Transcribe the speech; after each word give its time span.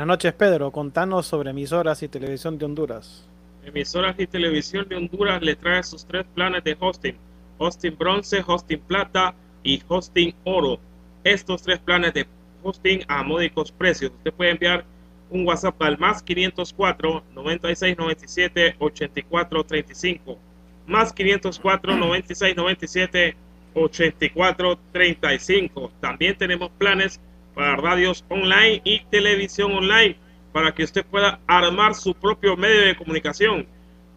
Buenas 0.00 0.14
noches, 0.14 0.32
Pedro. 0.32 0.70
Contanos 0.70 1.26
sobre 1.26 1.50
emisoras 1.50 2.02
y 2.02 2.08
televisión 2.08 2.56
de 2.56 2.64
Honduras. 2.64 3.28
Emisoras 3.66 4.18
y 4.18 4.26
televisión 4.26 4.88
de 4.88 4.96
Honduras 4.96 5.42
le 5.42 5.54
trae 5.56 5.82
sus 5.82 6.06
tres 6.06 6.24
planes 6.34 6.64
de 6.64 6.74
hosting: 6.80 7.18
hosting 7.58 7.98
bronce, 7.98 8.42
hosting 8.46 8.80
plata 8.80 9.34
y 9.62 9.82
hosting 9.86 10.34
oro. 10.44 10.80
Estos 11.22 11.60
tres 11.60 11.80
planes 11.80 12.14
de 12.14 12.26
hosting 12.62 13.02
a 13.08 13.22
módicos 13.22 13.70
precios. 13.70 14.10
Usted 14.16 14.32
puede 14.32 14.52
enviar 14.52 14.86
un 15.28 15.46
WhatsApp 15.46 15.82
al 15.82 15.98
más 15.98 16.22
504 16.22 17.22
96 17.34 17.98
97 17.98 18.76
84 18.78 19.64
35. 19.64 20.38
Más 20.86 21.12
504 21.12 21.96
96 21.98 22.56
97 22.56 23.36
84 23.74 24.78
35. 24.92 25.92
También 26.00 26.38
tenemos 26.38 26.70
planes 26.78 27.20
para 27.60 27.76
radios 27.76 28.24
online 28.30 28.80
y 28.84 29.04
televisión 29.10 29.70
online 29.72 30.16
para 30.50 30.72
que 30.72 30.82
usted 30.82 31.04
pueda 31.04 31.40
armar 31.46 31.94
su 31.94 32.14
propio 32.14 32.56
medio 32.56 32.86
de 32.86 32.96
comunicación. 32.96 33.66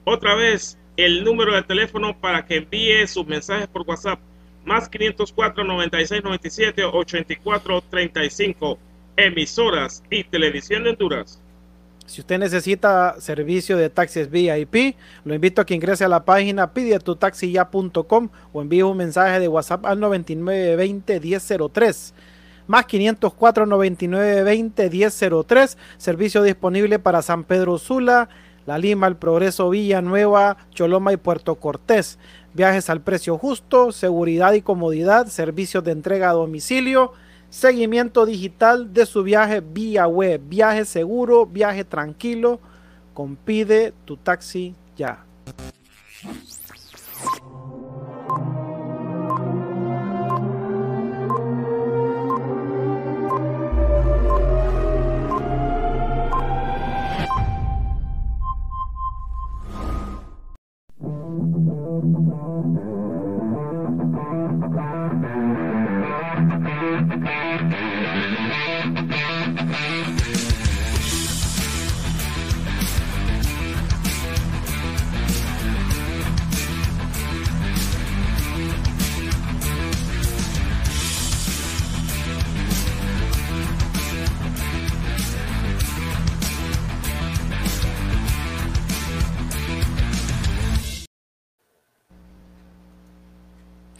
Otra 0.05 0.33
vez, 0.33 0.77
el 0.95 1.25
número 1.25 1.53
de 1.53 1.61
teléfono 1.63 2.17
para 2.17 2.45
que 2.45 2.55
envíe 2.55 3.05
sus 3.05 3.27
mensajes 3.27 3.67
por 3.67 3.81
WhatsApp, 3.81 4.17
más 4.63 4.87
504 4.87 5.61
96 5.61 6.23
97 6.23 6.85
84 6.85 7.83
35, 7.89 8.79
emisoras 9.17 10.01
y 10.09 10.23
televisión 10.23 10.85
de 10.85 10.91
Honduras. 10.91 11.41
Si 12.05 12.21
usted 12.21 12.39
necesita 12.39 13.19
servicio 13.19 13.75
de 13.75 13.89
taxis 13.89 14.31
VIP, 14.31 14.95
lo 15.25 15.35
invito 15.35 15.61
a 15.61 15.65
que 15.65 15.75
ingrese 15.75 16.05
a 16.05 16.07
la 16.07 16.23
página 16.23 16.73
pidiatutaxiya.com 16.73 18.29
o 18.53 18.61
envíe 18.61 18.83
un 18.83 18.95
mensaje 18.95 19.41
de 19.41 19.49
WhatsApp 19.49 19.85
al 19.85 19.99
9920 19.99 21.19
1003 21.19 22.13
más 22.67 22.85
504 22.85 23.65
99 23.65 24.43
20 24.43 24.89
1003. 24.89 25.77
Servicio 25.97 26.43
disponible 26.43 26.99
para 26.99 27.21
San 27.21 27.43
Pedro 27.43 27.77
Sula, 27.77 28.29
La 28.65 28.77
Lima, 28.77 29.07
El 29.07 29.15
Progreso, 29.15 29.69
Villanueva, 29.69 30.57
Choloma 30.71 31.13
y 31.13 31.17
Puerto 31.17 31.55
Cortés. 31.55 32.19
Viajes 32.53 32.89
al 32.89 33.01
precio 33.01 33.37
justo, 33.37 33.91
seguridad 33.91 34.53
y 34.53 34.61
comodidad, 34.61 35.27
servicios 35.27 35.83
de 35.83 35.91
entrega 35.91 36.29
a 36.29 36.33
domicilio, 36.33 37.13
seguimiento 37.49 38.25
digital 38.25 38.93
de 38.93 39.05
su 39.05 39.23
viaje 39.23 39.61
vía 39.61 40.07
web, 40.07 40.41
viaje 40.45 40.85
seguro, 40.85 41.45
viaje 41.45 41.83
tranquilo. 41.83 42.59
Compide 43.13 43.93
tu 44.05 44.17
taxi 44.17 44.75
ya. 44.95 45.25
Thank 62.03 62.27
you. 68.37 68.42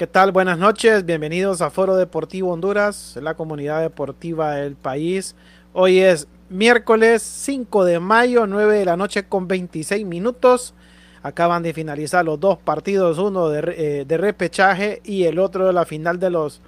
¿Qué 0.03 0.07
tal? 0.07 0.33
Buenas 0.33 0.59
noches, 0.59 1.05
bienvenidos 1.05 1.61
a 1.61 1.69
Foro 1.69 1.95
Deportivo 1.95 2.51
Honduras, 2.51 3.17
la 3.21 3.35
comunidad 3.35 3.79
deportiva 3.79 4.51
del 4.55 4.75
país. 4.75 5.33
Hoy 5.71 5.99
es 5.99 6.27
miércoles 6.49 7.21
5 7.21 7.85
de 7.85 8.01
mayo, 8.01 8.45
9 8.45 8.79
de 8.79 8.83
la 8.83 8.97
noche 8.97 9.23
con 9.23 9.47
26 9.47 10.05
minutos. 10.05 10.73
Acaban 11.21 11.63
de 11.63 11.73
finalizar 11.73 12.25
los 12.25 12.37
dos 12.37 12.57
partidos, 12.57 13.17
uno 13.17 13.47
de, 13.47 13.59
eh, 13.77 14.05
de 14.05 14.17
repechaje 14.17 15.01
y 15.05 15.23
el 15.23 15.39
otro 15.39 15.67
de 15.67 15.71
la 15.71 15.85
final 15.85 16.19
de 16.19 16.31
los, 16.31 16.59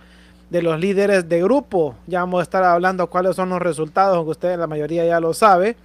de 0.50 0.62
los 0.62 0.80
líderes 0.80 1.28
de 1.28 1.44
grupo. 1.44 1.96
Ya 2.08 2.22
vamos 2.22 2.40
a 2.40 2.44
estar 2.44 2.64
hablando 2.64 3.08
cuáles 3.08 3.36
son 3.36 3.50
los 3.50 3.62
resultados, 3.62 4.16
aunque 4.16 4.32
ustedes 4.32 4.58
la 4.58 4.68
mayoría 4.68 5.06
ya 5.06 5.20
lo 5.20 5.34
sabe. 5.34 5.76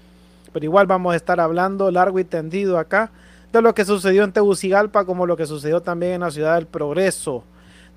Pero 0.53 0.65
igual 0.65 0.87
vamos 0.87 1.15
a 1.15 1.17
estar 1.17 1.41
hablando 1.41 1.91
largo 1.91 2.21
y 2.21 2.25
tendido 2.25 2.79
acá 2.79 3.11
de 3.53 3.63
lo 3.63 3.75
que 3.75 3.85
sucedió 3.85 4.25
en 4.25 4.33
Tegucigalpa 4.33 5.05
como 5.05 5.27
lo 5.27 5.37
que 5.37 5.47
sucedió 5.47 5.81
también 5.81 6.13
en 6.13 6.21
la 6.21 6.31
ciudad 6.31 6.55
del 6.55 6.67
Progreso. 6.67 7.45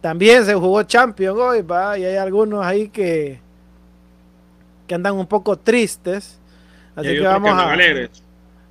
También 0.01 0.45
se 0.45 0.53
jugó 0.53 0.83
Champions 0.83 1.39
hoy, 1.39 1.61
va, 1.61 1.97
y 1.97 2.03
hay 2.03 2.17
algunos 2.17 2.65
ahí 2.65 2.89
que, 2.89 3.39
que 4.87 4.95
andan 4.95 5.15
un 5.15 5.27
poco 5.27 5.57
tristes. 5.57 6.39
Así 6.95 7.09
que 7.09 7.21
vamos 7.21 7.51
a. 7.51 7.71
Alegres. 7.71 8.09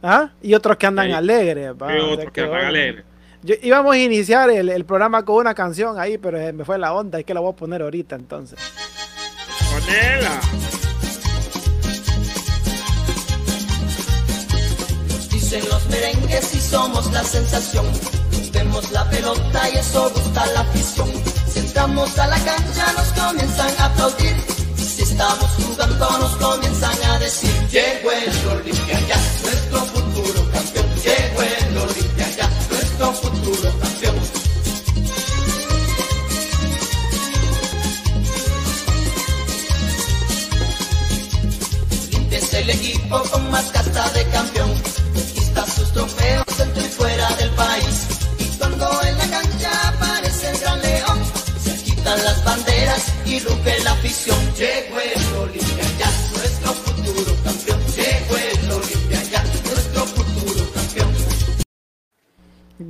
¿Ah? 0.02 0.30
Y 0.42 0.54
otros 0.54 0.76
que 0.76 0.86
andan 0.86 1.10
alegres. 1.12 1.72
Va, 1.72 1.96
y 1.96 2.00
otros 2.00 2.32
que, 2.32 2.42
andan 2.42 2.66
alegres. 2.66 3.04
Yo, 3.42 3.54
íbamos 3.62 3.94
a 3.94 3.98
iniciar 3.98 4.50
el, 4.50 4.68
el, 4.68 4.84
programa 4.84 5.24
con 5.24 5.36
una 5.36 5.54
canción 5.54 5.98
ahí, 5.98 6.18
pero 6.18 6.38
me 6.52 6.64
fue 6.64 6.78
la 6.78 6.92
onda, 6.92 7.18
es 7.18 7.24
que 7.24 7.34
la 7.34 7.40
voy 7.40 7.52
a 7.52 7.56
poner 7.56 7.82
ahorita 7.82 8.14
entonces. 8.14 8.58
Ponela. 9.72 10.40
En 15.52 15.68
los 15.68 15.86
merengues 15.88 16.54
y 16.54 16.60
somos 16.60 17.12
la 17.12 17.22
sensación. 17.24 17.86
Vemos 18.52 18.90
la 18.90 19.08
pelota 19.10 19.70
y 19.70 19.76
eso 19.76 20.10
gusta 20.14 20.46
la 20.46 20.60
afición. 20.60 21.08
Si 21.52 21.58
entramos 21.58 22.18
a 22.18 22.26
la 22.26 22.36
cancha 22.36 22.92
nos 22.92 23.08
comienzan 23.08 23.70
a 23.78 23.84
aplaudir. 23.86 24.36
Si 24.76 25.02
estamos 25.02 25.50
jugando 25.50 26.18
nos 26.18 26.36
comienzan 26.36 27.04
a 27.04 27.18
decir, 27.18 27.50
llegó 27.70 28.12
el 28.12 28.48
Olimpia 28.48 29.00
ya, 29.08 29.16
nuestro 29.42 29.78
futuro 29.86 30.41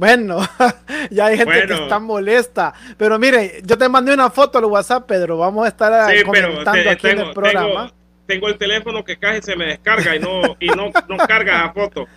Bueno, 0.02 0.40
ya 1.12 1.26
hay 1.26 1.36
gente 1.36 1.52
bueno. 1.52 1.76
que 1.76 1.82
está 1.84 2.00
molesta. 2.00 2.74
Pero 2.98 3.20
mire, 3.20 3.62
yo 3.62 3.78
te 3.78 3.88
mandé 3.88 4.12
una 4.12 4.30
foto 4.30 4.58
al 4.58 4.64
WhatsApp, 4.64 5.06
Pedro. 5.06 5.38
Vamos 5.38 5.64
a 5.64 5.68
estar 5.68 6.12
sí, 6.12 6.24
comentando 6.24 6.72
te, 6.72 6.90
aquí 6.90 7.02
tengo, 7.02 7.22
en 7.22 7.28
el 7.28 7.32
programa. 7.32 7.82
Tengo, 7.82 7.92
tengo, 8.26 8.48
el 8.48 8.58
teléfono 8.58 9.04
que 9.04 9.16
casi 9.16 9.42
se 9.42 9.54
me 9.54 9.66
descarga 9.66 10.16
y 10.16 10.18
no, 10.18 10.56
y 10.58 10.66
no, 10.70 10.90
no 11.08 11.16
carga 11.18 11.66
la 11.66 11.72
foto. 11.72 12.08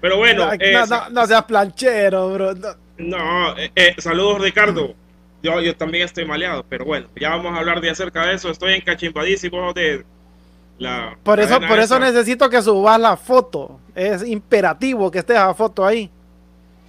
Pero 0.00 0.16
bueno. 0.16 0.46
No, 0.46 0.52
eh, 0.54 0.72
no, 0.88 1.10
no, 1.10 1.26
seas 1.26 1.44
planchero, 1.44 2.32
bro. 2.32 2.54
No, 2.96 3.58
eh, 3.58 3.70
eh, 3.76 3.94
saludos, 3.98 4.40
Ricardo. 4.40 4.94
Yo, 5.42 5.60
yo 5.60 5.76
también 5.76 6.04
estoy 6.04 6.24
maleado, 6.24 6.64
pero 6.66 6.86
bueno, 6.86 7.08
ya 7.14 7.28
vamos 7.28 7.54
a 7.54 7.58
hablar 7.58 7.82
de 7.82 7.90
acerca 7.90 8.24
de 8.24 8.36
eso. 8.36 8.48
Estoy 8.48 8.72
encachimbadísimo 8.72 9.74
de 9.74 10.02
la. 10.78 11.18
Por 11.22 11.40
eso, 11.40 11.60
por 11.60 11.78
eso 11.78 11.98
necesito 11.98 12.48
que 12.48 12.62
subas 12.62 12.98
la 12.98 13.18
foto. 13.18 13.80
Es 13.94 14.26
imperativo 14.26 15.10
que 15.10 15.18
estés 15.18 15.36
la 15.36 15.52
foto 15.52 15.84
ahí. 15.84 16.10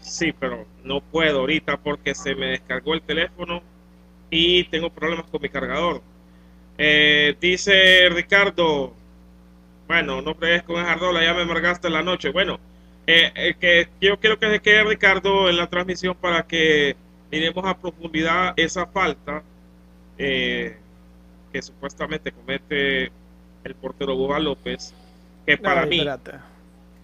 Sí, 0.05 0.33
pero 0.33 0.65
no 0.83 1.01
puedo 1.01 1.39
ahorita 1.39 1.77
porque 1.77 2.13
se 2.13 2.35
me 2.35 2.47
descargó 2.47 2.93
el 2.93 3.01
teléfono 3.01 3.61
y 4.29 4.65
tengo 4.65 4.89
problemas 4.91 5.25
con 5.29 5.41
mi 5.41 5.49
cargador. 5.49 6.01
Eh, 6.77 7.35
dice 7.41 8.09
Ricardo, 8.09 8.93
bueno, 9.87 10.21
no 10.21 10.35
fregues 10.35 10.63
con 10.63 10.81
esa 10.81 10.95
rola, 10.95 11.23
ya 11.23 11.33
me 11.33 11.41
amargaste 11.41 11.89
la 11.89 12.03
noche. 12.03 12.29
Bueno, 12.29 12.59
eh, 13.07 13.31
eh, 13.35 13.55
que 13.59 13.89
yo 13.99 14.19
quiero 14.19 14.39
que 14.39 14.49
se 14.49 14.59
quede 14.59 14.83
Ricardo 14.83 15.49
en 15.49 15.57
la 15.57 15.67
transmisión 15.67 16.15
para 16.15 16.43
que 16.43 16.95
miremos 17.31 17.65
a 17.65 17.77
profundidad 17.77 18.53
esa 18.57 18.85
falta 18.87 19.43
eh, 20.17 20.77
que 21.51 21.61
supuestamente 21.61 22.31
comete 22.31 23.11
el 23.63 23.75
portero 23.75 24.15
Boba 24.15 24.39
López, 24.39 24.93
que 25.45 25.57
para 25.57 25.81
Ay, 25.81 25.89
mí... 25.89 25.97
Espérate, 25.97 26.54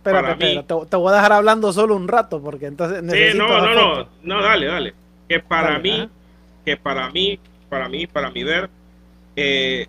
espérate, 0.03 0.33
para 0.33 0.35
mí- 0.35 0.61
espérate. 0.61 0.67
Te, 0.67 0.85
te 0.87 0.95
voy 0.97 1.11
a 1.11 1.15
dejar 1.15 1.33
hablando 1.33 1.73
solo 1.73 1.95
un 1.95 2.07
rato 2.07 2.41
porque 2.41 2.67
entonces 2.67 2.99
Sí, 2.99 3.05
necesito 3.05 3.47
no, 3.47 3.61
no, 3.61 3.75
no, 3.75 4.09
no, 4.23 4.41
dale, 4.43 4.67
dale. 4.67 4.95
Que 5.27 5.39
para 5.39 5.77
Dale, 5.77 5.79
mí, 5.79 5.91
ajá. 5.91 6.09
que 6.65 6.77
para 6.77 7.09
mí, 7.11 7.39
para 7.69 7.89
mí, 7.89 8.07
para 8.07 8.31
mi 8.31 8.43
ver, 8.43 8.69
eh, 9.35 9.87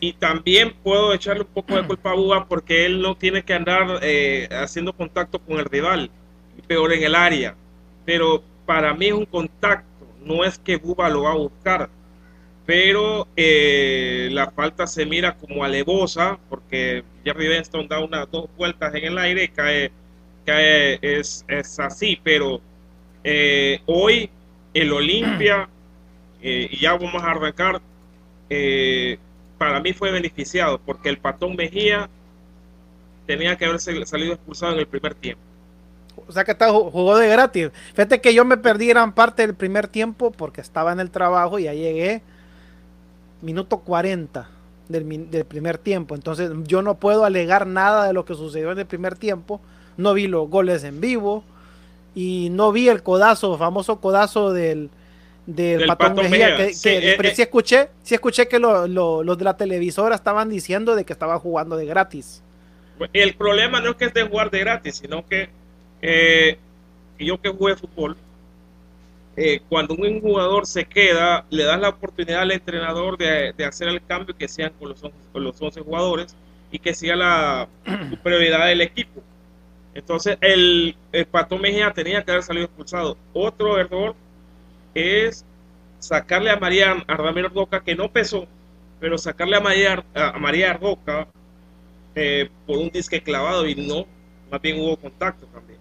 y 0.00 0.14
también 0.14 0.74
puedo 0.82 1.12
echarle 1.14 1.42
un 1.42 1.48
poco 1.52 1.76
de 1.76 1.84
culpa 1.86 2.10
a 2.10 2.14
Buba 2.14 2.46
porque 2.48 2.86
él 2.86 3.00
no 3.02 3.16
tiene 3.16 3.44
que 3.44 3.54
andar 3.54 4.00
eh, 4.02 4.48
haciendo 4.52 4.92
contacto 4.92 5.38
con 5.40 5.58
el 5.58 5.64
rival, 5.66 6.10
peor 6.66 6.92
en 6.92 7.02
el 7.04 7.14
área. 7.14 7.56
Pero 8.04 8.42
para 8.66 8.94
mí 8.94 9.06
es 9.06 9.12
un 9.14 9.26
contacto, 9.26 9.86
no 10.24 10.44
es 10.44 10.58
que 10.58 10.76
Buba 10.76 11.08
lo 11.08 11.22
va 11.22 11.32
a 11.32 11.36
buscar. 11.36 11.90
Pero 12.64 13.26
eh, 13.36 14.28
la 14.30 14.50
falta 14.50 14.86
se 14.86 15.04
mira 15.04 15.34
como 15.36 15.64
alevosa 15.64 16.38
porque 16.48 17.02
Jerry 17.24 17.48
Benston 17.48 17.88
da 17.88 17.98
unas 18.00 18.30
dos 18.30 18.48
vueltas 18.56 18.94
en 18.94 19.04
el 19.04 19.18
aire 19.18 19.44
y 19.44 19.48
cae, 19.48 19.90
cae 20.46 20.98
es, 21.02 21.44
es 21.48 21.80
así. 21.80 22.20
Pero 22.22 22.60
eh, 23.24 23.80
hoy 23.86 24.30
el 24.74 24.92
Olimpia, 24.92 25.68
eh, 26.42 26.68
y 26.70 26.80
ya 26.80 26.92
vamos 26.96 27.22
a 27.22 27.30
arrancar, 27.30 27.80
eh, 28.48 29.18
para 29.58 29.80
mí 29.80 29.92
fue 29.92 30.10
beneficiado 30.10 30.80
porque 30.84 31.08
el 31.08 31.18
patón 31.18 31.56
Mejía 31.56 32.08
tenía 33.26 33.56
que 33.56 33.64
haberse 33.64 34.04
salido 34.06 34.34
expulsado 34.34 34.72
en 34.72 34.80
el 34.80 34.86
primer 34.86 35.14
tiempo. 35.14 35.42
O 36.26 36.32
sea 36.32 36.44
que 36.44 36.52
está, 36.52 36.70
jugó 36.70 37.16
de 37.16 37.28
gratis. 37.28 37.70
Fíjate 37.94 38.20
que 38.20 38.34
yo 38.34 38.44
me 38.44 38.56
perdí 38.56 38.88
gran 38.88 39.14
parte 39.14 39.46
del 39.46 39.54
primer 39.54 39.88
tiempo 39.88 40.30
porque 40.30 40.60
estaba 40.60 40.92
en 40.92 41.00
el 41.00 41.10
trabajo 41.10 41.58
y 41.58 41.64
ya 41.64 41.74
llegué 41.74 42.22
minuto 43.42 43.78
40 43.78 44.48
del, 44.88 45.04
min- 45.04 45.30
del 45.30 45.44
primer 45.44 45.78
tiempo. 45.78 46.14
Entonces 46.14 46.50
yo 46.64 46.82
no 46.82 46.94
puedo 46.96 47.24
alegar 47.24 47.66
nada 47.66 48.06
de 48.06 48.12
lo 48.12 48.24
que 48.24 48.34
sucedió 48.34 48.72
en 48.72 48.78
el 48.78 48.86
primer 48.86 49.16
tiempo. 49.16 49.60
No 49.96 50.14
vi 50.14 50.26
los 50.28 50.48
goles 50.48 50.84
en 50.84 51.00
vivo 51.00 51.44
y 52.14 52.48
no 52.50 52.72
vi 52.72 52.88
el 52.88 53.02
codazo, 53.02 53.56
famoso 53.58 54.00
codazo 54.00 54.52
del, 54.52 54.90
del, 55.46 55.78
Del 55.80 55.86
Patón, 55.88 56.14
Patón 56.14 56.30
Mejía. 56.30 56.48
Mejía. 56.50 56.66
que- 56.68 56.74
Sí, 56.74 56.88
que- 56.88 57.12
eh, 57.12 57.14
pero 57.16 57.28
eh. 57.28 57.34
sí 57.34 57.42
escuché, 57.42 57.88
sí 58.02 58.14
escuché 58.14 58.48
que 58.48 58.58
lo- 58.58 58.86
lo- 58.86 59.22
los 59.22 59.36
de 59.38 59.44
la 59.44 59.56
televisora 59.56 60.14
estaban 60.14 60.48
diciendo 60.48 60.94
de 60.94 61.04
que 61.04 61.12
estaba 61.12 61.38
jugando 61.38 61.76
de 61.76 61.86
gratis. 61.86 62.42
El 63.12 63.34
problema 63.34 63.80
no 63.80 63.90
es 63.90 63.96
que 63.96 64.04
esté 64.04 64.22
jugar 64.22 64.50
de 64.50 64.60
gratis, 64.60 64.96
sino 64.96 65.26
que 65.26 65.48
eh, 66.02 66.58
yo 67.18 67.40
que 67.40 67.48
jugué 67.50 67.76
fútbol, 67.76 68.16
eh, 69.36 69.60
cuando 69.68 69.94
un 69.94 70.20
jugador 70.20 70.66
se 70.66 70.84
queda, 70.84 71.46
le 71.50 71.64
das 71.64 71.80
la 71.80 71.88
oportunidad 71.90 72.42
al 72.42 72.52
entrenador 72.52 73.16
de, 73.16 73.52
de 73.52 73.64
hacer 73.64 73.88
el 73.88 74.04
cambio 74.04 74.36
que 74.36 74.48
sean 74.48 74.72
con 74.78 74.90
los, 74.90 75.02
11 75.02 75.16
con 75.32 75.44
los 75.44 75.60
11 75.60 75.80
jugadores 75.80 76.36
y 76.70 76.78
que 76.78 76.94
siga 76.94 77.16
la 77.16 77.68
superioridad 78.10 78.66
del 78.66 78.80
equipo. 78.82 79.22
Entonces, 79.94 80.38
el, 80.40 80.96
el 81.12 81.26
Pato 81.26 81.58
Mejía 81.58 81.92
tenía 81.92 82.24
que 82.24 82.30
haber 82.30 82.42
salido 82.42 82.66
expulsado. 82.66 83.16
Otro 83.34 83.78
error 83.78 84.14
es 84.94 85.44
sacarle 85.98 86.50
a 86.50 86.56
María 86.56 86.92
a 87.06 87.16
Ramiro 87.16 87.48
Roca, 87.48 87.82
que 87.82 87.94
no 87.94 88.10
pesó, 88.10 88.46
pero 89.00 89.18
sacarle 89.18 89.56
a 89.56 89.60
María, 89.60 90.04
a 90.14 90.38
María 90.38 90.72
Roca 90.74 91.28
eh, 92.14 92.50
por 92.66 92.78
un 92.78 92.90
disque 92.90 93.22
clavado 93.22 93.66
y 93.68 93.74
no, 93.74 94.06
más 94.50 94.60
bien 94.60 94.80
hubo 94.80 94.96
contacto 94.96 95.46
también. 95.46 95.71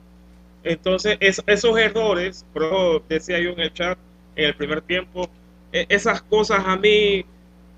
Entonces, 0.64 1.18
es- 1.20 1.42
esos 1.48 1.78
errores, 1.78 2.46
pero 2.54 3.04
decía 3.10 3.40
yo 3.40 3.52
en 3.52 3.60
el 3.62 3.74
chat, 3.74 3.98
en 4.36 4.46
el 4.46 4.56
primer 4.56 4.82
tiempo, 4.82 5.30
eh, 5.74 5.86
esas 5.90 6.22
cosas 6.22 6.64
a 6.66 6.76
mí 6.78 7.26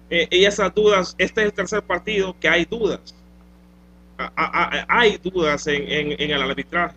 eh, 0.09 0.27
y 0.29 0.45
esas 0.45 0.73
dudas, 0.75 1.15
este 1.17 1.41
es 1.41 1.45
el 1.47 1.53
tercer 1.53 1.81
partido 1.81 2.35
que 2.39 2.47
hay 2.49 2.65
dudas. 2.65 3.15
A- 4.17 4.31
a- 4.35 4.79
a- 4.81 4.85
hay 4.99 5.17
dudas 5.17 5.65
en, 5.67 5.89
en- 5.91 6.15
en 6.21 6.31
el 6.31 6.41
arbitraje. 6.41 6.95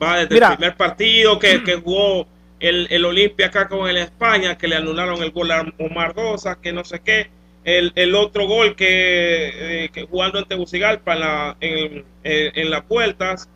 Va 0.00 0.18
desde 0.18 0.34
Mira. 0.34 0.50
el 0.50 0.56
primer 0.56 0.76
partido 0.76 1.38
que, 1.38 1.62
que 1.64 1.76
jugó 1.76 2.26
el, 2.60 2.86
el 2.90 3.04
Olimpia 3.04 3.46
acá 3.46 3.68
con 3.68 3.88
el 3.88 3.96
España, 3.96 4.56
que 4.56 4.68
le 4.68 4.76
anularon 4.76 5.22
el 5.22 5.30
gol 5.32 5.50
a 5.50 5.64
Omar 5.78 6.14
Rosa, 6.14 6.58
que 6.60 6.72
no 6.72 6.84
sé 6.84 7.00
qué. 7.00 7.30
El, 7.64 7.92
el 7.96 8.14
otro 8.14 8.46
gol 8.46 8.74
que, 8.76 9.84
eh, 9.84 9.88
que 9.92 10.02
jugando 10.04 10.38
en 10.38 10.44
Tegucigalpa 10.46 11.14
en, 11.14 11.20
la, 11.20 11.56
en, 11.60 12.04
en 12.22 12.70
las 12.70 12.86
vueltas, 12.86 13.48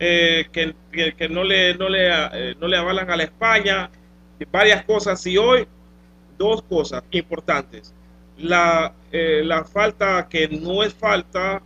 eh, 0.00 0.46
que, 0.52 0.74
que- 1.16 1.30
no 1.30 1.44
le, 1.44 1.76
no 1.76 1.90
le, 1.90 2.08
eh, 2.10 2.56
no 2.60 2.68
le 2.68 2.78
avalan 2.78 3.10
a 3.10 3.16
la 3.16 3.24
España. 3.24 3.90
varias 4.52 4.84
cosas 4.84 5.26
y 5.26 5.38
hoy 5.38 5.68
dos 6.38 6.62
cosas 6.62 7.04
importantes. 7.12 7.94
La, 8.38 8.94
eh, 9.12 9.42
la 9.44 9.64
falta 9.64 10.28
que 10.30 10.48
no 10.48 10.82
es 10.84 10.94
falta, 10.94 11.62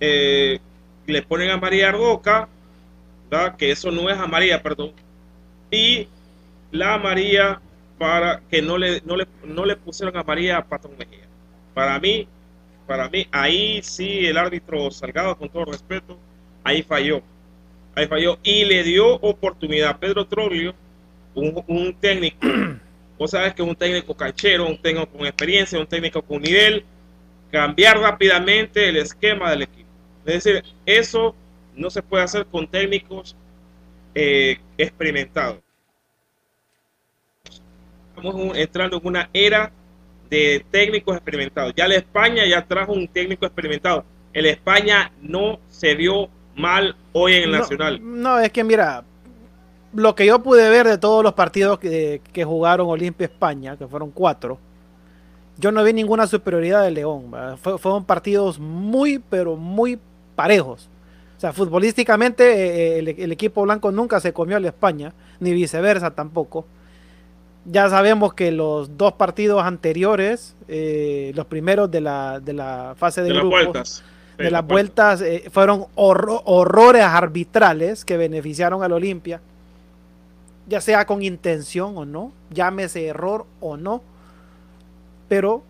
eh, 0.00 0.60
le 1.06 1.22
ponen 1.22 1.50
a 1.50 1.58
María 1.58 1.92
Roca, 1.92 2.48
que 3.58 3.70
eso 3.70 3.90
no 3.90 4.08
es 4.10 4.18
a 4.18 4.26
María, 4.26 4.62
perdón, 4.62 4.92
y 5.70 6.08
la 6.72 6.98
María 6.98 7.60
para 7.98 8.40
que 8.50 8.62
no 8.62 8.78
le, 8.78 9.02
no 9.02 9.16
le, 9.16 9.26
no 9.44 9.64
le 9.66 9.76
pusieron 9.76 10.16
a 10.16 10.24
María 10.24 10.62
Patrón 10.66 10.94
Mejía. 10.98 11.26
Para 11.74 11.98
mí, 12.00 12.28
para 12.86 13.08
mí, 13.10 13.26
ahí 13.32 13.80
sí 13.82 14.26
el 14.26 14.38
árbitro 14.38 14.90
Salgado, 14.90 15.36
con 15.38 15.48
todo 15.50 15.66
respeto, 15.66 16.18
ahí 16.64 16.82
falló. 16.82 17.22
Ahí 17.94 18.06
falló. 18.06 18.38
Y 18.42 18.64
le 18.64 18.82
dio 18.82 19.14
oportunidad 19.14 19.90
a 19.90 19.98
Pedro 19.98 20.26
Troglio, 20.26 20.74
un, 21.34 21.62
un 21.66 21.94
técnico. 21.94 22.38
Vos 23.18 23.32
sabes 23.32 23.54
que 23.54 23.62
es 23.62 23.68
un 23.68 23.76
técnico 23.76 24.16
canchero, 24.16 24.66
un 24.66 24.80
técnico 24.80 25.06
con 25.06 25.26
experiencia, 25.26 25.78
un 25.78 25.86
técnico 25.86 26.22
con 26.22 26.40
nivel, 26.40 26.84
cambiar 27.50 27.98
rápidamente 27.98 28.88
el 28.88 28.96
esquema 28.96 29.50
del 29.50 29.62
equipo. 29.62 29.88
Es 30.24 30.44
decir, 30.44 30.64
eso 30.86 31.34
no 31.74 31.90
se 31.90 32.02
puede 32.02 32.24
hacer 32.24 32.46
con 32.46 32.66
técnicos 32.66 33.36
eh, 34.14 34.58
experimentados. 34.78 35.58
Estamos 38.08 38.56
entrando 38.56 38.98
en 38.98 39.06
una 39.06 39.30
era 39.32 39.72
de 40.28 40.64
técnicos 40.70 41.16
experimentados. 41.16 41.74
Ya 41.74 41.88
la 41.88 41.96
España 41.96 42.46
ya 42.46 42.66
trajo 42.66 42.92
un 42.92 43.08
técnico 43.08 43.46
experimentado. 43.46 44.04
El 44.32 44.46
España 44.46 45.12
no 45.20 45.58
se 45.68 45.94
vio 45.94 46.28
mal 46.56 46.96
hoy 47.12 47.34
en 47.34 47.44
el 47.44 47.52
Nacional. 47.52 48.00
No, 48.02 48.38
es 48.38 48.50
que 48.50 48.64
mira, 48.64 49.04
lo 49.92 50.14
que 50.14 50.26
yo 50.26 50.42
pude 50.42 50.68
ver 50.70 50.86
de 50.86 50.98
todos 50.98 51.22
los 51.24 51.34
partidos 51.34 51.78
que, 51.78 52.20
jugaron 52.44 52.88
Olimpia 52.88 53.26
España, 53.26 53.76
que 53.76 53.86
fueron 53.86 54.10
cuatro, 54.10 54.58
yo 55.58 55.72
no 55.72 55.84
vi 55.84 55.92
ninguna 55.92 56.26
superioridad 56.26 56.82
de 56.82 56.90
León. 56.90 57.32
fueron 57.60 58.04
partidos 58.04 58.58
muy, 58.58 59.18
pero 59.18 59.56
muy 59.56 59.98
parejos. 60.34 60.88
O 61.36 61.40
sea, 61.40 61.52
futbolísticamente 61.52 62.44
eh, 62.44 62.98
el, 62.98 63.08
el, 63.08 63.32
equipo 63.32 63.62
blanco 63.62 63.90
nunca 63.90 64.20
se 64.20 64.32
comió 64.32 64.58
a 64.58 64.60
la 64.60 64.68
España, 64.68 65.14
ni 65.38 65.52
viceversa 65.52 66.10
tampoco. 66.10 66.66
Ya 67.64 67.88
sabemos 67.88 68.34
que 68.34 68.52
los 68.52 68.96
dos 68.96 69.14
partidos 69.14 69.62
anteriores, 69.64 70.54
eh, 70.68 71.32
los 71.34 71.46
primeros 71.46 71.90
de 71.90 72.00
la, 72.00 72.40
de 72.40 72.52
la 72.52 72.94
fase 72.96 73.22
de, 73.22 73.28
de 73.28 73.34
grupos, 73.34 73.52
las 73.52 73.64
vueltas, 73.64 74.04
de, 74.36 74.50
las 74.50 74.66
vueltas, 74.66 75.20
eh, 75.20 75.50
fueron 75.52 75.86
horrores 75.94 77.02
arbitrales 77.02 78.04
que 78.04 78.16
beneficiaron 78.16 78.82
al 78.82 78.92
Olimpia, 78.92 79.40
ya 80.66 80.80
sea 80.80 81.06
con 81.06 81.22
intención 81.22 81.96
o 81.98 82.04
no, 82.04 82.32
llámese 82.50 83.06
error 83.06 83.46
o 83.60 83.76
no, 83.76 84.02
pero 85.28 85.62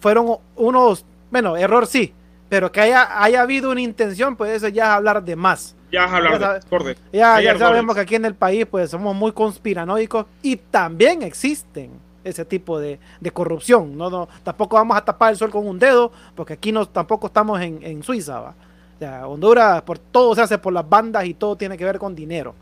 fueron 0.00 0.36
unos, 0.56 1.04
bueno, 1.30 1.56
error 1.56 1.86
sí, 1.86 2.12
pero 2.48 2.72
que 2.72 2.80
haya, 2.80 3.22
haya 3.22 3.42
habido 3.42 3.70
una 3.70 3.80
intención, 3.80 4.36
pues 4.36 4.52
eso 4.52 4.68
ya 4.68 4.84
es 4.84 4.90
hablar 4.90 5.22
de 5.22 5.36
más. 5.36 5.76
Ya 5.92 6.04
es 6.04 6.12
hablar 6.12 6.60
de 6.60 6.96
Ya, 7.12 7.40
ya 7.40 7.58
sabemos 7.58 7.94
que 7.94 8.02
aquí 8.02 8.14
en 8.16 8.24
el 8.24 8.34
país 8.34 8.66
pues 8.70 8.90
somos 8.90 9.14
muy 9.14 9.32
conspiranoicos 9.32 10.26
y 10.42 10.56
también 10.56 11.22
existen 11.22 11.90
ese 12.24 12.44
tipo 12.44 12.78
de, 12.78 12.98
corrupción. 13.32 13.96
¿no? 13.96 14.10
No, 14.10 14.28
tampoco 14.42 14.76
vamos 14.76 14.96
a 14.96 15.04
tapar 15.04 15.32
el 15.32 15.38
sol 15.38 15.50
con 15.50 15.66
un 15.66 15.78
dedo, 15.78 16.12
porque 16.34 16.54
aquí 16.54 16.72
no, 16.72 16.86
tampoco 16.86 17.28
estamos 17.28 17.60
en, 17.60 18.02
Suiza. 18.02 18.40
¿va? 18.40 19.26
Honduras, 19.26 19.82
por 19.82 19.98
todo 19.98 20.34
se 20.34 20.42
hace 20.42 20.58
por 20.58 20.72
las 20.72 20.88
bandas 20.88 21.24
y 21.24 21.34
todo 21.34 21.56
tiene 21.56 21.76
que 21.76 21.84
ver 21.84 21.98
con 21.98 22.14
dinero. 22.14 22.54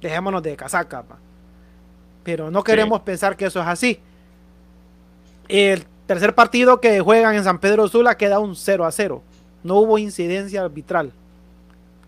Dejémonos 0.00 0.42
de 0.42 0.56
casaca. 0.56 1.04
Pero 2.22 2.50
no 2.50 2.64
queremos 2.64 3.00
pensar 3.00 3.36
que 3.36 3.46
eso 3.46 3.60
es 3.60 3.66
así. 3.66 4.00
El 5.48 5.86
Tercer 6.06 6.36
partido 6.36 6.80
que 6.80 7.00
juegan 7.00 7.34
en 7.34 7.42
San 7.42 7.58
Pedro 7.58 7.88
Sula 7.88 8.16
queda 8.16 8.38
un 8.38 8.54
0 8.54 8.84
a 8.84 8.92
0. 8.92 9.22
No 9.64 9.76
hubo 9.76 9.98
incidencia 9.98 10.62
arbitral. 10.62 11.12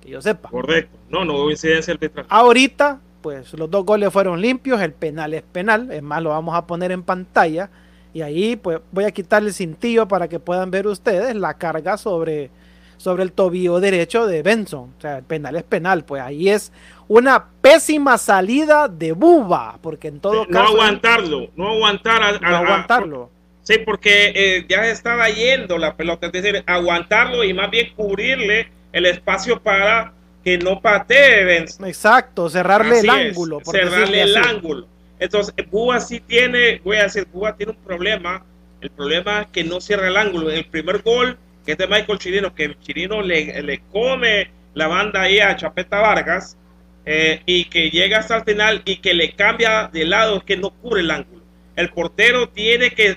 Que 0.00 0.10
yo 0.10 0.22
sepa. 0.22 0.48
Correcto. 0.50 0.96
No, 1.10 1.24
no 1.24 1.34
hubo 1.34 1.50
incidencia 1.50 1.92
arbitral. 1.92 2.26
Ahorita, 2.28 3.00
pues 3.20 3.52
los 3.54 3.70
dos 3.70 3.84
goles 3.84 4.12
fueron 4.12 4.40
limpios. 4.40 4.80
El 4.80 4.92
penal 4.92 5.34
es 5.34 5.42
penal. 5.42 5.90
Es 5.90 6.02
más, 6.02 6.22
lo 6.22 6.30
vamos 6.30 6.54
a 6.54 6.66
poner 6.66 6.92
en 6.92 7.02
pantalla. 7.02 7.70
Y 8.14 8.22
ahí, 8.22 8.56
pues 8.56 8.80
voy 8.90 9.04
a 9.04 9.10
quitar 9.10 9.42
el 9.42 9.52
cintillo 9.52 10.08
para 10.08 10.28
que 10.28 10.40
puedan 10.40 10.70
ver 10.70 10.86
ustedes 10.86 11.34
la 11.34 11.54
carga 11.54 11.96
sobre, 11.98 12.50
sobre 12.96 13.22
el 13.22 13.32
tobillo 13.32 13.80
derecho 13.80 14.26
de 14.26 14.42
Benson. 14.42 14.94
O 14.96 15.00
sea, 15.00 15.18
el 15.18 15.24
penal 15.24 15.56
es 15.56 15.64
penal. 15.64 16.04
Pues 16.04 16.22
ahí 16.22 16.48
es 16.48 16.72
una 17.06 17.46
pésima 17.60 18.18
salida 18.18 18.88
de 18.88 19.12
Buba. 19.12 19.78
Porque 19.82 20.08
en 20.08 20.20
todo 20.20 20.44
no 20.44 20.48
caso. 20.48 20.72
Aguantarlo, 20.72 21.48
no 21.56 21.68
aguantar 21.68 22.22
a, 22.22 22.38
no 22.38 22.56
aguantarlo. 22.56 23.30
Sí, 23.62 23.74
porque 23.84 24.32
eh, 24.34 24.66
ya 24.66 24.86
estaba 24.86 25.28
yendo 25.28 25.76
la 25.76 25.94
pelota, 25.94 26.28
es 26.28 26.32
decir, 26.32 26.64
aguantarlo 26.66 27.44
y 27.44 27.52
más 27.52 27.70
bien 27.70 27.92
cubrirle 27.94 28.70
el 28.92 29.04
espacio 29.04 29.60
para 29.60 30.14
que 30.44 30.58
no 30.58 30.80
patee 30.80 31.64
Exacto, 31.86 32.48
cerrarle 32.48 33.00
el 33.00 33.10
ángulo. 33.10 33.60
cerrarle 33.64 34.22
el 34.22 34.36
ángulo. 34.36 34.86
Entonces, 35.18 35.54
Búa 35.70 36.00
sí 36.00 36.20
tiene, 36.20 36.80
voy 36.84 36.96
a 36.96 37.04
decir, 37.04 37.26
Búa 37.32 37.56
tiene 37.56 37.72
un 37.72 37.78
problema. 37.78 38.44
El 38.80 38.90
problema 38.90 39.42
es 39.42 39.46
que 39.48 39.64
no 39.64 39.80
cierra 39.80 40.08
el 40.08 40.16
ángulo. 40.16 40.50
En 40.50 40.58
el 40.58 40.64
primer 40.66 41.02
gol, 41.02 41.36
que 41.66 41.72
es 41.72 41.78
de 41.78 41.86
Michael 41.86 42.18
Chirino, 42.18 42.54
que 42.54 42.76
Chirino 42.80 43.20
le, 43.20 43.62
le 43.62 43.82
come 43.92 44.50
la 44.74 44.86
banda 44.86 45.22
ahí 45.22 45.40
a 45.40 45.56
Chapeta 45.56 46.00
Vargas 46.00 46.56
eh, 47.04 47.42
y 47.46 47.64
que 47.64 47.90
llega 47.90 48.18
hasta 48.18 48.36
el 48.36 48.44
final 48.44 48.82
y 48.84 48.98
que 48.98 49.14
le 49.14 49.32
cambia 49.32 49.88
de 49.92 50.04
lado, 50.04 50.36
es 50.36 50.44
que 50.44 50.56
no 50.56 50.70
cubre 50.70 51.00
el 51.00 51.10
ángulo. 51.10 51.42
El 51.74 51.90
portero 51.90 52.48
tiene 52.48 52.90
que 52.90 53.16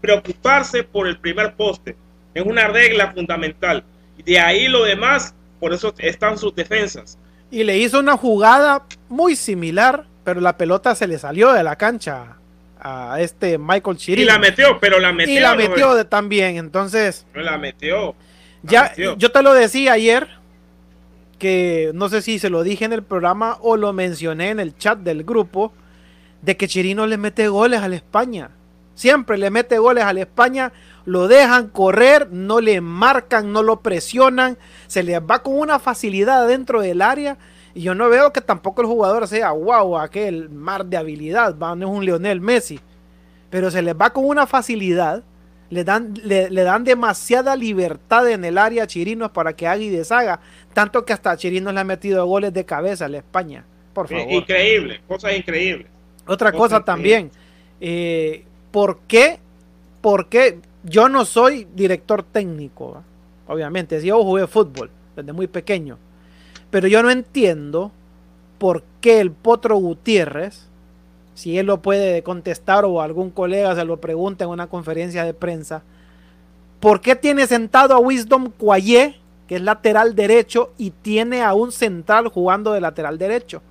preocuparse 0.00 0.84
por 0.84 1.06
el 1.06 1.18
primer 1.18 1.54
poste. 1.54 1.96
Es 2.34 2.44
una 2.44 2.68
regla 2.68 3.12
fundamental. 3.12 3.82
De 4.24 4.38
ahí 4.38 4.68
lo 4.68 4.84
demás, 4.84 5.34
por 5.60 5.72
eso 5.72 5.94
están 5.98 6.38
sus 6.38 6.54
defensas. 6.54 7.18
Y 7.50 7.64
le 7.64 7.78
hizo 7.78 8.00
una 8.00 8.16
jugada 8.16 8.84
muy 9.08 9.36
similar, 9.36 10.06
pero 10.24 10.40
la 10.40 10.56
pelota 10.56 10.94
se 10.94 11.06
le 11.06 11.18
salió 11.18 11.52
de 11.52 11.62
la 11.62 11.76
cancha 11.76 12.36
a 12.80 13.20
este 13.20 13.58
Michael 13.58 13.96
Chirino. 13.96 14.22
Y 14.22 14.26
la 14.26 14.38
metió, 14.38 14.78
pero 14.80 14.98
la 14.98 15.12
metió. 15.12 15.34
Y 15.34 15.40
la 15.40 15.54
metió 15.54 16.06
también, 16.06 16.56
entonces. 16.56 17.26
la 17.34 17.58
metió. 17.58 18.14
ya, 18.62 18.94
yo 18.96 19.30
te 19.30 19.42
lo 19.42 19.52
decía 19.52 19.92
ayer, 19.92 20.28
que 21.38 21.90
no 21.94 22.08
sé 22.08 22.22
si 22.22 22.38
se 22.38 22.50
lo 22.50 22.62
dije 22.62 22.84
en 22.84 22.92
el 22.92 23.02
programa 23.02 23.58
o 23.60 23.76
lo 23.76 23.92
mencioné 23.92 24.50
en 24.50 24.60
el 24.60 24.76
chat 24.76 24.98
del 24.98 25.24
grupo, 25.24 25.72
de 26.42 26.56
que 26.56 26.68
Chirino 26.68 27.06
le 27.06 27.16
mete 27.16 27.48
goles 27.48 27.80
a 27.80 27.88
la 27.88 27.96
España. 27.96 28.50
Siempre 28.94 29.38
le 29.38 29.50
mete 29.50 29.78
goles 29.78 30.04
a 30.04 30.12
la 30.12 30.20
España, 30.20 30.72
lo 31.10 31.26
dejan 31.26 31.70
correr, 31.70 32.28
no 32.30 32.60
le 32.60 32.80
marcan, 32.80 33.52
no 33.52 33.64
lo 33.64 33.80
presionan, 33.80 34.56
se 34.86 35.02
les 35.02 35.20
va 35.20 35.42
con 35.42 35.58
una 35.58 35.80
facilidad 35.80 36.46
dentro 36.46 36.80
del 36.80 37.02
área. 37.02 37.36
Y 37.74 37.82
yo 37.82 37.96
no 37.96 38.08
veo 38.08 38.32
que 38.32 38.40
tampoco 38.40 38.82
el 38.82 38.86
jugador 38.86 39.26
sea 39.26 39.50
wow, 39.50 39.98
aquel 39.98 40.50
mar 40.50 40.86
de 40.86 40.96
habilidad, 40.96 41.56
no 41.56 41.74
es 41.74 41.96
un 41.96 42.04
Lionel 42.04 42.40
Messi. 42.40 42.78
Pero 43.50 43.72
se 43.72 43.82
les 43.82 43.96
va 43.96 44.10
con 44.10 44.24
una 44.24 44.46
facilidad, 44.46 45.24
le 45.68 45.82
dan, 45.82 46.14
le, 46.22 46.48
dan 46.48 46.84
demasiada 46.84 47.56
libertad 47.56 48.30
en 48.30 48.44
el 48.44 48.56
área 48.56 48.84
a 48.84 48.86
Chirinos 48.86 49.32
para 49.32 49.54
que 49.54 49.66
haga 49.66 49.82
y 49.82 49.88
deshaga. 49.88 50.38
Tanto 50.74 51.04
que 51.04 51.12
hasta 51.12 51.36
Chirinos 51.36 51.74
le 51.74 51.80
ha 51.80 51.84
metido 51.84 52.24
goles 52.24 52.52
de 52.52 52.64
cabeza 52.64 53.06
a 53.06 53.08
la 53.08 53.18
España. 53.18 53.64
Por 53.92 54.06
favor. 54.06 54.30
Increíble, 54.30 55.00
cosas 55.08 55.36
increíbles. 55.36 55.88
Otra 56.24 56.52
cosa 56.52 56.84
también. 56.84 57.32
Eh, 57.80 58.44
¿Por 58.70 59.00
qué? 59.08 59.40
Porque 60.00 60.60
yo 60.82 61.08
no 61.08 61.24
soy 61.24 61.66
director 61.74 62.22
técnico, 62.22 63.02
obviamente. 63.46 64.02
Yo 64.02 64.22
jugué 64.22 64.46
fútbol 64.46 64.90
desde 65.16 65.32
muy 65.32 65.46
pequeño. 65.46 65.98
Pero 66.70 66.88
yo 66.88 67.02
no 67.02 67.10
entiendo 67.10 67.90
por 68.58 68.82
qué 69.00 69.20
el 69.20 69.30
Potro 69.30 69.76
Gutiérrez, 69.76 70.66
si 71.34 71.58
él 71.58 71.66
lo 71.66 71.80
puede 71.80 72.22
contestar 72.22 72.84
o 72.84 73.00
algún 73.00 73.30
colega 73.30 73.74
se 73.74 73.84
lo 73.84 74.00
pregunta 74.00 74.44
en 74.44 74.50
una 74.50 74.68
conferencia 74.68 75.24
de 75.24 75.34
prensa, 75.34 75.82
¿por 76.78 77.00
qué 77.00 77.16
tiene 77.16 77.46
sentado 77.46 77.94
a 77.94 77.98
Wisdom 77.98 78.50
Cuayé, 78.56 79.18
que 79.48 79.56
es 79.56 79.62
lateral 79.62 80.14
derecho, 80.14 80.72
y 80.78 80.90
tiene 80.90 81.42
a 81.42 81.54
un 81.54 81.72
central 81.72 82.28
jugando 82.28 82.72
de 82.72 82.80
lateral 82.80 83.18
derecho? 83.18 83.62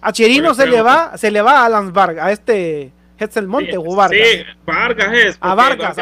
A 0.00 0.12
Chirino 0.12 0.54
se 0.54 0.66
le 0.66 0.82
va, 0.82 1.16
se 1.16 1.30
le 1.30 1.42
va 1.42 1.64
a 1.64 1.68
Landsberg, 1.68 2.18
a 2.20 2.32
este 2.32 2.92
el 3.18 3.46
Monte 3.46 3.76
o 3.78 3.94
Vargas. 3.94 4.20
Sí, 4.20 4.42
Vargas 4.64 5.12
es. 5.14 5.38
A 5.40 5.54
Vargas. 5.54 5.96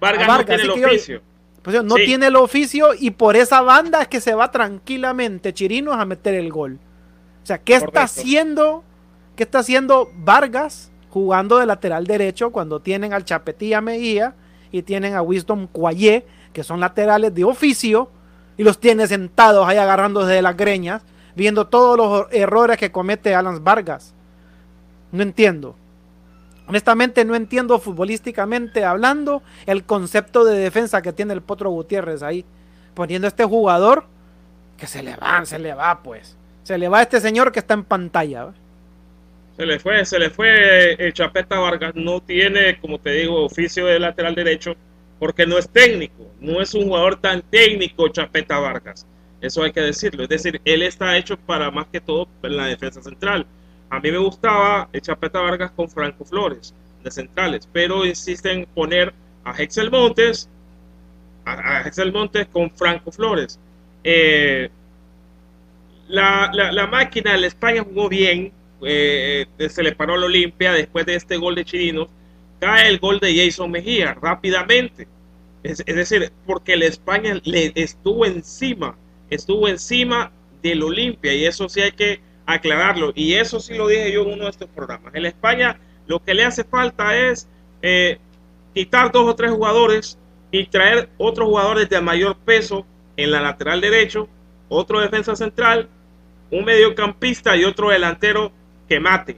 Vargas, 0.00 0.28
no 0.28 0.44
tiene 0.44 0.62
el 0.62 0.70
oficio. 0.70 1.22
pues, 1.62 1.84
no 1.84 1.94
tiene 1.96 2.26
el 2.26 2.36
oficio 2.36 2.88
y 2.98 3.10
por 3.10 3.36
esa 3.36 3.62
banda 3.62 4.02
es 4.02 4.08
que 4.08 4.20
se 4.20 4.34
va 4.34 4.50
tranquilamente 4.50 5.52
Chirinos 5.52 5.96
a 5.96 6.04
meter 6.04 6.34
el 6.34 6.50
gol. 6.50 6.78
O 7.42 7.46
sea, 7.46 7.58
¿qué 7.58 7.74
está 7.74 8.02
haciendo? 8.02 8.84
¿Qué 9.36 9.44
está 9.44 9.60
haciendo 9.60 10.10
Vargas 10.16 10.90
jugando 11.10 11.58
de 11.58 11.66
lateral 11.66 12.06
derecho 12.06 12.50
cuando 12.50 12.80
tienen 12.80 13.12
al 13.12 13.24
Chapetilla 13.24 13.80
Mejía 13.80 14.34
y 14.70 14.82
tienen 14.82 15.14
a 15.14 15.22
Wisdom 15.22 15.66
Cuayé, 15.66 16.26
que 16.52 16.62
son 16.62 16.80
laterales 16.80 17.34
de 17.34 17.44
oficio, 17.44 18.10
y 18.56 18.64
los 18.64 18.78
tiene 18.78 19.06
sentados 19.06 19.66
ahí 19.66 19.78
agarrándose 19.78 20.32
de 20.32 20.42
las 20.42 20.56
greñas, 20.56 21.02
viendo 21.34 21.68
todos 21.68 21.96
los 21.96 22.26
errores 22.32 22.76
que 22.76 22.92
comete 22.92 23.34
Alan 23.34 23.62
Vargas? 23.62 24.14
No 25.12 25.22
entiendo. 25.22 25.76
Honestamente 26.68 27.24
no 27.24 27.34
entiendo 27.34 27.78
futbolísticamente 27.78 28.84
hablando 28.84 29.42
el 29.66 29.84
concepto 29.84 30.44
de 30.44 30.58
defensa 30.58 31.00
que 31.02 31.12
tiene 31.12 31.32
el 31.32 31.42
Potro 31.42 31.70
Gutiérrez 31.70 32.22
ahí. 32.22 32.44
Poniendo 32.94 33.26
a 33.26 33.28
este 33.28 33.44
jugador 33.44 34.04
que 34.76 34.86
se 34.86 35.02
le 35.02 35.16
va, 35.16 35.44
se 35.44 35.58
le 35.58 35.74
va 35.74 36.02
pues. 36.02 36.36
Se 36.64 36.76
le 36.78 36.88
va 36.88 36.98
a 36.98 37.02
este 37.02 37.20
señor 37.20 37.52
que 37.52 37.60
está 37.60 37.74
en 37.74 37.84
pantalla. 37.84 38.48
Se 39.56 39.64
le 39.64 39.78
fue, 39.78 40.04
se 40.04 40.18
le 40.18 40.30
fue 40.30 40.94
el 40.94 41.12
Chapeta 41.12 41.58
Vargas. 41.58 41.94
No 41.94 42.20
tiene, 42.20 42.78
como 42.80 42.98
te 42.98 43.10
digo, 43.12 43.44
oficio 43.44 43.86
de 43.86 44.00
lateral 44.00 44.34
derecho 44.34 44.74
porque 45.18 45.46
no 45.46 45.58
es 45.58 45.68
técnico. 45.68 46.30
No 46.40 46.60
es 46.60 46.74
un 46.74 46.84
jugador 46.84 47.20
tan 47.20 47.42
técnico 47.42 48.08
Chapeta 48.08 48.58
Vargas. 48.58 49.06
Eso 49.40 49.62
hay 49.62 49.72
que 49.72 49.80
decirlo. 49.80 50.24
Es 50.24 50.28
decir, 50.28 50.60
él 50.64 50.82
está 50.82 51.16
hecho 51.16 51.36
para 51.36 51.70
más 51.70 51.86
que 51.86 52.00
todo 52.00 52.28
en 52.42 52.56
la 52.56 52.66
defensa 52.66 53.00
central. 53.00 53.46
A 53.88 54.00
mí 54.00 54.10
me 54.10 54.18
gustaba 54.18 54.88
el 54.92 55.00
Chapeta 55.00 55.40
Vargas 55.40 55.70
con 55.70 55.88
Franco 55.88 56.24
Flores 56.24 56.74
de 57.02 57.10
centrales, 57.10 57.68
pero 57.72 58.04
insisten 58.04 58.60
en 58.60 58.66
poner 58.66 59.14
a 59.44 59.52
Hexel 59.52 59.90
Montes, 59.90 60.48
a, 61.44 61.82
Hexel 61.82 62.12
Montes 62.12 62.48
con 62.48 62.70
Franco 62.70 63.12
Flores. 63.12 63.60
Eh, 64.02 64.68
la, 66.08 66.50
la, 66.52 66.86
máquina 66.86 67.36
de 67.36 67.46
España 67.46 67.82
jugó 67.84 68.08
bien, 68.08 68.52
eh, 68.82 69.46
se 69.68 69.82
le 69.82 69.92
paró 69.92 70.16
la 70.16 70.26
Olimpia 70.26 70.72
después 70.72 71.06
de 71.06 71.14
este 71.14 71.36
gol 71.36 71.54
de 71.54 71.64
Chirinos, 71.64 72.08
cae 72.60 72.88
el 72.88 72.98
gol 72.98 73.20
de 73.20 73.36
Jason 73.36 73.70
Mejía 73.70 74.14
rápidamente. 74.14 75.06
Es, 75.62 75.82
es 75.86 75.96
decir, 75.96 76.32
porque 76.44 76.74
el 76.74 76.82
España 76.82 77.40
le 77.44 77.72
estuvo 77.74 78.26
encima, 78.26 78.96
estuvo 79.30 79.68
encima 79.68 80.32
del 80.62 80.82
Olimpia 80.82 81.34
y 81.34 81.44
eso 81.44 81.68
sí 81.68 81.80
hay 81.80 81.92
que 81.92 82.20
aclararlo. 82.46 83.12
Y 83.14 83.34
eso 83.34 83.60
sí 83.60 83.74
lo 83.74 83.88
dije 83.88 84.12
yo 84.12 84.22
en 84.22 84.34
uno 84.34 84.44
de 84.44 84.50
estos 84.50 84.68
programas. 84.70 85.14
En 85.14 85.26
España 85.26 85.78
lo 86.06 86.22
que 86.22 86.34
le 86.34 86.44
hace 86.44 86.64
falta 86.64 87.16
es 87.16 87.48
eh, 87.82 88.18
quitar 88.74 89.10
dos 89.12 89.28
o 89.28 89.34
tres 89.34 89.50
jugadores 89.50 90.18
y 90.50 90.66
traer 90.66 91.08
otros 91.18 91.48
jugadores 91.48 91.88
de 91.88 92.00
mayor 92.00 92.36
peso 92.36 92.86
en 93.16 93.30
la 93.30 93.40
lateral 93.40 93.80
derecho, 93.80 94.28
otro 94.68 95.00
defensa 95.00 95.34
central, 95.34 95.88
un 96.50 96.64
mediocampista 96.64 97.56
y 97.56 97.64
otro 97.64 97.90
delantero 97.90 98.52
que 98.88 99.00
mate. 99.00 99.36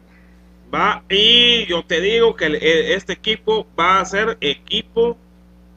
Va, 0.72 1.02
y 1.08 1.64
yo 1.66 1.82
te 1.84 2.00
digo 2.02 2.36
que 2.36 2.46
e, 2.46 2.94
este 2.94 3.14
equipo 3.14 3.66
va 3.78 4.00
a 4.00 4.04
ser 4.04 4.36
equipo, 4.42 5.16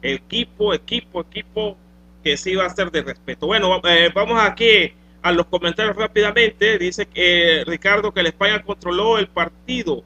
equipo, 0.02 0.74
equipo, 0.74 1.22
equipo 1.22 1.78
que 2.24 2.36
sí 2.36 2.56
va 2.56 2.66
a 2.66 2.70
ser 2.70 2.92
de 2.92 3.02
respeto. 3.02 3.48
Bueno, 3.48 3.80
eh, 3.86 4.12
vamos 4.14 4.38
aquí 4.42 4.94
a 5.22 5.32
los 5.32 5.46
comentarios 5.48 5.96
rápidamente. 5.96 6.78
Dice 6.78 7.06
que 7.06 7.64
Ricardo 7.66 8.14
que 8.14 8.24
la 8.24 8.30
España 8.30 8.62
controló 8.64 9.18
el 9.18 9.28
partido, 9.28 10.04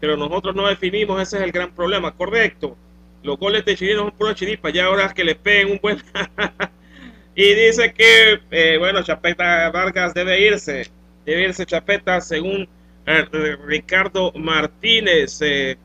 pero 0.00 0.16
nosotros 0.16 0.54
no 0.54 0.66
definimos, 0.66 1.20
ese 1.20 1.38
es 1.38 1.42
el 1.44 1.52
gran 1.52 1.70
problema. 1.74 2.14
Correcto. 2.14 2.76
Los 3.22 3.38
goles 3.38 3.64
de 3.64 3.76
Chile 3.76 3.96
son 3.96 4.12
puro 4.12 4.32
chiripa, 4.32 4.70
ya 4.70 4.86
ahora 4.86 5.12
que 5.12 5.24
le 5.24 5.34
peguen 5.34 5.72
un 5.72 5.78
buen. 5.82 5.98
y 7.34 7.54
dice 7.54 7.92
que, 7.92 8.40
eh, 8.50 8.78
bueno, 8.78 9.02
Chapeta 9.02 9.70
Vargas 9.70 10.14
debe 10.14 10.40
irse, 10.40 10.88
debe 11.26 11.42
irse 11.44 11.66
Chapeta 11.66 12.20
según 12.20 12.68
eh, 13.06 13.26
Ricardo 13.66 14.32
Martínez. 14.32 15.40
Eh, 15.42 15.76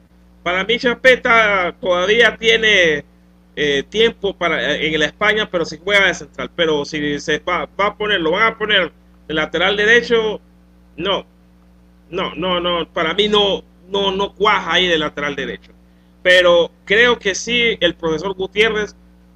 para 0.43 0.63
mí 0.63 0.77
Chapeta 0.77 1.73
todavía 1.79 2.37
tiene 2.37 3.05
eh, 3.55 3.83
tiempo 3.87 4.35
para 4.35 4.75
en 4.75 4.99
la 4.99 5.05
España, 5.05 5.49
pero 5.49 5.65
si 5.65 5.77
juega 5.77 6.07
de 6.07 6.13
central. 6.13 6.49
Pero 6.55 6.85
si 6.85 7.19
se 7.19 7.39
va, 7.39 7.69
a 7.77 7.95
poner, 7.95 8.19
lo 8.21 8.31
van 8.31 8.53
a 8.53 8.57
poner 8.57 8.91
de 9.27 9.33
lateral 9.33 9.77
derecho, 9.77 10.39
no, 10.97 11.25
no, 12.09 12.33
no, 12.35 12.59
no, 12.59 12.87
para 12.89 13.13
mí 13.13 13.27
no, 13.27 13.63
no, 13.89 14.11
no 14.11 14.33
cuaja 14.33 14.73
ahí 14.73 14.87
de 14.87 14.97
lateral 14.97 15.35
derecho. 15.35 15.71
Pero 16.21 16.71
creo 16.85 17.19
que 17.19 17.35
sí, 17.35 17.77
el 17.79 17.95
profesor 17.95 18.33
Gutiérrez 18.33 18.95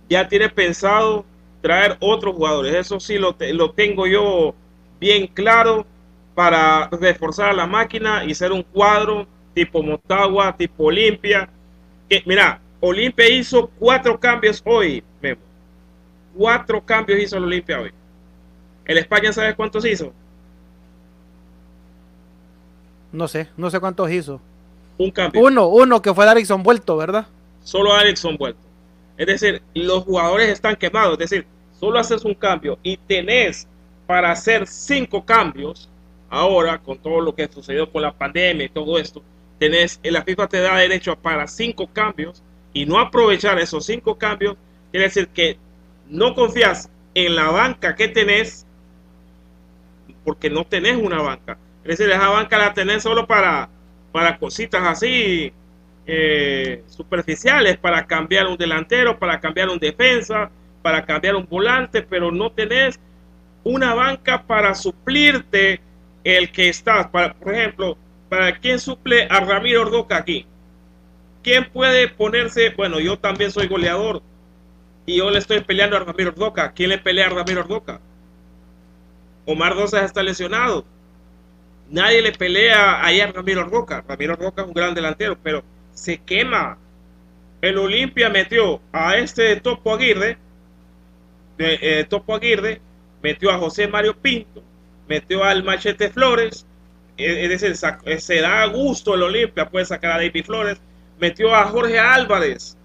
ya 0.09 0.27
tiene 0.27 0.49
pensado 0.49 1.25
traer 1.61 1.97
otros 1.99 2.35
jugadores. 2.35 2.73
Eso 2.73 2.99
sí 2.99 3.17
lo, 3.17 3.35
lo 3.39 3.71
tengo 3.71 4.07
yo 4.07 4.55
bien 4.99 5.27
claro 5.27 5.85
para 6.33 6.87
reforzar 6.89 7.53
la 7.55 7.67
máquina 7.67 8.23
y 8.23 8.33
ser 8.33 8.51
un 8.51 8.63
cuadro 8.63 9.27
tipo 9.53 9.83
Motagua, 9.83 10.55
tipo 10.55 10.85
Olimpia. 10.85 11.49
Que, 12.07 12.23
mira, 12.25 12.61
Olimpia 12.79 13.29
hizo 13.29 13.67
cuatro 13.79 14.19
cambios 14.19 14.61
hoy, 14.65 15.03
Memo. 15.21 15.41
Cuatro 16.35 16.83
cambios 16.85 17.19
hizo 17.19 17.37
el 17.37 17.43
Olimpia 17.45 17.79
hoy. 17.79 17.91
¿El 18.85 18.97
España 18.97 19.33
sabes 19.33 19.55
cuántos 19.55 19.85
hizo? 19.85 20.13
No 23.11 23.27
sé, 23.27 23.49
no 23.57 23.69
sé 23.69 23.79
cuántos 23.79 24.11
hizo. 24.11 24.39
Un 24.97 25.11
cambio. 25.11 25.41
Uno, 25.41 25.67
uno 25.67 26.01
que 26.01 26.13
fue 26.13 26.29
Erickson 26.29 26.63
vuelto, 26.63 26.97
¿verdad? 26.97 27.27
Solo 27.63 27.99
Erickson 27.99 28.37
vuelto. 28.37 28.61
Es 29.17 29.27
decir, 29.27 29.61
los 29.73 30.03
jugadores 30.03 30.49
están 30.49 30.75
quemados. 30.75 31.13
Es 31.13 31.29
decir, 31.29 31.47
solo 31.79 31.99
haces 31.99 32.23
un 32.25 32.35
cambio 32.35 32.77
y 32.83 32.97
tenés 32.97 33.67
para 34.05 34.31
hacer 34.31 34.67
cinco 34.67 35.25
cambios. 35.25 35.89
Ahora, 36.29 36.77
con 36.77 36.97
todo 36.97 37.21
lo 37.21 37.33
que 37.33 37.47
sucedió 37.47 37.91
con 37.91 38.01
la 38.01 38.11
pandemia 38.11 38.65
y 38.65 38.69
todo 38.69 38.97
esto, 38.99 39.23
tenés, 39.59 39.99
la 40.03 40.23
FIFA 40.23 40.47
te 40.47 40.61
da 40.61 40.77
derecho 40.77 41.15
para 41.15 41.47
cinco 41.47 41.87
cambios 41.91 42.43
y 42.77 42.85
no 42.85 42.99
aprovechar 42.99 43.57
esos 43.57 43.87
cinco 43.87 44.19
cambios, 44.19 44.55
quiere 44.91 45.05
decir 45.05 45.29
que 45.29 45.57
no 46.07 46.35
confías 46.35 46.91
en 47.15 47.35
la 47.35 47.49
banca 47.49 47.95
que 47.95 48.07
tenés 48.07 48.67
porque 50.23 50.51
no 50.51 50.63
tenés 50.63 50.95
una 50.95 51.19
banca. 51.23 51.57
Es 51.83 51.97
decir, 51.97 52.13
esa 52.13 52.29
banca 52.29 52.55
la 52.59 52.75
tenés 52.75 53.01
solo 53.01 53.25
para, 53.25 53.67
para 54.11 54.37
cositas 54.37 54.83
así 54.83 55.51
eh, 56.05 56.83
superficiales, 56.87 57.77
para 57.77 58.05
cambiar 58.05 58.45
un 58.45 58.57
delantero, 58.57 59.17
para 59.17 59.39
cambiar 59.39 59.69
un 59.69 59.79
defensa, 59.79 60.51
para 60.83 61.03
cambiar 61.03 61.35
un 61.35 61.47
volante, 61.47 62.03
pero 62.03 62.31
no 62.31 62.51
tenés 62.51 62.99
una 63.63 63.95
banca 63.95 64.43
para 64.43 64.75
suplirte 64.75 65.81
el 66.23 66.51
que 66.51 66.69
estás. 66.69 67.07
Para, 67.07 67.33
por 67.33 67.55
ejemplo, 67.55 67.97
¿para 68.29 68.55
quién 68.59 68.77
suple 68.77 69.27
a 69.31 69.39
Ramiro 69.39 69.81
Ordoca 69.81 70.17
aquí? 70.17 70.45
¿Quién 71.47 71.69
puede 71.71 72.09
ponerse? 72.09 72.71
Bueno, 72.71 72.99
yo 72.99 73.17
también 73.19 73.51
soy 73.51 73.69
goleador 73.69 74.21
y 75.05 75.15
yo 75.15 75.29
le 75.29 75.39
estoy 75.39 75.61
peleando 75.61 75.95
a 75.95 76.01
Ramiro 76.01 76.31
Ordoca. 76.31 76.73
¿Quién 76.73 76.89
le 76.89 76.97
pelea 76.97 77.27
a 77.27 77.29
Ramiro 77.29 77.61
Ordoca? 77.61 78.01
Omar 79.45 79.73
Dosas 79.73 80.03
está 80.03 80.21
lesionado. 80.21 80.83
Nadie 81.89 82.21
le 82.21 82.33
pelea 82.33 83.01
ahí 83.01 83.21
a 83.21 83.31
Ramiro 83.31 83.61
Ordoca. 83.61 84.03
Ramiro 84.05 84.33
Ordoca 84.33 84.63
es 84.63 84.67
un 84.67 84.73
gran 84.73 84.93
delantero, 84.93 85.37
pero 85.41 85.63
se 85.93 86.17
quema. 86.17 86.77
El 87.61 87.77
Olimpia 87.77 88.29
metió 88.29 88.81
a 88.91 89.15
este 89.15 89.55
Topo 89.61 89.93
Aguirre, 89.93 90.37
de, 91.57 91.79
eh, 91.81 92.03
Topo 92.09 92.35
Aguirre, 92.35 92.81
metió 93.23 93.51
a 93.51 93.57
José 93.57 93.87
Mario 93.87 94.17
Pinto, 94.17 94.61
metió 95.07 95.45
al 95.45 95.63
Machete 95.63 96.09
Flores, 96.09 96.67
es 97.15 97.49
decir, 97.49 97.73
se 98.19 98.41
da 98.41 98.65
gusto 98.65 99.15
el 99.15 99.23
Olimpia, 99.23 99.69
puede 99.69 99.85
sacar 99.85 100.11
a 100.11 100.17
David 100.17 100.43
Flores, 100.43 100.81
metió 101.19 101.53
a 101.53 101.65
Jorge 101.65 101.99
Álvarez, 101.99 102.77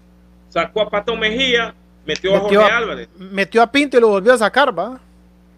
sacó 0.49 0.81
a 0.81 0.89
Pato 0.89 1.15
Mejía, 1.15 1.73
metió, 2.05 2.35
a 2.35 2.39
Jorge 2.39 2.57
Álvarez. 2.57 3.09
Metió 3.17 3.61
a 3.61 3.71
Pinto 3.71 3.97
y 3.97 4.01
lo 4.01 4.09
volvió 4.09 4.33
a 4.33 4.37
sacar, 4.37 4.77
¿va? 4.77 4.99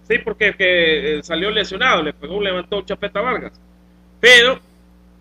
Sí, 0.07 0.19
porque 0.19 0.53
que, 0.55 1.17
eh, 1.17 1.23
salió 1.23 1.49
lesionado, 1.49 2.03
le 2.03 2.13
pegó, 2.13 2.41
levantó 2.41 2.81
Chapeta 2.83 3.21
Vargas. 3.21 3.53
Pero 4.19 4.59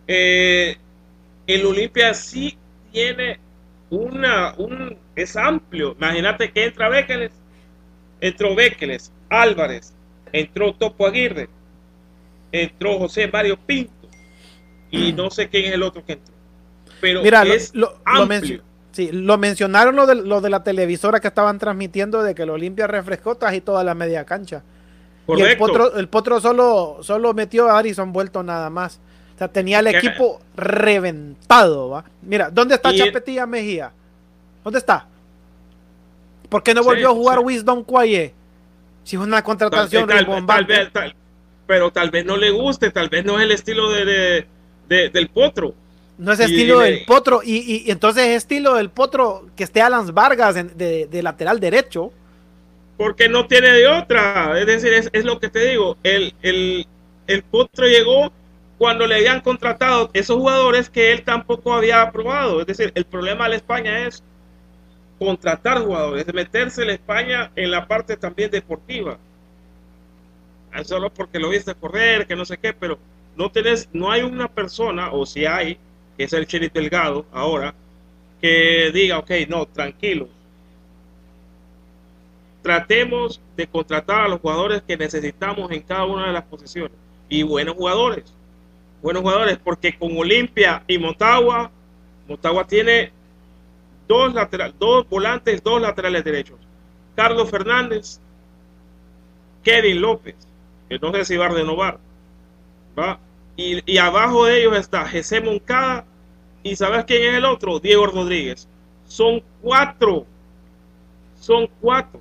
eh, 0.07 0.77
el 1.47 1.67
Olimpia 1.67 2.13
sí 2.15 2.57
tiene 2.93 3.39
una, 3.91 4.55
un, 4.59 4.97
es 5.17 5.37
amplio. 5.37 5.95
Imagínate 5.99 6.53
que 6.53 6.67
entra 6.67 6.89
Béqueles, 6.89 7.33
entró 8.21 8.55
Béqueles, 8.55 9.13
Álvarez, 9.31 9.95
entró 10.33 10.75
Topo 10.75 11.07
Aguirre, 11.07 11.49
entró 12.53 12.99
José 12.99 13.29
Mario 13.33 13.57
Pinto 13.57 13.93
y 14.91 15.13
no 15.13 15.31
sé 15.31 15.49
quién 15.49 15.67
es 15.67 15.73
el 15.73 15.83
otro 15.83 16.05
que 16.05 16.13
entró 16.13 16.34
pero 17.05 17.23
Mira, 17.23 17.45
lo, 17.75 17.99
sí, 18.93 19.11
lo 19.13 19.37
mencionaron 19.37 19.95
lo 19.95 20.07
de, 20.07 20.15
lo 20.15 20.41
de 20.41 20.49
la 20.49 20.65
televisora 20.65 21.21
que 21.21 21.29
estaban 21.29 21.59
transmitiendo 21.59 22.23
de 22.23 22.35
que 22.35 22.45
el 22.45 22.51
Olimpia 22.51 22.87
refrescó 22.87 23.39
y 23.53 23.61
toda 23.61 23.85
la 23.85 23.95
media 23.95 24.25
cancha. 24.25 24.63
Y 25.29 25.41
el 25.43 25.59
potro, 25.59 25.97
el 25.97 26.09
potro 26.09 26.41
solo, 26.41 26.99
solo 27.03 27.35
metió 27.35 27.69
a 27.69 27.79
Arison 27.79 28.11
vuelto 28.11 28.43
nada 28.43 28.71
más. 28.71 29.01
O 29.35 29.39
sea, 29.39 29.49
tenía 29.49 29.81
el 29.81 29.89
equipo 29.89 30.41
reventado, 30.57 31.91
¿va? 31.91 32.05
Mira, 32.23 32.49
¿dónde 32.49 32.77
está 32.77 32.95
Chapetilla 32.95 33.45
Mejía? 33.45 33.93
¿Dónde 34.63 34.79
está? 34.79 35.07
¿Por 36.49 36.63
qué 36.63 36.73
no 36.73 36.83
volvió 36.83 37.11
a 37.11 37.13
jugar 37.13 37.41
Wisdom 37.41 37.85
Quaye? 37.85 38.33
Si 39.03 39.17
es 39.17 39.23
una 39.23 39.45
contratación 39.45 40.09
pero 41.67 41.91
tal 41.91 42.11
vez 42.11 42.25
no 42.25 42.37
le 42.37 42.51
guste, 42.51 42.91
tal 42.91 43.09
vez 43.09 43.25
no 43.25 43.39
es 43.39 43.45
el 43.45 43.51
estilo 43.51 43.91
de, 43.91 44.47
del 44.89 45.29
potro. 45.29 45.75
No 46.17 46.33
es 46.33 46.41
estilo 46.41 46.81
del 46.81 47.05
potro. 47.05 47.41
Y, 47.45 47.91
entonces 47.91 48.27
es 48.29 48.37
estilo 48.37 48.75
del 48.75 48.91
potro 48.91 49.47
que 49.57 49.65
esté 49.65 49.83
Alan 49.83 50.13
Vargas 50.15 50.55
de, 50.55 51.21
lateral 51.23 51.61
derecho. 51.61 52.13
Porque 52.97 53.29
no 53.29 53.47
tiene 53.47 53.73
de 53.73 53.89
otra. 53.89 54.59
Es 54.59 54.67
decir, 54.67 54.93
es, 55.13 55.25
lo 55.25 55.41
que 55.41 55.49
te 55.49 55.69
digo. 55.71 55.97
El, 56.03 56.35
el, 56.43 57.43
potro 57.51 57.87
llegó 57.87 58.33
cuando 58.79 59.07
le 59.07 59.17
habían 59.17 59.41
contratado 59.41 60.11
esos 60.13 60.37
jugadores 60.37 60.89
que 60.91 61.13
él 61.13 61.25
tampoco 61.25 61.75
había 61.75 62.03
aprobado. 62.03 62.61
Es 62.61 62.67
decir, 62.67 62.93
el 62.95 63.05
problema 63.05 63.45
de 63.45 63.51
la 63.51 63.57
España 63.57 64.07
es 64.07 64.23
contratar 65.19 65.79
jugadores, 65.79 66.33
meterse 66.33 66.85
la 66.85 66.93
España 66.93 67.51
en 67.57 67.71
la 67.71 67.87
parte 67.87 68.17
también 68.17 68.51
deportiva. 68.51 69.19
Solo 70.85 71.11
porque 71.11 71.39
lo 71.39 71.51
viste 71.51 71.75
correr, 71.75 72.27
que 72.27 72.35
no 72.35 72.45
sé 72.45 72.59
qué, 72.59 72.73
pero 72.73 72.99
no 73.37 73.51
tenés, 73.51 73.89
no 73.93 74.11
hay 74.11 74.23
una 74.23 74.49
persona, 74.49 75.13
o 75.13 75.25
si 75.25 75.47
hay, 75.47 75.79
que 76.17 76.25
es 76.25 76.33
el 76.33 76.47
Chile 76.47 76.71
Delgado 76.73 77.27
ahora, 77.33 77.75
que 78.41 78.91
diga, 78.93 79.19
ok, 79.19 79.31
no, 79.49 79.67
tranquilos. 79.67 80.29
Tratemos 82.63 83.41
de 83.57 83.67
contratar 83.67 84.23
a 84.23 84.29
los 84.29 84.41
jugadores 84.41 84.83
que 84.83 84.97
necesitamos 84.97 85.71
en 85.71 85.83
cada 85.83 86.05
una 86.05 86.27
de 86.27 86.33
las 86.33 86.45
posiciones. 86.45 86.97
Y 87.29 87.43
buenos 87.43 87.75
jugadores. 87.75 88.25
Buenos 89.03 89.23
jugadores, 89.23 89.59
porque 89.63 89.99
con 89.99 90.17
Olimpia 90.17 90.83
y 90.87 90.99
Motagua, 90.99 91.71
Motagua 92.27 92.67
tiene 92.67 93.13
dos, 94.09 94.33
lateral, 94.33 94.75
dos 94.79 95.09
volantes, 95.09 95.63
dos 95.63 95.81
laterales 95.81 96.25
derechos. 96.25 96.59
Carlos 97.15 97.51
Fernández, 97.51 98.19
Kevin 99.63 100.01
López, 100.01 100.37
que 100.89 100.99
no 100.99 101.13
sé 101.13 101.25
si 101.25 101.37
va 101.37 101.47
a 101.47 101.51
renovar. 101.51 101.99
¿va? 102.99 103.19
Y, 103.57 103.99
abajo 103.99 104.47
de 104.47 104.61
ellos 104.61 104.77
está 104.77 105.09
José 105.09 105.41
Moncada. 105.41 106.05
¿Y 106.63 106.77
sabes 106.77 107.05
quién 107.05 107.23
es 107.23 107.35
el 107.35 107.45
otro? 107.45 107.79
Diego 107.79 108.07
Rodríguez. 108.07 108.69
Son 109.07 109.43
cuatro. 109.63 110.27
Son 111.39 111.69
cuatro. 111.81 112.21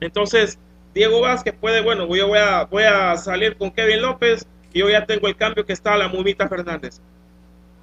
Entonces, 0.00 0.58
Diego 0.94 1.20
Vázquez 1.20 1.54
puede, 1.60 1.82
bueno, 1.82 2.06
yo 2.14 2.28
voy 2.28 2.38
a, 2.38 2.64
voy 2.64 2.84
a 2.84 3.16
salir 3.16 3.56
con 3.56 3.70
Kevin 3.70 4.02
López 4.02 4.46
y 4.72 4.80
yo 4.80 4.88
ya 4.88 5.04
tengo 5.04 5.28
el 5.28 5.36
cambio 5.36 5.66
que 5.66 5.72
está 5.72 5.96
la 5.96 6.08
Mumita 6.08 6.48
Fernández. 6.48 7.00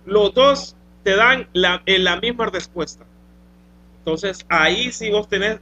Los 0.05 0.33
dos 0.33 0.75
te 1.03 1.15
dan 1.15 1.47
la, 1.53 1.81
en 1.85 2.03
la 2.03 2.17
misma 2.19 2.47
respuesta. 2.47 3.05
Entonces, 3.99 4.45
ahí 4.49 4.91
sí 4.91 5.11
vos 5.11 5.27
tenés 5.27 5.59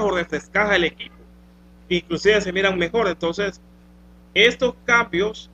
o 0.00 0.10
refrescado 0.10 0.72
el 0.72 0.84
equipo. 0.84 1.14
Inclusive 1.88 2.40
se 2.40 2.52
miran 2.52 2.78
mejor. 2.78 3.08
Entonces, 3.08 3.60
estos 4.34 4.74
cambios, 4.84 5.50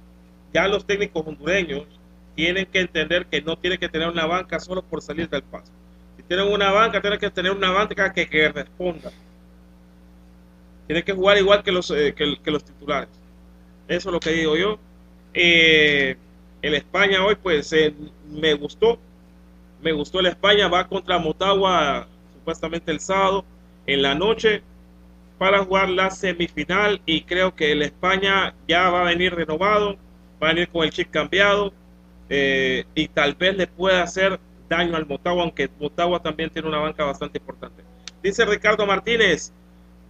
ya 0.52 0.68
los 0.68 0.84
técnicos 0.84 1.26
hondureños 1.26 1.86
tienen 2.34 2.66
que 2.66 2.80
entender 2.80 3.26
que 3.26 3.40
no 3.40 3.56
tienen 3.56 3.78
que 3.78 3.88
tener 3.88 4.08
una 4.08 4.26
banca 4.26 4.60
solo 4.60 4.82
por 4.82 5.00
salir 5.00 5.28
del 5.28 5.42
paso. 5.42 5.72
Si 6.16 6.22
tienen 6.22 6.52
una 6.52 6.70
banca, 6.70 7.00
tienen 7.00 7.18
que 7.18 7.30
tener 7.30 7.52
una 7.52 7.70
banca 7.70 8.12
que, 8.12 8.28
que 8.28 8.48
responda. 8.50 9.10
Tienen 10.86 11.02
que 11.02 11.12
jugar 11.12 11.38
igual 11.38 11.62
que 11.62 11.72
los, 11.72 11.90
eh, 11.90 12.14
que, 12.14 12.50
los 12.50 12.64
titulares. 12.64 13.08
Eso 13.88 14.08
es 14.08 14.12
lo 14.12 14.20
que 14.20 14.30
digo 14.30 14.56
yo. 14.56 14.78
Eh, 15.34 16.16
el 16.62 16.74
España 16.74 17.24
hoy, 17.24 17.36
pues 17.36 17.72
eh, 17.72 17.94
me 18.30 18.54
gustó. 18.54 18.98
Me 19.82 19.92
gustó 19.92 20.20
el 20.20 20.26
España. 20.26 20.68
Va 20.68 20.86
contra 20.86 21.18
Motagua 21.18 22.06
supuestamente 22.34 22.92
el 22.92 23.00
sábado 23.00 23.44
en 23.86 24.02
la 24.02 24.14
noche 24.14 24.62
para 25.38 25.64
jugar 25.64 25.88
la 25.88 26.10
semifinal 26.10 27.00
y 27.04 27.22
creo 27.22 27.54
que 27.54 27.72
el 27.72 27.82
España 27.82 28.54
ya 28.66 28.88
va 28.90 29.02
a 29.02 29.04
venir 29.04 29.34
renovado, 29.34 29.96
va 30.42 30.48
a 30.48 30.52
venir 30.52 30.68
con 30.68 30.84
el 30.84 30.90
chip 30.90 31.10
cambiado 31.10 31.72
eh, 32.28 32.84
y 32.94 33.08
tal 33.08 33.34
vez 33.34 33.56
le 33.56 33.66
pueda 33.66 34.02
hacer 34.02 34.40
daño 34.68 34.96
al 34.96 35.06
Motagua, 35.06 35.42
aunque 35.42 35.68
Motagua 35.78 36.20
también 36.20 36.50
tiene 36.50 36.68
una 36.68 36.78
banca 36.78 37.04
bastante 37.04 37.38
importante. 37.38 37.82
Dice 38.22 38.44
Ricardo 38.44 38.86
Martínez, 38.86 39.52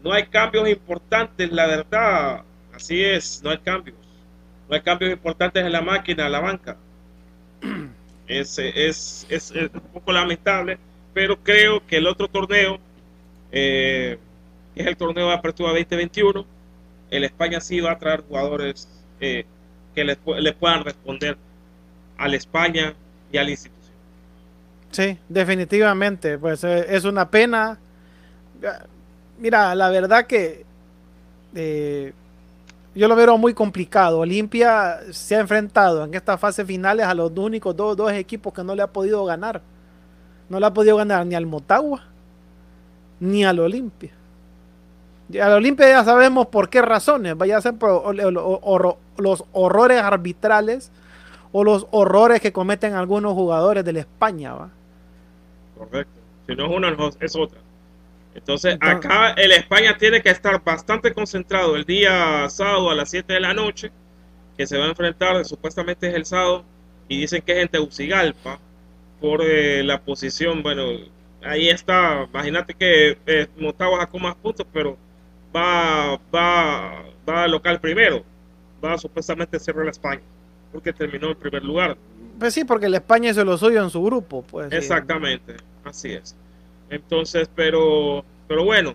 no 0.03 0.13
hay 0.13 0.27
cambios 0.27 0.69
importantes, 0.69 1.51
la 1.51 1.67
verdad, 1.67 2.43
así 2.73 3.03
es, 3.03 3.43
no 3.43 3.51
hay 3.51 3.59
cambios, 3.59 3.97
no 4.69 4.75
hay 4.75 4.83
cambios 4.83 5.13
importantes 5.13 5.65
en 5.65 5.73
la 5.73 5.83
máquina, 5.83 6.27
en 6.27 6.33
la 6.33 6.41
banca. 6.41 6.77
Es, 8.29 8.59
es, 8.59 9.25
es, 9.31 9.53
es 9.53 9.71
un 9.73 9.81
poco 9.93 10.11
lamentable, 10.11 10.79
pero 11.15 11.37
creo 11.37 11.87
que 11.87 11.99
el 11.99 12.09
otro 12.09 12.27
torneo 12.27 12.81
eh, 13.53 14.19
es 14.77 14.87
el 14.87 14.97
torneo 14.97 15.29
de 15.29 15.35
apertura 15.35 15.71
2021, 15.71 16.45
el 17.11 17.25
España 17.25 17.61
sí 17.61 17.81
va 17.81 17.93
a 17.93 17.99
traer 17.99 18.23
jugadores 18.29 18.89
eh, 19.21 19.47
que 19.95 20.05
le, 20.05 20.17
puedan 20.53 20.85
responder 20.85 21.39
a 22.19 22.29
la 22.29 22.37
España 22.37 22.95
y 23.33 23.39
a 23.39 23.45
la 23.45 23.51
institución. 23.51 23.95
Sí, 24.91 25.19
definitivamente, 25.29 26.39
pues 26.39 26.63
eh, 26.65 26.87
es 26.91 27.05
una 27.05 27.29
pena. 27.31 27.79
Mira, 29.39 29.75
la 29.75 29.89
verdad 29.89 30.27
que 30.27 30.65
eh, 31.55 32.13
yo 32.95 33.09
lo 33.09 33.17
veo 33.17 33.39
muy 33.39 33.55
complicado. 33.55 34.19
Olimpia 34.19 35.01
se 35.11 35.37
ha 35.37 35.41
enfrentado 35.41 36.05
en 36.05 36.15
esta 36.15 36.37
fase 36.37 36.65
finales 36.67 37.07
a 37.07 37.15
los 37.15 37.33
únicos 37.37 37.75
dos, 37.75 37.97
dos 37.97 38.13
equipos 38.13 38.53
que 38.53 38.63
no 38.63 38.75
le 38.75 38.83
ha 38.83 38.87
podido 38.87 39.25
ganar. 39.25 39.63
No 40.51 40.61
le 40.61 40.67
ha 40.67 40.75
podido 40.75 40.97
ganar 40.97 41.27
ni 41.27 41.35
al 41.35 41.47
Motagua 41.47 42.05
ni 43.21 43.45
al 43.45 43.59
Olimpia. 43.59 44.13
A 45.33 45.49
la 45.49 45.57
Olimpia 45.57 45.89
ya 45.89 46.05
sabemos 46.05 46.47
por 46.47 46.69
qué 46.69 46.83
razones, 46.83 47.37
vaya 47.37 47.57
a 47.57 47.61
ser 47.61 47.75
por 47.75 48.15
los 48.15 49.45
horrores 49.53 50.01
arbitrales 50.01 50.93
o 51.53 51.65
los 51.65 51.87
horrores 51.91 52.41
que 52.41 52.53
cometen 52.53 52.95
algunos 52.95 53.33
jugadores 53.35 53.85
de 53.85 53.93
la 53.93 54.01
España. 54.01 54.55
¿va? 54.55 54.71
Correcto. 55.77 56.21
Si 56.47 56.55
no 56.55 56.67
es 56.67 56.71
una, 56.71 56.97
es 57.21 57.35
otra. 57.37 57.59
Entonces, 58.35 58.77
acá 58.81 59.31
el 59.31 59.51
España 59.53 59.97
tiene 59.97 60.21
que 60.21 60.29
estar 60.29 60.63
bastante 60.63 61.15
concentrado 61.15 61.75
el 61.75 61.85
día 61.85 62.49
sábado 62.51 62.91
a 62.91 62.95
las 62.95 63.11
7 63.11 63.33
de 63.33 63.41
la 63.41 63.55
noche, 63.55 63.91
que 64.57 64.67
se 64.67 64.77
va 64.77 64.85
a 64.85 64.89
enfrentar, 64.89 65.43
supuestamente 65.45 66.09
es 66.09 66.15
el 66.15 66.27
sábado, 66.27 66.63
y 67.09 67.19
dicen 67.19 67.41
que 67.41 67.53
es 67.53 67.59
en 67.63 67.69
Tegucigalpa, 67.69 68.59
por 69.21 69.41
eh, 69.43 69.83
la 69.83 70.03
posición, 70.03 70.63
bueno, 70.63 70.83
ahí 71.43 71.71
está, 71.71 72.27
imagínate 72.31 72.75
que 72.75 73.17
eh, 73.27 73.47
Motagua 73.57 74.01
sacó 74.01 74.19
más 74.19 74.35
puntos, 74.35 74.67
pero 74.71 74.99
va, 75.57 76.19
va, 76.35 77.05
va 77.29 77.49
local 77.49 77.81
primero, 77.81 78.23
va 78.85 78.99
supuestamente 78.99 79.59
cerrar 79.59 79.85
la 79.85 79.91
España, 79.91 80.23
porque 80.73 80.93
terminó 80.93 81.31
en 81.31 81.37
primer 81.37 81.65
lugar. 81.65 81.97
Pues 82.39 82.53
sí, 82.53 82.65
porque 82.65 82.89
la 82.89 82.99
España 82.99 83.33
se 83.33 83.45
lo 83.45 83.57
suyo 83.57 83.83
en 83.83 83.91
su 83.91 84.03
grupo, 84.03 84.43
pues. 84.43 84.71
Exactamente, 84.73 85.57
así 85.85 86.13
es. 86.13 86.37
Entonces, 86.91 87.49
pero, 87.55 88.25
pero 88.47 88.65
bueno, 88.65 88.95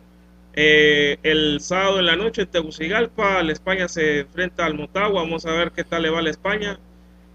eh, 0.53 1.17
el 1.23 1.59
sábado 1.61 1.99
en 1.99 2.05
la 2.05 2.15
noche 2.15 2.43
en 2.43 2.47
Tegucigalpa, 2.49 3.41
la 3.41 3.51
España 3.51 3.87
se 3.87 4.19
enfrenta 4.19 4.65
al 4.65 4.75
Motagua, 4.75 5.23
vamos 5.23 5.45
a 5.45 5.51
ver 5.53 5.71
qué 5.71 5.83
tal 5.83 6.03
le 6.03 6.09
va 6.09 6.19
a 6.19 6.21
la 6.21 6.29
España. 6.29 6.79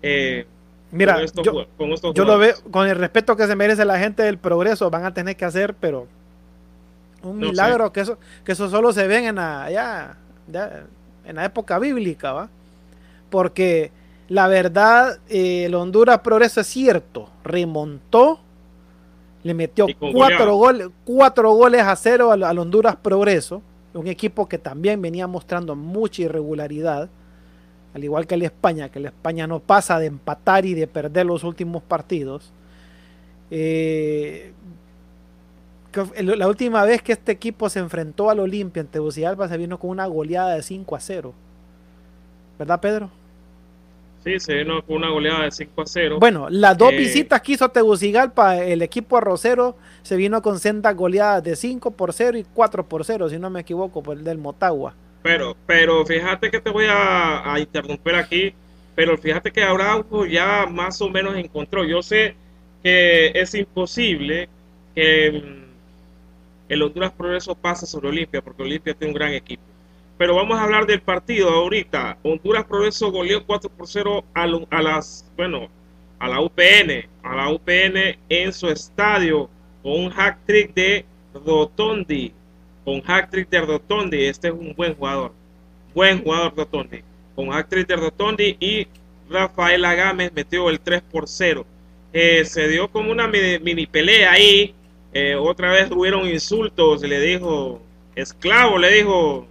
Eh, 0.03 0.47
Mira, 0.93 1.21
yo, 1.43 1.67
yo 2.15 2.25
lo 2.25 2.39
veo 2.39 2.55
con 2.71 2.89
el 2.89 2.97
respeto 2.97 3.37
que 3.37 3.47
se 3.47 3.57
merece 3.57 3.85
la 3.85 3.99
gente 3.99 4.23
del 4.23 4.39
progreso, 4.39 4.89
van 4.89 5.05
a 5.05 5.13
tener 5.13 5.37
que 5.37 5.45
hacer, 5.45 5.75
pero 5.75 6.07
un 7.27 7.39
milagro 7.39 7.93
que 7.93 8.01
eso, 8.01 8.19
que 8.45 8.53
eso 8.53 8.69
solo 8.71 8.93
se 8.93 9.07
ven 9.07 9.25
en 9.25 9.35
la, 9.37 9.71
ya, 9.71 10.17
en 11.25 11.37
la 11.37 11.45
época 11.45 11.79
bíblica, 11.79 12.33
¿va? 12.33 12.49
Porque 13.31 13.91
la 14.29 14.49
verdad, 14.49 15.19
eh, 15.29 15.65
el 15.67 15.75
Honduras 15.75 16.21
Progreso 16.21 16.61
es 16.61 16.67
cierto, 16.67 17.29
remontó, 17.45 18.41
le 19.43 19.55
metió 19.55 19.87
cuatro 19.99 20.57
goles, 20.57 20.89
cuatro 21.05 21.53
goles 21.53 21.83
a 21.83 21.95
cero 21.95 22.33
al, 22.33 22.43
al, 22.43 22.59
Honduras 22.59 22.97
Progreso, 22.97 23.63
un 23.95 24.09
equipo 24.09 24.49
que 24.49 24.59
también 24.59 25.01
venía 25.01 25.27
mostrando 25.27 25.77
mucha 25.77 26.23
irregularidad, 26.23 27.09
al 27.95 28.05
igual 28.05 28.27
que 28.27 28.35
el 28.35 28.43
España, 28.43 28.89
que 28.89 28.99
el 28.99 29.07
España 29.07 29.47
no 29.47 29.61
pasa 29.61 29.99
de 29.99 30.07
empatar 30.07 30.67
y 30.67 30.75
de 30.75 30.87
perder 30.87 31.27
los 31.27 31.45
últimos 31.45 31.83
partidos. 31.83 32.53
Eh, 33.51 34.53
la 36.23 36.49
última 36.49 36.85
vez 36.85 37.03
que 37.03 37.13
este 37.13 37.33
equipo 37.33 37.69
se 37.69 37.79
enfrentó 37.79 38.31
al 38.31 38.41
Olimpia 38.41 38.81
en 38.81 38.87
Tegucigalpa 38.87 39.49
se 39.49 39.57
vino 39.57 39.79
con 39.79 39.91
una 39.91 40.07
goleada 40.07 40.55
de 40.55 40.63
5 40.63 40.97
a 40.97 41.01
0. 41.01 41.35
¿Verdad, 42.59 42.81
Pedro? 42.81 43.11
Sí, 44.25 44.41
se 44.41 44.55
vino 44.55 44.83
con 44.83 44.97
una 44.97 45.11
goleada 45.11 45.45
de 45.45 45.53
5 45.53 45.83
a 45.83 45.87
0. 45.87 46.17
Bueno, 46.19 46.49
las 46.51 46.77
dos 46.77 46.93
eh, 46.93 46.97
visitas 46.97 47.41
que 47.41 47.53
hizo 47.53 47.69
Tegucigalpa, 47.69 48.57
el 48.57 48.83
equipo 48.83 49.17
arrocero 49.17 49.77
se 50.03 50.17
vino 50.17 50.43
con 50.43 50.59
sendas 50.59 50.97
goleadas 50.97 51.45
de 51.45 51.55
5 51.55 51.93
por 51.93 52.13
0 52.13 52.39
y 52.39 52.45
4 52.55 52.89
por 52.89 53.05
0, 53.05 53.29
si 53.29 53.39
no 53.39 53.51
me 53.51 53.61
equivoco, 53.61 54.03
por 54.03 54.17
el 54.17 54.25
del 54.25 54.39
Motagua. 54.39 54.95
Pero, 55.23 55.57
pero 55.67 56.05
fíjate 56.05 56.51
que 56.51 56.61
te 56.61 56.71
voy 56.71 56.87
a, 56.89 57.53
a 57.53 57.61
interrumpir 57.61 58.15
aquí, 58.15 58.55
pero 58.95 59.17
fíjate 59.17 59.53
que 59.53 59.63
Araujo 59.63 60.27
ya 60.27 60.67
más 60.67 61.01
o 61.01 61.09
menos 61.09 61.37
encontró. 61.37 61.85
Yo 61.85 62.03
sé 62.03 62.35
que 62.83 63.33
es 63.35 63.55
imposible 63.55 64.49
que 64.95 65.66
el 66.69 66.83
Honduras 66.83 67.13
Progreso 67.13 67.55
pasa 67.55 67.87
sobre 67.87 68.09
Olimpia, 68.09 68.43
porque 68.43 68.63
Olimpia 68.63 68.95
tiene 68.95 69.13
un 69.13 69.19
gran 69.19 69.33
equipo. 69.33 69.63
Pero 70.19 70.35
vamos 70.35 70.59
a 70.59 70.65
hablar 70.65 70.87
del 70.87 71.03
partido 71.03 71.51
ahorita. 71.51 72.19
Honduras 72.23 72.65
Progreso 72.65 73.11
goleó 73.11 73.45
4 73.45 73.71
por 73.71 73.87
0 73.87 74.25
a, 74.35 74.47
las, 74.83 75.31
bueno, 75.37 75.69
a 76.19 76.29
la 76.29 76.41
UPN, 76.41 77.07
a 77.23 77.37
la 77.37 77.51
UPN 77.51 78.19
en 78.29 78.53
su 78.53 78.69
estadio, 78.69 79.51
con 79.83 79.93
un 80.05 80.11
hack 80.11 80.39
trick 80.47 80.75
de 80.75 81.05
Rotondi, 81.35 82.33
con 82.85 83.03
hack 83.03 83.31
trick 83.31 83.51
de 83.51 83.61
Rotondi. 83.61 84.25
Este 84.25 84.49
es 84.49 84.55
un 84.55 84.75
buen 84.75 84.95
jugador, 84.95 85.33
buen 85.95 86.23
jugador 86.23 86.57
Rotondi. 86.57 87.03
con 87.35 87.53
actriz 87.53 87.87
de 87.87 87.97
Rotondi 87.97 88.57
y 88.59 88.87
Rafaela 89.29 89.95
Gámez 89.95 90.33
metió 90.33 90.71
el 90.71 90.81
3 90.81 91.03
por 91.03 91.29
0. 91.29 91.67
Eh, 92.13 92.45
se 92.47 92.69
dio 92.69 92.89
como 92.89 93.11
una 93.11 93.29
mini, 93.29 93.87
pelea 93.87 94.33
ahí. 94.33 94.75
Eh, 95.19 95.35
otra 95.35 95.71
vez 95.71 95.91
hubieron 95.91 96.27
insultos. 96.29 97.01
Le 97.01 97.19
dijo 97.21 97.81
esclavo, 98.15 98.77
le 98.77 98.93
dijo, 98.93 99.47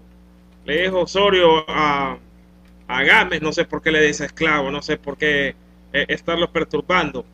le 0.63 0.83
dijo 0.83 0.99
Osorio 1.01 1.65
a, 1.67 2.19
a 2.87 3.03
Gámez. 3.03 3.41
No 3.41 3.51
sé 3.51 3.65
por 3.65 3.81
qué 3.81 3.91
le 3.91 4.01
dice 4.05 4.25
esclavo, 4.25 4.69
no 4.69 4.83
sé 4.83 4.97
por 4.97 5.17
qué 5.17 5.55
eh, 5.91 6.05
estarlo 6.07 6.51
perturbando. 6.51 7.25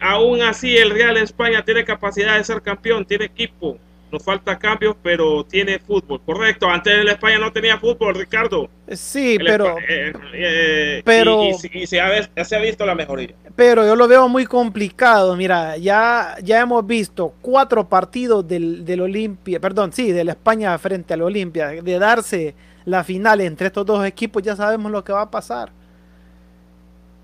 aún 0.00 0.40
así, 0.40 0.78
el 0.78 0.90
Real 0.90 1.18
España 1.18 1.62
tiene 1.62 1.84
capacidad 1.84 2.38
de 2.38 2.44
ser 2.44 2.62
campeón, 2.62 3.04
tiene 3.04 3.26
equipo 3.26 3.76
nos 4.10 4.22
falta 4.22 4.58
cambios, 4.58 4.96
pero 5.02 5.44
tiene 5.44 5.78
fútbol, 5.78 6.20
correcto. 6.24 6.68
Antes 6.68 6.98
el 6.98 7.08
España 7.08 7.38
no 7.38 7.52
tenía 7.52 7.78
fútbol, 7.78 8.14
Ricardo. 8.14 8.68
Sí, 8.92 9.38
pero. 9.38 9.76
Eh, 9.78 10.12
eh, 10.34 11.02
pero. 11.04 11.44
Y, 11.44 11.86
se, 11.86 12.00
ha, 12.00 12.44
se, 12.44 12.56
ha, 12.56 12.60
visto 12.60 12.86
la 12.86 12.94
mejoría. 12.94 13.34
Pero 13.54 13.84
yo 13.86 13.96
lo 13.96 14.08
veo 14.08 14.28
muy 14.28 14.46
complicado. 14.46 15.36
Mira, 15.36 15.76
ya, 15.76 16.36
ya 16.42 16.60
hemos 16.60 16.86
visto 16.86 17.34
cuatro 17.40 17.88
partidos 17.88 18.46
del, 18.46 18.84
del 18.84 19.00
Olimpia, 19.02 19.60
perdón, 19.60 19.92
sí, 19.92 20.12
del 20.12 20.30
España 20.30 20.76
frente 20.78 21.14
al 21.14 21.22
Olimpia. 21.22 21.68
De 21.68 21.98
darse 21.98 22.54
la 22.84 23.04
final 23.04 23.40
entre 23.40 23.66
estos 23.66 23.84
dos 23.84 24.04
equipos, 24.06 24.42
ya 24.42 24.56
sabemos 24.56 24.90
lo 24.90 25.04
que 25.04 25.12
va 25.12 25.22
a 25.22 25.30
pasar. 25.30 25.70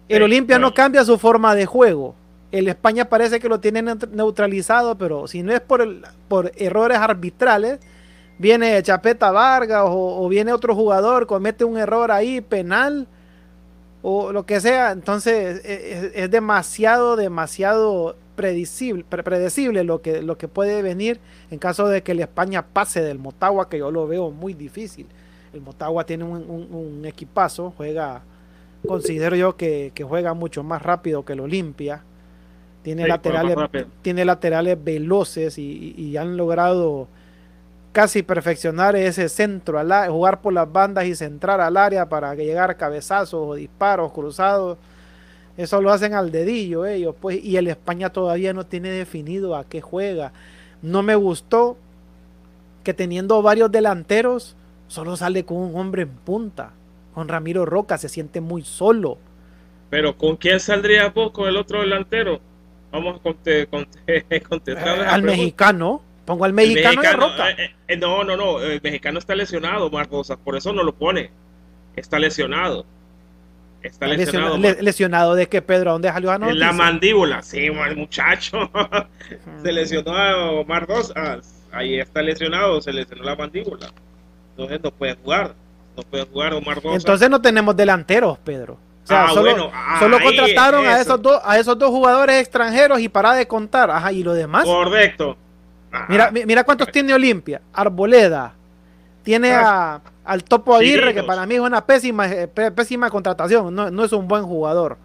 El 0.09 0.23
Olimpia 0.23 0.59
no 0.59 0.75
cambia 0.75 1.05
su 1.05 1.19
forma 1.19 1.55
de 1.55 1.65
juego 1.65 2.15
el 2.55 2.69
España 2.69 3.07
parece 3.07 3.41
que 3.41 3.49
lo 3.49 3.59
tiene 3.59 3.83
neutralizado, 3.83 4.97
pero 4.97 5.27
si 5.27 5.43
no 5.43 5.53
es 5.53 5.61
por, 5.61 5.85
por 6.29 6.53
errores 6.55 6.99
arbitrales, 6.99 7.81
viene 8.39 8.81
Chapeta 8.81 9.33
Vargas 9.33 9.83
o, 9.89 10.29
viene 10.29 10.53
otro 10.53 10.73
jugador, 10.77 11.27
comete 11.27 11.65
un 11.65 11.77
error 11.79 12.13
ahí 12.13 12.41
penal 12.41 13.09
o 14.03 14.31
lo 14.31 14.47
que 14.47 14.61
sea, 14.61 14.93
entonces 14.93 15.65
e, 15.65 16.13
e, 16.15 16.23
es, 16.23 16.31
demasiado, 16.31 17.17
demasiado 17.17 18.15
predecible, 18.37 19.83
lo, 19.83 20.01
que, 20.01 20.23
lo 20.23 20.39
que 20.39 20.47
puede 20.47 20.81
venir 20.81 21.19
en 21.51 21.59
caso 21.59 21.89
de 21.89 22.05
que 22.05 22.13
el 22.13 22.21
España 22.21 22.65
pase 22.65 23.03
del 23.03 23.19
Motagua, 23.19 23.69
que 23.69 23.79
yo 23.79 23.91
lo 23.91 24.07
veo 24.07 24.31
muy 24.31 24.55
difícil. 24.55 25.09
El 25.53 25.61
Motagua 25.61 26.07
tiene 26.07 26.23
un, 26.23 27.03
equipazo, 27.05 27.75
juega, 27.77 28.23
considero 28.87 29.35
yo 29.35 29.57
que, 29.57 29.91
que, 29.93 30.05
juega 30.05 30.35
mucho 30.35 30.63
más 30.63 30.83
rápido 30.83 31.25
que 31.25 31.33
el 31.33 31.41
Olimpia 31.41 32.05
tiene, 32.85 33.09
laterales, 33.09 33.57
tiene 34.03 34.27
laterales 34.27 34.85
veloces 34.85 35.57
y, 35.59 36.17
han 36.19 36.37
logrado 36.37 37.09
casi 37.93 38.23
perfeccionar 38.23 38.95
ese 38.95 39.31
centro, 39.31 39.79
al, 39.79 40.11
jugar 40.11 40.43
por 40.43 40.53
las 40.53 40.71
bandas 40.71 41.07
y 41.07 41.15
centrar 41.15 41.63
al 41.63 41.79
área 41.79 42.09
para 42.09 42.35
llegar 42.35 42.77
cabezazos 42.77 43.41
o 43.43 43.55
disparos 43.55 44.13
cruzados. 44.13 44.77
Eso 45.57 45.81
lo 45.81 45.93
hacen 45.93 46.13
al 46.13 46.31
dedillo 46.31 46.85
ellos, 46.85 47.15
pues, 47.19 47.43
y 47.43 47.57
el 47.57 47.69
España 47.69 48.11
todavía 48.11 48.53
no 48.53 48.67
tiene 48.67 48.91
definido 48.91 49.57
a 49.57 49.65
qué 49.65 49.81
juega. 49.81 50.33
No 50.83 51.03
me 51.03 51.15
gustó 51.15 51.79
que 52.83 52.93
teniendo 52.93 53.41
varios 53.41 53.73
delanteros, 53.73 54.57
solo 54.89 55.17
sale 55.17 55.45
con 55.45 55.57
un 55.57 55.77
hombre 55.77 56.03
en 56.03 56.11
punta. 56.11 56.73
Con 57.15 57.29
Ramiro 57.29 57.65
Roca 57.65 57.97
se 57.97 58.11
siente 58.11 58.43
muy 58.43 58.63
solo. 58.63 59.17
Pero 59.89 60.19
¿con 60.19 60.37
quién 60.37 60.61
saldría 60.61 61.09
vos 61.09 61.31
con 61.31 61.49
el 61.49 61.57
otro 61.57 61.81
delantero? 61.81 62.41
Vamos 62.95 63.19
a 63.19 63.23
contestar. 64.49 65.01
al 65.01 65.23
mexicano. 65.23 66.01
Pongo 66.25 66.45
al 66.45 66.53
mexicano, 66.53 67.03
Roca. 67.17 67.51
Eh, 67.51 67.75
eh, 67.89 67.97
no, 67.97 68.23
no, 68.23 68.37
no. 68.37 68.61
El 68.61 68.81
mexicano 68.81 69.19
está 69.19 69.35
lesionado, 69.35 69.91
Marcos. 69.91 70.33
Por 70.45 70.57
eso 70.57 70.73
no 70.73 70.85
lo 70.85 70.95
pone. 70.95 71.31
Está 71.97 72.21
lesionado. 72.21 72.87
Está 73.83 74.07
lesionado. 74.07 74.59
¿Lesionado 74.59 75.35
de 75.35 75.49
qué, 75.49 75.61
Pedro? 75.61 75.93
¿Dónde 75.93 76.09
salió 76.09 76.31
a 76.31 76.37
En 76.37 76.59
la 76.61 76.73
mandíbula. 76.73 77.43
Sí, 77.43 77.69
muchacho. 77.97 78.71
se 79.63 79.73
lesionó 79.73 80.17
a 80.17 80.53
Omar 80.53 80.87
Ahí 81.73 81.99
está 81.99 82.23
lesionado. 82.23 82.81
Se 82.81 82.93
lesionó 82.93 83.25
la 83.25 83.35
mandíbula. 83.35 83.93
Entonces 84.51 84.81
no 84.85 84.93
puede 84.93 85.17
jugar. 85.17 85.57
No 85.97 86.05
puede 86.05 86.25
jugar 86.27 86.55
Omar 86.55 86.81
Entonces 86.85 87.29
no 87.29 87.43
tenemos 87.43 87.77
delanteros, 87.77 88.39
Pedro. 88.39 88.79
O 89.05 89.07
sea, 89.07 89.27
ah, 89.27 89.29
solo, 89.35 89.71
solo 89.99 90.19
contrataron 90.19 90.87
a 90.87 90.99
esos 90.99 91.21
dos 91.21 91.39
a 91.45 91.59
esos 91.59 91.79
dos 91.79 91.91
jugadores 91.91 92.41
extranjeros 92.41 93.01
y 93.01 93.11
para 93.11 93.35
de 93.35 93.47
contar. 93.47 93.91
Ajá, 93.91 94.13
y 94.13 94.23
lo 94.23 94.33
demás. 94.33 94.65
Correcto. 94.65 95.37
Mira, 96.09 96.31
mira 96.31 96.65
cuántos 96.65 96.91
tiene 96.91 97.15
Olimpia. 97.15 97.61
Arboleda. 97.73 98.55
Tiene 99.23 99.53
a, 99.53 100.01
al 100.25 100.45
Topo 100.45 100.75
Aguirre, 100.75 101.15
que 101.15 101.23
para 101.23 101.47
mí 101.47 101.55
es 101.55 101.61
una 101.61 101.85
pésima, 101.85 102.31
eh, 102.31 102.49
pésima 102.49 103.11
contratación. 103.11 103.75
No, 103.75 104.05
es 104.05 104.13
un 104.13 104.27
buen 104.27 104.45
jugador. 104.45 104.99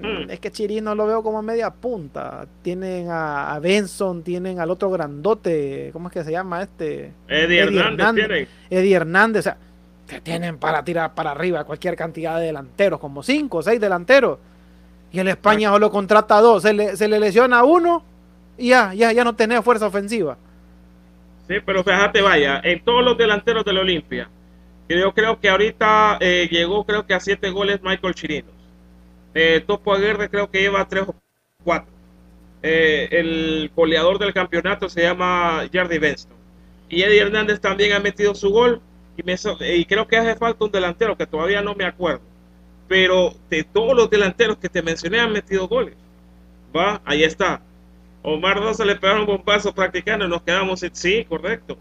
Mm. 0.00 0.30
Es 0.30 0.40
que 0.40 0.50
Chirino 0.50 0.94
lo 0.94 1.06
veo 1.06 1.22
como 1.22 1.42
media 1.42 1.70
punta. 1.70 2.46
Tienen 2.62 3.08
a, 3.10 3.58
Benson, 3.60 4.22
tienen 4.22 4.60
al 4.60 4.70
otro 4.70 4.90
grandote. 4.90 5.90
¿Cómo 5.92 6.08
es 6.08 6.14
que 6.14 6.24
se 6.24 6.32
llama 6.32 6.62
este? 6.62 7.12
Eddie, 7.28 7.60
Hernández. 7.60 8.48
Eddie 8.70 8.94
Hernández. 8.94 9.40
O 9.40 9.42
sea, 9.44 9.58
que 10.08 10.20
tienen 10.20 10.58
para 10.58 10.82
tirar 10.82 11.14
para 11.14 11.30
arriba 11.30 11.64
cualquier 11.64 11.94
cantidad 11.94 12.38
de 12.38 12.46
delanteros, 12.46 12.98
como 12.98 13.22
cinco 13.22 13.58
o 13.58 13.62
seis 13.62 13.80
delanteros. 13.80 14.38
Y 15.12 15.20
el 15.20 15.28
España 15.28 15.70
solo 15.70 15.90
contrata 15.90 16.38
a 16.38 16.40
dos, 16.40 16.62
se 16.62 16.72
le, 16.72 16.96
se 16.96 17.08
le 17.08 17.20
lesiona 17.20 17.60
a 17.60 17.64
uno 17.64 18.02
y 18.56 18.70
ya, 18.70 18.92
ya, 18.94 19.12
ya 19.12 19.24
no 19.24 19.34
tenés 19.34 19.64
fuerza 19.64 19.86
ofensiva. 19.86 20.36
Sí, 21.46 21.54
pero 21.64 21.82
fíjate, 21.84 22.20
vaya, 22.20 22.60
en 22.62 22.82
todos 22.84 23.04
los 23.04 23.16
delanteros 23.16 23.64
de 23.64 23.72
la 23.72 23.80
Olimpia, 23.80 24.28
yo 24.88 25.12
creo 25.12 25.38
que 25.38 25.48
ahorita 25.48 26.18
eh, 26.20 26.48
llegó 26.50 26.84
creo 26.84 27.06
que 27.06 27.14
a 27.14 27.20
siete 27.20 27.50
goles 27.50 27.80
Michael 27.82 28.14
Chirinos. 28.14 28.52
Eh, 29.34 29.62
Topo 29.66 29.94
Aguirre 29.94 30.30
creo 30.30 30.50
que 30.50 30.60
lleva 30.60 30.88
tres 30.88 31.04
o 31.06 31.14
cuatro. 31.62 31.92
Eh, 32.62 33.08
el 33.12 33.70
goleador 33.76 34.18
del 34.18 34.32
campeonato 34.32 34.88
se 34.88 35.02
llama 35.02 35.64
Jardy 35.72 35.98
Benston. 35.98 36.36
Y 36.88 37.02
Eddie 37.02 37.20
Hernández 37.20 37.60
también 37.60 37.92
ha 37.92 38.00
metido 38.00 38.34
su 38.34 38.50
gol 38.50 38.80
y, 39.18 39.84
creo 39.84 40.06
que 40.06 40.16
hace 40.16 40.36
falta 40.36 40.64
un 40.64 40.70
delantero 40.70 41.16
que 41.16 41.26
todavía 41.26 41.60
no 41.60 41.74
me 41.74 41.84
acuerdo. 41.84 42.20
Pero 42.86 43.34
de 43.50 43.64
todos 43.64 43.96
los 43.96 44.08
delanteros 44.08 44.56
que 44.58 44.68
te 44.68 44.82
mencioné 44.82 45.20
han 45.20 45.32
metido 45.32 45.68
goles. 45.68 45.94
Va, 46.74 47.00
ahí 47.04 47.24
está. 47.24 47.60
Omar 48.22 48.58
Rosa 48.58 48.84
le 48.84 48.96
pegaron 48.96 49.22
un 49.22 49.26
bombazo 49.26 49.74
practicando 49.74 50.24
y 50.24 50.28
nos 50.28 50.42
quedamos. 50.42 50.84
Sí, 50.92 51.24
correcto. 51.24 51.76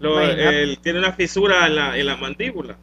él 0.00 0.78
tiene 0.82 1.00
una 1.00 1.12
fisura 1.12 1.66
en 1.66 1.74
la, 1.74 1.98
en 1.98 2.06
la 2.06 2.16
mandíbula. 2.16 2.76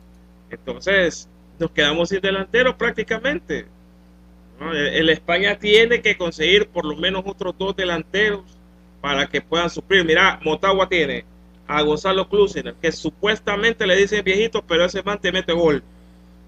Entonces, 0.49 1.27
nos 1.57 1.71
quedamos 1.71 2.09
sin 2.09 2.21
delantero 2.21 2.77
prácticamente. 2.77 3.65
El, 4.59 5.09
España 5.09 5.57
tiene 5.57 6.01
que 6.01 6.17
conseguir 6.17 6.67
por 6.67 6.85
lo 6.85 6.95
menos 6.95 7.23
otros 7.25 7.57
dos 7.57 7.75
delanteros 7.75 8.43
para 9.01 9.27
que 9.27 9.41
puedan 9.41 9.69
suplir. 9.69 10.05
Mira, 10.05 10.39
Motagua 10.43 10.87
tiene 10.87 11.25
a 11.67 11.81
Gonzalo 11.81 12.27
Klusiner, 12.29 12.75
que 12.75 12.91
supuestamente 12.91 13.87
le 13.87 13.95
dicen 13.95 14.23
viejito, 14.23 14.61
pero 14.61 14.85
ese 14.85 15.03
man 15.03 15.19
te 15.19 15.31
mete 15.31 15.53
gol. 15.53 15.83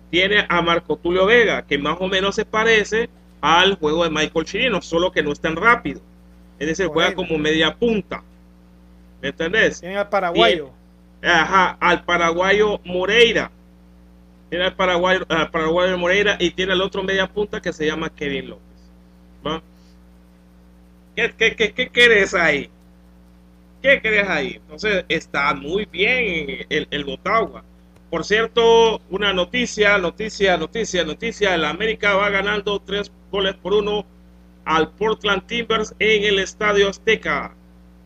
Tiene 0.09 0.45
a 0.47 0.61
Marco 0.61 0.95
Tulio 0.95 1.25
Vega, 1.25 1.65
que 1.65 1.77
más 1.77 1.97
o 1.99 2.07
menos 2.07 2.35
se 2.35 2.45
parece 2.45 3.09
al 3.41 3.75
juego 3.75 4.03
de 4.03 4.09
Michael 4.09 4.45
Chirino, 4.45 4.81
solo 4.81 5.11
que 5.11 5.23
no 5.23 5.31
es 5.31 5.39
tan 5.39 5.55
rápido. 5.55 6.01
Es 6.59 6.67
decir, 6.67 6.87
juega 6.87 7.13
como 7.13 7.37
media 7.37 7.75
punta. 7.75 8.23
¿Me 9.21 9.29
entendés? 9.29 9.79
Tiene 9.81 9.97
al 9.97 10.09
paraguayo. 10.09 10.71
ajá, 11.21 11.77
al 11.79 12.03
paraguayo 12.03 12.79
Moreira. 12.85 13.51
Tiene 14.49 14.65
al 14.65 14.75
paraguayo, 14.75 15.25
al 15.29 15.51
paraguayo 15.51 15.97
Moreira 15.97 16.37
y 16.39 16.51
tiene 16.51 16.73
al 16.73 16.81
otro 16.81 17.03
media 17.03 17.27
punta 17.27 17.61
que 17.61 17.73
se 17.73 17.85
llama 17.85 18.09
Kevin 18.09 18.49
López. 18.49 18.63
¿Va? 19.45 19.61
¿Qué, 21.15 21.33
qué, 21.37 21.55
qué, 21.55 21.73
qué 21.73 21.89
querés 21.89 22.33
ahí? 22.33 22.69
¿Qué 23.87 24.01
crees 24.01 24.27
ahí? 24.27 24.55
Entonces 24.55 25.05
está 25.07 25.53
muy 25.53 25.85
bien 25.85 26.65
el, 26.67 26.89
el 26.91 27.05
Botagua. 27.05 27.63
Por 28.09 28.25
cierto, 28.25 28.99
una 29.09 29.31
noticia, 29.31 29.97
noticia, 29.97 30.57
noticia, 30.57 31.05
noticia. 31.05 31.55
El 31.55 31.63
América 31.63 32.13
va 32.15 32.29
ganando 32.29 32.81
tres 32.81 33.09
goles 33.31 33.55
por 33.55 33.73
uno 33.73 34.05
al 34.65 34.89
Portland 34.89 35.47
Timbers 35.47 35.95
en 35.99 36.25
el 36.25 36.39
Estadio 36.39 36.89
Azteca. 36.89 37.55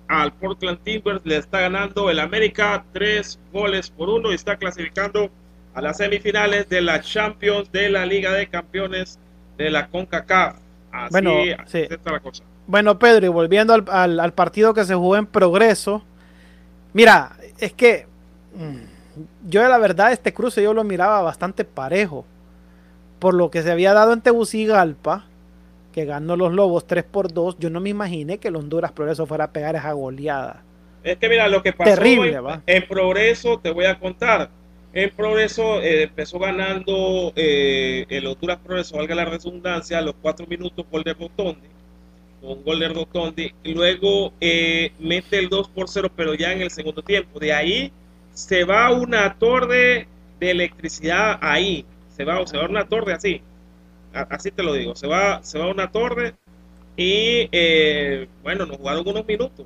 Al 0.08 0.32
Portland 0.34 0.84
Timbers 0.84 1.26
le 1.26 1.38
está 1.38 1.62
ganando 1.62 2.12
el 2.12 2.20
América 2.20 2.86
tres 2.94 3.40
goles 3.52 3.90
por 3.90 4.08
uno 4.08 4.32
y 4.32 4.36
está 4.36 4.58
clasificando 4.58 5.32
a 5.74 5.82
las 5.82 5.98
semifinales 5.98 6.70
de 6.70 6.84
la 6.84 7.02
Champions 7.02 7.72
de 7.72 7.90
la 7.90 8.06
Liga 8.06 8.34
de 8.34 8.48
Campeones 8.48 9.18
de 9.58 9.72
la 9.72 9.88
CONCACAF. 9.88 10.58
Así, 10.92 11.10
bueno, 11.10 11.40
está 11.42 12.12
la 12.12 12.20
cosa. 12.20 12.44
Bueno, 12.72 12.98
Pedro, 12.98 13.26
y 13.26 13.30
volviendo 13.30 13.74
al, 13.74 14.34
partido 14.34 14.74
que 14.74 14.86
se 14.86 14.96
jugó 14.96 15.18
en 15.18 15.26
progreso, 15.26 16.04
mira, 16.94 17.34
es 17.60 17.74
que 17.74 18.08
mm, 18.56 19.50
yo 19.50 19.68
la 19.68 19.78
verdad 19.78 20.14
este 20.14 20.34
cruce 20.34 20.64
yo 20.64 20.74
lo 20.74 20.86
miraba 20.86 21.22
bastante 21.22 21.66
parejo. 21.66 22.26
Por 23.20 23.34
lo 23.34 23.52
que 23.52 23.62
se 23.62 23.74
había 23.74 23.94
dado 23.94 24.14
en 24.14 24.22
Tegucigalpa, 24.22 25.26
que 25.92 26.06
ganó 26.06 26.38
los 26.38 26.54
Lobos 26.54 26.88
3 26.88 27.04
por 27.04 27.34
2, 27.34 27.58
yo 27.60 27.70
no 27.70 27.82
me 27.82 27.90
imaginé 27.90 28.38
que 28.38 28.48
el 28.48 28.56
Honduras 28.56 28.94
Progreso 28.94 29.26
fuera 29.26 29.44
a 29.44 29.52
pegar 29.52 29.76
esa 29.76 29.92
goleada. 29.92 30.64
Es 31.04 31.18
que 31.18 31.28
mira, 31.28 31.50
lo 31.50 31.62
que 31.62 31.74
pasó 31.74 31.94
Terrible, 31.94 32.36
en, 32.36 32.64
en, 32.68 32.88
Progreso, 32.88 33.60
te 33.60 33.72
voy 33.72 33.84
a 33.84 34.00
contar. 34.00 34.50
En 34.94 35.10
Progreso 35.10 35.82
eh, 35.82 36.04
empezó 36.04 36.40
ganando 36.40 37.34
eh, 37.36 38.06
el 38.08 38.28
Honduras 38.28 38.60
Progreso, 38.64 38.96
valga 38.96 39.14
la 39.14 39.26
redundancia, 39.26 39.98
a 39.98 40.02
los 40.02 40.16
cuatro 40.22 40.48
minutos 40.48 40.86
gol 40.90 41.04
de 41.04 41.14
Rotondi, 41.14 41.68
con 42.42 42.64
gol 42.64 42.80
de 42.80 42.90
Rotondi. 42.90 43.54
Luego 43.64 44.34
eh, 44.42 44.92
mete 45.00 45.40
el 45.40 45.50
2 45.50 45.70
por 45.70 45.88
0, 45.90 46.12
pero 46.16 46.34
ya 46.34 46.52
en 46.52 46.62
el 46.62 46.72
segundo 46.72 47.02
tiempo. 47.04 47.40
De 47.40 47.54
ahí 47.54 47.92
se 48.34 48.64
va 48.64 48.92
una 48.92 49.38
torre 49.38 50.08
de 50.40 50.52
electricidad 50.52 51.38
ahí. 51.42 51.86
Se 52.16 52.26
va, 52.26 52.46
se 52.48 52.58
va 52.58 52.66
una 52.66 52.88
torre 52.88 53.14
así. 53.14 53.42
así 54.14 54.52
te 54.52 54.64
lo 54.64 54.74
digo. 54.74 54.96
Se 54.96 55.08
va, 55.08 55.44
se 55.44 55.60
va 55.60 55.68
una 55.68 55.92
torre 55.92 56.36
y 56.98 57.48
bueno, 58.44 58.66
nos 58.66 58.78
jugaron 58.78 59.08
unos 59.08 59.26
minutos. 59.26 59.66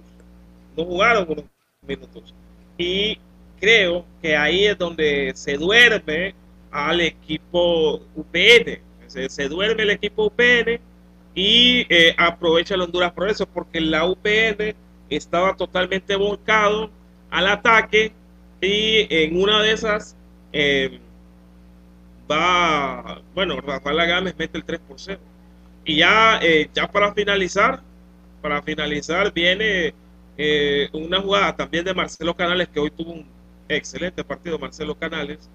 Nos 0.75 0.85
jugaron 0.85 1.25
unos 1.29 1.45
minutos. 1.81 2.33
Y 2.77 3.17
creo 3.59 4.05
que 4.21 4.35
ahí 4.35 4.65
es 4.65 4.77
donde 4.77 5.31
se 5.35 5.57
duerme 5.57 6.35
al 6.71 7.01
equipo 7.01 8.01
UPN. 8.15 8.79
Se, 9.07 9.47
duerme 9.47 9.83
el 9.83 9.91
equipo 9.91 10.25
UPN 10.25 10.79
y 11.35 11.85
eh, 11.89 12.15
aprovecha 12.17 12.75
el 12.75 12.81
Honduras 12.81 13.11
Progreso 13.11 13.45
porque 13.45 13.81
la 13.81 14.05
UPN 14.05 14.73
estaba 15.09 15.55
totalmente 15.55 16.15
volcado 16.15 16.89
al 17.29 17.47
ataque 17.47 18.13
y 18.61 19.05
en 19.09 19.39
una 19.39 19.61
de 19.61 19.73
esas 19.73 20.15
eh, 20.53 20.99
va, 22.31 23.21
bueno, 23.35 23.59
Rafael 23.59 23.99
Agames 23.99 24.35
mete 24.37 24.57
el 24.57 24.63
3 24.63 24.79
por 24.87 24.97
0. 24.97 25.19
Y 25.83 25.97
ya, 25.97 26.39
eh, 26.41 26.69
ya 26.73 26.87
para 26.87 27.13
finalizar, 27.13 27.81
para 28.41 28.61
finalizar 28.61 29.31
viene 29.33 29.93
una 30.93 31.21
jugada 31.21 31.55
también 31.55 31.85
de 31.85 31.93
Marcelo 31.93 32.35
Canales 32.35 32.67
que 32.67 32.79
hoy 32.79 32.91
tuvo 32.91 33.13
un 33.13 33.25
excelente 33.69 34.23
partido 34.23 34.59
Marcelo 34.59 34.95
Canales, 34.95 35.49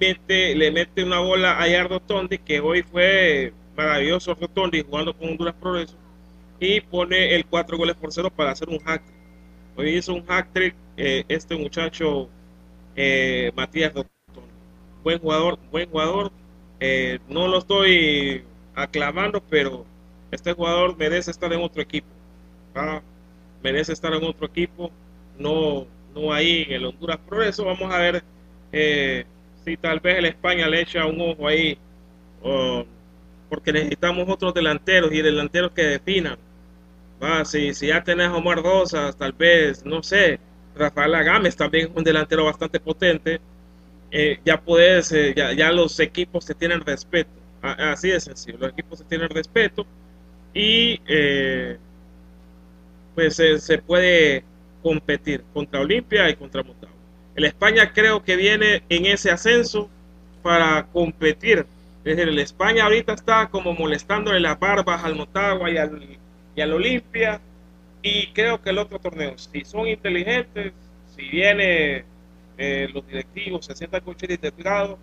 mete, 0.00 0.54
le 0.54 0.70
mete 0.70 1.04
una 1.04 1.20
bola 1.20 1.60
a 1.60 1.68
Yardo 1.68 2.00
Tondi, 2.00 2.38
que 2.38 2.60
hoy 2.60 2.82
fue 2.82 3.52
maravilloso 3.76 4.34
Tondi 4.36 4.82
jugando 4.82 5.16
con 5.16 5.30
Honduras 5.30 5.54
Progreso, 5.54 5.96
y 6.60 6.80
pone 6.82 7.34
el 7.34 7.46
4 7.46 7.76
goles 7.76 7.96
por 7.96 8.12
0 8.12 8.30
para 8.34 8.52
hacer 8.52 8.68
un 8.68 8.78
hack. 8.78 9.02
Hoy 9.76 9.96
hizo 9.96 10.12
un 10.14 10.24
hack 10.26 10.52
trick 10.52 10.74
eh, 10.96 11.24
este 11.28 11.56
muchacho 11.56 12.28
eh, 12.94 13.50
Matías 13.56 13.94
Rotondi. 13.94 14.10
Buen 15.02 15.18
jugador, 15.18 15.58
buen 15.70 15.88
jugador. 15.88 16.30
Eh, 16.80 17.18
no 17.28 17.48
lo 17.48 17.58
estoy 17.58 18.44
aclamando, 18.74 19.42
pero 19.48 19.86
este 20.30 20.52
jugador 20.52 20.96
merece 20.96 21.30
estar 21.30 21.52
en 21.52 21.62
otro 21.62 21.80
equipo. 21.80 22.08
Merece 23.62 23.92
estar 23.92 24.12
en 24.12 24.24
otro 24.24 24.46
equipo. 24.46 24.90
No, 25.38 25.86
no 26.14 26.32
ahí 26.32 26.64
en 26.68 26.72
el 26.74 26.86
Honduras 26.86 27.18
Progreso. 27.26 27.64
Vamos 27.64 27.90
a 27.90 27.98
ver 27.98 28.24
si 29.64 29.76
tal 29.78 30.00
vez 30.00 30.18
el 30.18 30.26
España 30.26 30.68
le 30.68 30.82
echa 30.82 31.06
un 31.06 31.20
ojo 31.20 31.48
ahí, 31.48 31.78
porque 33.50 33.72
necesitamos 33.72 34.28
otros 34.28 34.54
delanteros 34.54 35.12
y 35.12 35.20
delanteros 35.20 35.72
que 35.72 35.82
definan. 35.82 36.38
Si, 37.44 37.74
si 37.74 37.88
ya 37.88 38.02
tenés 38.02 38.28
a 38.28 38.36
Omar 38.36 38.62
Rosas, 38.62 39.14
tal 39.16 39.32
vez, 39.32 39.84
no 39.84 40.02
sé, 40.02 40.40
Rafael 40.74 41.14
Agames 41.14 41.54
también 41.54 41.88
es 41.90 41.96
un 41.96 42.04
delantero 42.04 42.46
bastante 42.46 42.80
potente. 42.80 43.40
Eh, 44.10 44.40
ya 44.44 44.58
puedes, 44.60 45.12
eh, 45.12 45.34
ya, 45.36 45.52
ya, 45.52 45.70
los 45.70 46.00
equipos 46.00 46.44
se 46.44 46.54
tienen 46.54 46.80
respeto. 46.80 47.30
así 47.60 48.08
de 48.08 48.20
sencillo, 48.20 48.58
los 48.58 48.72
equipos 48.72 49.00
se 49.00 49.04
tienen 49.04 49.28
respeto 49.28 49.86
y 50.54 50.98
pues 53.14 53.36
se 53.36 53.78
puede 53.78 54.44
competir 54.82 55.44
contra 55.52 55.80
Olimpia 55.80 56.30
y 56.30 56.36
contra 56.36 56.62
Motagua. 56.62 56.96
El 57.34 57.44
España 57.44 57.92
creo 57.92 58.22
que 58.22 58.36
viene 58.36 58.82
en 58.88 59.06
ese 59.06 59.30
ascenso 59.30 59.88
para 60.42 60.86
competir. 60.92 61.66
Es 62.04 62.16
decir, 62.16 62.28
el 62.28 62.38
España 62.38 62.84
ahorita 62.84 63.12
está 63.12 63.48
como 63.50 63.74
molestándole 63.74 64.40
las 64.40 64.58
barbas 64.58 65.04
al 65.04 65.16
Motagua 65.16 65.70
y 65.70 65.76
al, 65.76 66.18
y 66.56 66.60
al 66.60 66.72
Olimpia. 66.72 67.40
Y 68.02 68.28
creo 68.28 68.62
que 68.62 68.70
el 68.70 68.78
otro 68.78 68.98
torneo, 68.98 69.36
si 69.36 69.64
son 69.66 69.86
inteligentes, 69.86 70.72
si 71.14 71.28
viene 71.28 72.04
eh, 72.56 72.88
los 72.92 73.06
directivos, 73.06 73.66
se 73.66 73.74
sientan 73.74 74.00
con 74.00 74.16
Chile 74.16 74.34
integrado, 74.34 74.98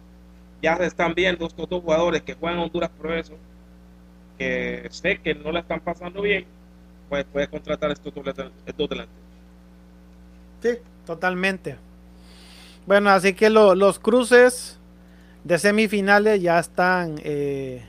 ya 0.61 0.77
se 0.77 0.85
están 0.87 1.13
viendo 1.13 1.45
estos 1.45 1.69
dos 1.69 1.83
jugadores 1.83 2.23
que 2.23 2.33
juegan 2.33 2.59
Honduras 2.59 2.89
Progreso, 2.89 3.37
que 4.39 4.87
sé 4.89 5.19
que 5.19 5.35
no 5.35 5.51
la 5.51 5.59
están 5.59 5.79
pasando 5.79 6.21
bien, 6.21 6.45
pues 7.09 7.25
puede 7.25 7.47
contratar 7.47 7.91
estos 7.91 8.13
dos, 8.13 8.25
estos 8.27 8.89
delanteros. 8.89 9.23
Sí, 10.61 10.69
totalmente. 11.05 11.75
Bueno, 12.87 13.11
así 13.11 13.33
que 13.33 13.49
los 13.49 13.99
cruces 13.99 14.76
de 15.47 15.57
semifinales 15.57 16.41
ya 16.41 16.59
están 16.59 17.15
eh, 17.23 17.81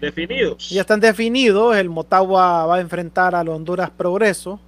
definidos. 0.00 0.68
Ya 0.68 0.82
están 0.82 1.00
definidos. 1.00 1.74
El 1.74 1.88
Motagua 1.88 2.66
va 2.66 2.76
a 2.76 2.80
enfrentar 2.80 3.34
al 3.34 3.48
Honduras 3.48 3.90
Progreso. 3.90 4.60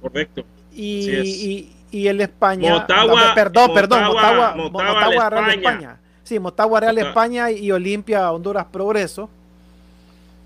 Correcto. 0.00 0.44
Y, 0.72 1.68
y, 1.90 2.06
el 2.06 2.20
España. 2.20 2.74
Motagua, 2.74 3.34
perdón, 3.34 3.74
perdón. 3.74 4.04
Motagua, 4.04 4.54
Motagua, 4.54 5.30
Real 5.30 5.50
España. 5.50 5.96
Sí, 6.22 6.38
Motagua 6.38 6.80
Real 6.80 6.98
España 6.98 7.50
y 7.50 7.72
Olimpia 7.72 8.30
Honduras 8.30 8.66
Progreso. 8.66 9.28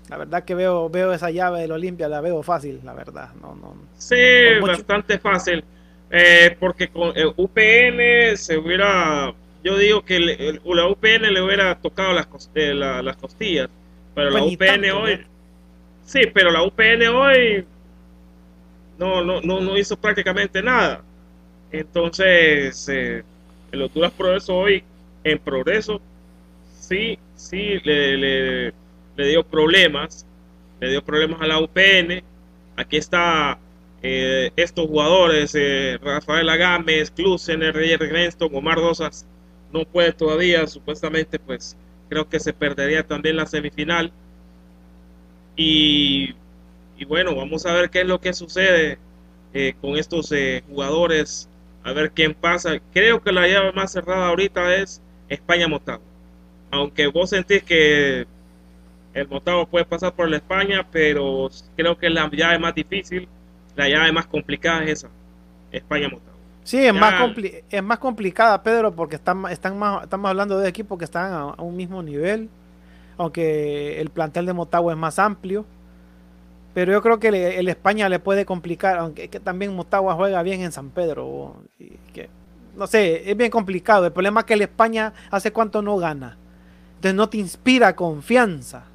La 0.09 0.17
verdad 0.17 0.43
que 0.43 0.55
veo, 0.55 0.89
veo 0.89 1.13
esa 1.13 1.29
llave 1.29 1.61
del 1.61 1.71
Olimpia, 1.71 2.09
la 2.09 2.21
veo 2.21 2.41
fácil, 2.41 2.81
la 2.83 2.93
verdad. 2.93 3.29
No, 3.41 3.55
no, 3.55 3.75
sí, 3.97 4.15
bastante 4.61 5.19
fácil. 5.19 5.63
Eh, 6.09 6.57
porque 6.59 6.89
con 6.89 7.15
el 7.15 7.33
UPN 7.37 8.35
se 8.35 8.57
hubiera, 8.57 9.33
yo 9.63 9.77
digo 9.77 10.03
que 10.03 10.19
la 10.19 10.87
UPN 10.87 11.33
le 11.33 11.41
hubiera 11.41 11.75
tocado 11.79 12.13
las, 12.13 12.27
eh, 12.55 12.73
las 12.73 13.15
costillas, 13.17 13.69
pero 14.15 14.29
la 14.29 14.43
UPN 14.43 14.91
hoy, 14.91 15.19
sí, 16.05 16.21
pero 16.33 16.51
la 16.51 16.63
UPN 16.63 17.07
hoy 17.07 17.65
no, 18.97 19.23
no, 19.23 19.41
no, 19.41 19.77
hizo 19.77 19.97
prácticamente 19.97 20.61
nada. 20.61 21.03
Entonces, 21.71 22.87
eh, 22.89 23.23
el 23.71 23.81
Honduras 23.81 24.11
Progreso 24.11 24.55
hoy, 24.57 24.83
en 25.23 25.39
progreso, 25.39 26.01
sí, 26.79 27.17
sí, 27.35 27.79
le, 27.83 28.17
le, 28.17 28.73
le 29.15 29.27
dio 29.27 29.43
problemas, 29.43 30.25
le 30.79 30.89
dio 30.89 31.03
problemas 31.03 31.41
a 31.41 31.47
la 31.47 31.59
UPN. 31.59 32.23
Aquí 32.75 32.97
está 32.97 33.57
eh, 34.03 34.51
estos 34.55 34.87
jugadores, 34.87 35.53
eh, 35.53 35.99
Rafael 36.01 36.49
Agames, 36.49 37.11
Klusen, 37.11 37.61
Reyes 37.61 37.99
Grenston, 37.99 38.49
Omar 38.53 38.77
Rosas, 38.77 39.25
no 39.73 39.85
puede 39.85 40.13
todavía, 40.13 40.67
supuestamente, 40.67 41.39
pues 41.39 41.75
creo 42.09 42.27
que 42.27 42.39
se 42.39 42.53
perdería 42.53 43.05
también 43.05 43.37
la 43.37 43.45
semifinal. 43.45 44.11
Y, 45.55 46.33
bueno, 47.07 47.35
vamos 47.35 47.65
a 47.65 47.73
ver 47.73 47.89
qué 47.89 48.01
es 48.01 48.07
lo 48.07 48.19
que 48.21 48.33
sucede 48.33 48.97
eh, 49.53 49.73
con 49.81 49.97
estos 49.97 50.33
jugadores, 50.69 51.49
a 51.83 51.93
ver 51.93 52.11
quién 52.11 52.33
pasa. 52.33 52.79
Creo 52.93 53.21
que 53.21 53.31
la 53.31 53.47
llave 53.47 53.71
más 53.73 53.91
cerrada 53.91 54.27
ahorita 54.27 54.75
es 54.75 55.01
España-Motagua. 55.29 56.05
Aunque 56.71 57.07
vos 57.07 57.29
sentís 57.31 57.63
que 57.63 58.25
el 59.13 59.27
Motagua 59.27 59.65
puede 59.67 59.85
pasar 59.85 60.13
por 60.13 60.29
la 60.29 60.37
España, 60.37 60.87
pero 60.91 61.49
creo 61.75 61.97
que 61.97 62.09
la 62.09 62.29
llave 62.31 62.59
más 62.59 62.75
difícil 62.75 63.27
la 63.75 63.87
llave 63.87 64.11
más 64.11 64.27
complicada 64.27 64.83
es 64.83 64.91
esa, 64.91 65.09
España-Motagua. 65.71 66.30
Sí, 66.63 66.85
es, 66.85 66.93
más 66.93 67.13
es 67.69 67.83
más 67.83 67.99
complicada, 67.99 68.61
Pedro, 68.61 68.93
porque 68.93 69.15
están, 69.15 69.45
están 69.47 69.77
más, 69.79 70.03
estamos 70.03 70.29
hablando 70.29 70.59
de 70.59 70.69
equipos 70.69 70.97
que 70.97 71.05
están 71.05 71.33
a, 71.33 71.45
un 71.61 71.75
mismo 71.75 72.03
nivel, 72.03 72.49
aunque 73.17 73.99
el 73.99 74.09
plantel 74.09 74.45
de 74.45 74.53
Motagua 74.53 74.93
es 74.93 74.99
más 74.99 75.19
amplio. 75.19 75.65
Pero 76.73 76.93
yo 76.93 77.01
creo 77.01 77.19
que 77.19 77.27
el 77.27 77.67
España 77.67 78.07
le 78.07 78.19
puede 78.19 78.45
complicar, 78.45 78.97
aunque 78.97 79.27
que 79.27 79.41
también 79.41 79.75
Motagua 79.75 80.15
juega 80.15 80.41
bien 80.41 80.61
en 80.61 80.71
San 80.71 80.89
Pedro. 80.89 81.55
que, 82.13 82.29
no 82.77 82.87
sé, 82.87 83.29
es 83.29 83.35
bien 83.35 83.51
complicado. 83.51 84.05
El 84.05 84.13
problema 84.13 84.41
es 84.41 84.45
que 84.45 84.53
el 84.53 84.61
España 84.61 85.11
hace 85.31 85.51
cuánto 85.51 85.81
no 85.81 85.97
gana. 85.97 86.37
Entonces 86.95 87.15
no 87.15 87.27
te 87.27 87.37
inspira 87.37 87.95
confianza. 87.95 88.85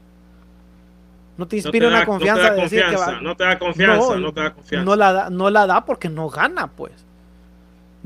No 1.36 1.46
te 1.46 1.56
inspira 1.56 1.88
una 1.88 2.06
confianza 2.06 2.52
de 2.52 2.62
decir 2.62 2.82
que 2.88 2.96
va... 2.96 3.20
No 3.20 3.36
te 3.36 3.44
da 3.44 3.58
confianza, 3.58 4.16
no, 4.16 4.32
te 4.32 4.40
da 4.40 4.54
confianza. 4.54 4.84
No 4.84 4.96
la, 4.96 5.12
da, 5.12 5.28
no 5.28 5.50
la 5.50 5.66
da 5.66 5.84
porque 5.84 6.08
no 6.08 6.30
gana, 6.30 6.68
pues. 6.68 7.05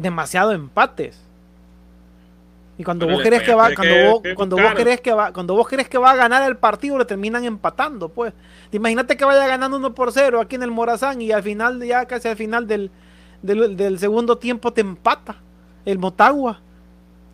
Demasiado 0.01 0.53
empates. 0.53 1.20
Y 2.80 2.82
cuando 2.84 3.07
vos 3.07 3.20
crees 3.22 3.42
que 3.42 3.55
va, 3.55 3.74
cuando 3.74 3.94
vos, 4.11 4.22
cuando 4.34 4.57
vos 4.57 4.72
crees 4.74 5.01
que 5.03 5.12
va, 5.12 5.32
cuando 5.34 5.55
vos 5.55 5.68
crees 5.68 5.86
que 5.86 5.98
va 5.98 6.12
a 6.12 6.16
ganar 6.16 6.48
el 6.48 6.57
partido, 6.57 6.96
le 6.96 7.05
terminan 7.05 7.44
empatando, 7.44 8.09
pues. 8.09 8.32
Imagínate 8.72 9.18
que 9.18 9.24
vaya 9.26 9.46
ganando 9.46 9.76
uno 9.76 9.94
por 9.94 10.12
cero 10.12 10.40
aquí 10.40 10.57
en 10.57 10.62
el 10.62 10.70
Morazán 10.70 11.20
y 11.20 11.30
al 11.30 11.42
final, 11.42 11.84
ya 11.84 12.07
casi 12.07 12.28
al 12.28 12.36
final 12.36 12.66
del, 12.66 12.90
del, 13.42 13.98
segundo 13.98 14.38
tiempo 14.38 14.72
te 14.72 14.80
empata 14.80 15.36
el 15.84 15.98
Motagua. 15.98 16.61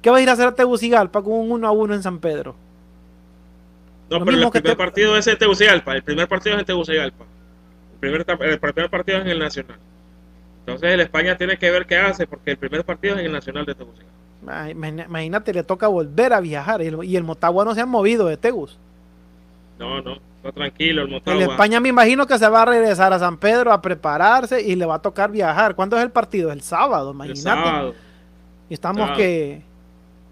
¿Qué 0.03 0.11
va 0.11 0.17
a 0.17 0.21
ir 0.21 0.29
a 0.29 0.33
hacer 0.33 0.49
a 0.49 0.55
Tegucigalpa 0.57 1.23
con 1.23 1.35
un 1.35 1.53
1 1.53 1.69
a 1.69 1.71
1 1.71 1.95
en 1.95 2.03
San 2.03 2.19
Pedro? 2.19 2.57
No, 4.11 4.25
pero 4.25 4.39
el 4.39 4.51
primer 4.51 4.77
partido 4.77 5.17
es 5.17 5.29
en 5.29 5.39
Tegucigalpa. 5.39 5.95
El 5.95 6.03
primer 6.03 6.27
partido 6.27 6.57
es 6.57 6.61
en 6.63 6.67
Tegucigalpa. 6.67 7.25
El 7.93 7.99
primer, 8.01 8.27
el 8.51 8.59
primer 8.59 8.91
partido 8.91 9.19
es 9.19 9.25
en 9.25 9.31
el 9.31 9.39
Nacional. 9.39 9.79
Entonces 10.67 10.91
el 10.91 11.01
España 11.01 11.37
tiene 11.37 11.57
que 11.57 11.71
ver 11.71 11.87
qué 11.87 11.97
hace 11.97 12.27
porque 12.27 12.51
el 12.51 12.57
primer 12.57 12.85
partido 12.85 13.15
es 13.15 13.21
en 13.21 13.27
el 13.27 13.33
Nacional 13.33 13.65
de 13.65 13.77
Tegucigalpa. 13.77 14.71
Imagínate, 14.71 15.55
le 15.55 15.63
toca 15.63 15.87
volver 15.87 16.33
a 16.33 16.41
viajar 16.41 16.83
y 16.83 16.87
el, 16.87 17.05
y 17.05 17.17
el 17.17 17.23
Motagua 17.23 17.65
no 17.65 17.73
se 17.73 17.83
ha 17.83 17.87
movido 17.87 18.27
de 18.27 18.37
Tegus. 18.37 18.77
No, 19.79 20.03
no, 20.03 20.15
está 20.15 20.51
tranquilo 20.51 21.03
el 21.03 21.09
Motagua. 21.09 21.41
En 21.41 21.51
España 21.51 21.79
me 21.79 21.89
imagino 21.89 22.27
que 22.27 22.37
se 22.37 22.49
va 22.49 22.63
a 22.63 22.65
regresar 22.65 23.13
a 23.13 23.19
San 23.21 23.39
Pedro 23.39 23.73
a 23.73 23.81
prepararse 23.81 24.61
y 24.61 24.75
le 24.75 24.87
va 24.87 24.97
a 24.97 25.03
tocar 25.03 25.31
viajar. 25.31 25.77
¿Cuándo 25.77 25.97
es 25.97 26.03
el 26.03 26.11
partido? 26.11 26.51
El 26.51 26.63
sábado, 26.63 27.13
imagínate. 27.13 27.39
El 27.39 27.45
sábado. 27.45 27.95
Y 28.69 28.75
estamos 28.75 29.17
que 29.17 29.63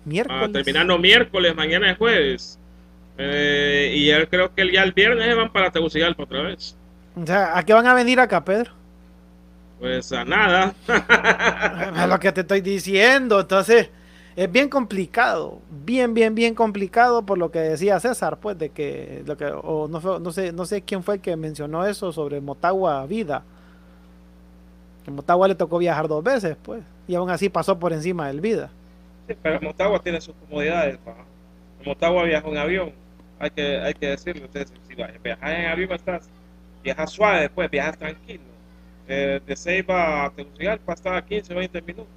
miércoles. 0.04 0.50
terminando 0.52 0.98
miércoles, 0.98 1.54
mañana 1.54 1.92
es 1.92 1.96
jueves. 1.96 2.58
Eh, 3.18 3.92
y 3.94 4.06
yo 4.06 4.28
creo 4.28 4.52
que 4.52 4.72
ya 4.72 4.82
el 4.82 4.90
viernes 4.90 5.36
van 5.36 5.52
para 5.52 5.70
Tegucigalpa 5.70 6.24
otra 6.24 6.42
vez. 6.42 6.76
O 7.14 7.24
sea, 7.24 7.56
¿a 7.56 7.62
qué 7.62 7.72
van 7.72 7.86
a 7.86 7.94
venir 7.94 8.18
acá, 8.18 8.44
Pedro? 8.44 8.72
Pues 9.84 10.12
a 10.12 10.24
nada. 10.24 10.72
es 12.02 12.08
lo 12.08 12.18
que 12.18 12.32
te 12.32 12.40
estoy 12.40 12.62
diciendo. 12.62 13.40
Entonces, 13.40 13.90
es 14.34 14.50
bien 14.50 14.70
complicado. 14.70 15.60
Bien, 15.84 16.14
bien, 16.14 16.34
bien 16.34 16.54
complicado 16.54 17.26
por 17.26 17.36
lo 17.36 17.50
que 17.50 17.58
decía 17.58 18.00
César, 18.00 18.38
pues, 18.38 18.56
de 18.56 18.70
que, 18.70 19.22
lo 19.26 19.36
que 19.36 19.44
o 19.44 19.86
no, 19.86 20.00
no, 20.20 20.32
sé, 20.32 20.52
no 20.52 20.64
sé 20.64 20.80
quién 20.80 21.02
fue 21.02 21.16
el 21.16 21.20
que 21.20 21.36
mencionó 21.36 21.84
eso 21.86 22.12
sobre 22.12 22.40
Motagua 22.40 23.04
Vida. 23.04 23.44
Que 25.04 25.10
Motagua 25.10 25.48
le 25.48 25.54
tocó 25.54 25.76
viajar 25.76 26.08
dos 26.08 26.24
veces, 26.24 26.56
pues. 26.62 26.82
Y 27.06 27.14
aún 27.14 27.28
así 27.28 27.50
pasó 27.50 27.78
por 27.78 27.92
encima 27.92 28.28
del 28.28 28.40
Vida. 28.40 28.70
Sí, 29.28 29.34
pero 29.42 29.60
Motagua 29.60 29.98
tiene 29.98 30.18
sus 30.22 30.34
comodidades. 30.48 30.98
Motagua 31.84 32.22
viajó 32.22 32.48
en 32.48 32.56
avión 32.56 32.92
hay 33.38 33.50
que, 33.50 33.76
hay 33.80 33.92
que 33.92 34.06
decirlo. 34.06 34.46
Ustedes, 34.46 34.72
si 34.88 34.94
viajas 34.94 35.50
en 35.50 35.66
avión, 35.66 35.92
estás, 35.92 36.30
viajas 36.82 37.10
suave 37.10 37.42
después, 37.42 37.70
viajas 37.70 37.98
tranquilo. 37.98 38.53
Eh, 39.06 39.40
de 39.46 39.56
Ceiba 39.56 40.24
a 40.24 40.30
Tegucigalpa 40.30 40.94
estás 40.94 41.12
a 41.12 41.24
15, 41.24 41.54
20 41.54 41.82
minutos. 41.82 42.12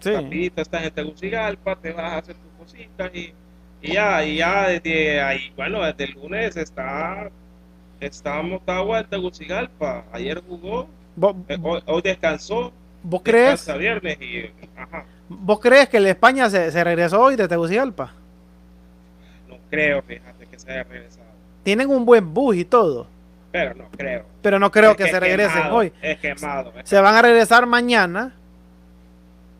Sí. 0.00 0.12
Rapidito 0.12 0.62
estás 0.62 0.84
en 0.84 0.90
Tegucigalpa, 0.92 1.76
te 1.76 1.92
vas 1.92 2.12
a 2.12 2.18
hacer 2.18 2.36
tus 2.36 2.66
cositas 2.66 3.10
y, 3.14 3.34
y 3.82 3.92
ya, 3.92 4.24
y 4.24 4.36
ya 4.36 4.68
desde 4.68 5.20
ahí, 5.20 5.52
bueno, 5.56 5.84
desde 5.84 6.04
el 6.04 6.12
lunes 6.12 6.56
está, 6.56 7.30
está 8.00 8.40
Motagua 8.42 9.00
en 9.00 9.06
Tegucigalpa. 9.08 10.04
Ayer 10.12 10.42
jugó, 10.46 10.88
eh, 11.48 11.58
hoy, 11.86 12.02
descansó. 12.02 12.72
¿Vos 13.02 13.20
crees? 13.22 13.66
Viernes 13.78 14.18
y, 14.20 14.50
ajá. 14.76 15.04
¿Vos 15.28 15.60
crees 15.60 15.88
que 15.88 15.98
el 15.98 16.06
España 16.06 16.48
se, 16.48 16.72
se 16.72 16.82
regresó 16.82 17.20
hoy 17.20 17.36
de 17.36 17.46
Tegucigalpa? 17.46 18.14
creo, 19.70 20.02
fíjate, 20.02 20.46
que 20.46 20.58
se 20.58 20.70
haya 20.70 20.82
regresado. 20.82 21.28
Tienen 21.62 21.88
un 21.88 22.04
buen 22.04 22.34
bus 22.34 22.56
y 22.56 22.64
todo. 22.64 23.06
Pero 23.52 23.74
no 23.74 23.90
creo. 23.96 24.24
Pero 24.42 24.58
no 24.58 24.70
creo 24.70 24.96
que, 24.96 25.08
se 25.08 25.18
regresen 25.18 25.66
hoy. 25.70 25.92
Es 26.00 26.18
quemado. 26.18 26.72
se 26.84 27.00
van 27.00 27.14
a 27.14 27.22
regresar 27.22 27.66
mañana. 27.66 28.34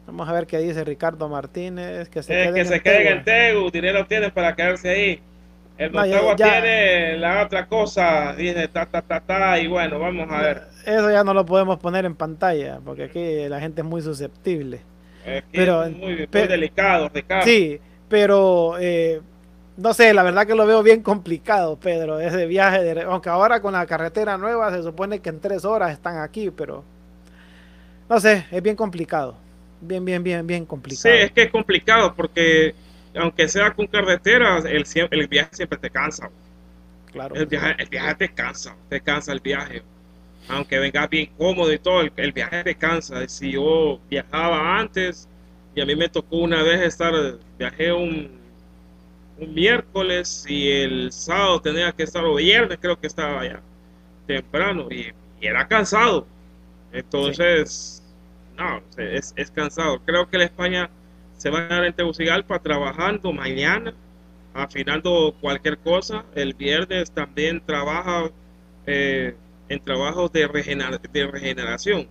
Vamos 0.07 0.28
a 0.28 0.32
ver 0.32 0.47
qué 0.47 0.59
dice 0.59 0.84
Ricardo 0.84 1.28
Martínez. 1.28 2.09
Que 2.09 2.22
se 2.22 2.49
es 2.49 2.53
que 2.53 2.64
se 2.64 2.80
queden 2.80 3.18
en 3.18 3.24
Tegu. 3.24 3.70
Dinero 3.70 4.07
tienen 4.07 4.30
para 4.30 4.55
quedarse 4.55 4.88
ahí. 4.88 5.20
El 5.78 5.93
Motagua 5.93 6.36
tiene 6.36 7.16
la 7.16 7.43
otra 7.43 7.66
cosa. 7.66 8.34
Dice 8.34 8.68
ta, 8.68 8.86
ta, 8.86 9.03
ta, 9.03 9.20
ta. 9.20 9.59
Y 9.59 9.66
bueno, 9.66 9.99
vamos 9.99 10.30
a 10.30 10.43
ver. 10.43 10.62
Eso 10.84 11.11
ya 11.11 11.24
no 11.24 11.32
lo 11.32 11.47
podemos 11.47 11.78
poner 11.78 12.05
en 12.05 12.14
pantalla. 12.14 12.80
Porque 12.84 13.05
aquí 13.05 13.49
la 13.49 13.61
gente 13.61 13.80
es 13.80 13.86
muy 13.86 14.03
susceptible. 14.03 14.80
pero, 15.53 15.84
es 15.84 15.97
muy, 15.97 16.26
delicado, 16.26 17.09
Ricardo. 17.12 17.45
Sí, 17.45 17.80
pero 18.09 18.76
eh, 18.78 19.20
no 19.77 19.95
sé, 19.95 20.12
la 20.12 20.23
verdad 20.23 20.47
que 20.47 20.55
lo 20.55 20.66
veo 20.66 20.83
bien 20.83 21.03
complicado, 21.03 21.77
Pedro, 21.77 22.21
ese 22.21 22.47
viaje, 22.47 22.83
de, 22.83 23.03
aunque 23.03 23.29
ahora 23.29 23.61
con 23.62 23.73
la 23.73 23.87
carretera 23.87 24.37
nueva 24.37 24.71
se 24.71 24.83
supone 24.83 25.21
que 25.21 25.31
en 25.31 25.41
tres 25.41 25.64
horas 25.64 25.93
están 25.93 26.18
aquí, 26.18 26.51
pero 26.51 26.85
no 28.09 28.21
sé, 28.21 28.47
es 28.51 28.62
bien 28.62 28.77
complicado, 28.77 29.37
bien, 29.81 30.05
bien, 30.05 30.23
bien, 30.23 30.47
bien 30.47 30.66
complicado. 30.66 31.14
Sí, 31.14 31.23
es 31.23 31.33
que 31.33 31.43
es 31.43 31.51
complicado 31.51 32.14
porque 32.14 32.75
aunque 33.14 33.49
sea 33.49 33.73
con 33.73 33.87
carretera, 33.87 34.59
el, 34.59 34.85
el 35.11 35.29
viaje 35.29 35.51
siempre 35.53 35.79
te 35.79 35.91
cansa. 35.91 36.31
Claro. 37.12 37.35
El 37.35 37.47
viaje, 37.47 37.75
el 37.79 37.89
viaje 37.89 38.14
te 38.14 38.29
cansa, 38.29 38.77
te 38.89 39.01
cansa 39.01 39.33
el 39.33 39.41
viaje. 39.41 39.83
Aunque 40.49 40.79
venga 40.79 41.07
bien 41.07 41.31
cómodo 41.37 41.73
y 41.73 41.79
todo, 41.79 42.03
el, 42.03 42.12
el 42.16 42.33
viaje 42.33 42.62
te 42.62 42.75
cansa. 42.75 43.27
Si 43.29 43.53
yo 43.53 44.01
viajaba 44.09 44.79
antes 44.79 45.29
y 45.75 45.81
a 45.81 45.87
mí 45.87 45.97
me 45.97 46.09
tocó 46.09 46.37
una 46.37 46.62
vez 46.62 46.81
estar, 46.83 47.12
viajé 47.59 47.93
un 47.93 48.39
un 48.39 48.39
miércoles 49.49 50.45
y 50.49 50.70
el 50.70 51.12
sábado 51.12 51.61
tenía 51.61 51.93
que 51.93 52.03
estar, 52.05 52.24
o 52.24 52.34
viernes 52.34 52.78
creo 52.80 52.99
que 52.99 53.07
estaba 53.07 53.45
ya 53.45 53.61
temprano 54.26 54.88
y, 54.91 55.12
era 55.41 55.66
cansado. 55.66 56.26
Entonces, 56.93 58.03
no, 58.57 58.82
es, 58.99 59.32
es, 59.36 59.51
cansado. 59.51 60.01
Creo 60.05 60.28
que 60.28 60.36
la 60.36 60.45
España 60.45 60.91
se 61.38 61.49
va 61.49 61.61
a 61.61 61.68
quedar 61.68 61.84
en 61.84 61.95
Tegucigalpa 61.95 62.59
trabajando 62.59 63.32
mañana, 63.32 63.95
afinando 64.53 65.34
cualquier 65.41 65.78
cosa. 65.78 66.26
El 66.34 66.53
viernes 66.53 67.11
también 67.11 67.62
trabaja 67.64 68.30
eh, 68.86 69.34
en 69.70 69.80
trabajos 69.80 70.30
de, 70.30 70.47
de 71.11 71.26
regeneración 71.26 72.07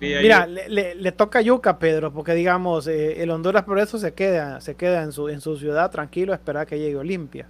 Mira, 0.00 0.46
le, 0.46 0.94
le, 0.94 1.12
toca 1.12 1.42
yuca, 1.42 1.78
Pedro, 1.78 2.12
porque 2.12 2.34
digamos, 2.34 2.86
eh, 2.86 3.22
el 3.22 3.30
Honduras 3.30 3.64
por 3.64 3.78
eso 3.78 3.98
se 3.98 4.14
queda, 4.14 4.60
se 4.60 4.74
queda 4.74 5.02
en 5.02 5.12
su, 5.12 5.28
en 5.28 5.40
su 5.40 5.58
ciudad 5.58 5.90
tranquilo 5.90 6.32
a 6.32 6.36
esperar 6.36 6.66
que 6.66 6.78
llegue 6.78 6.96
Olimpia. 6.96 7.46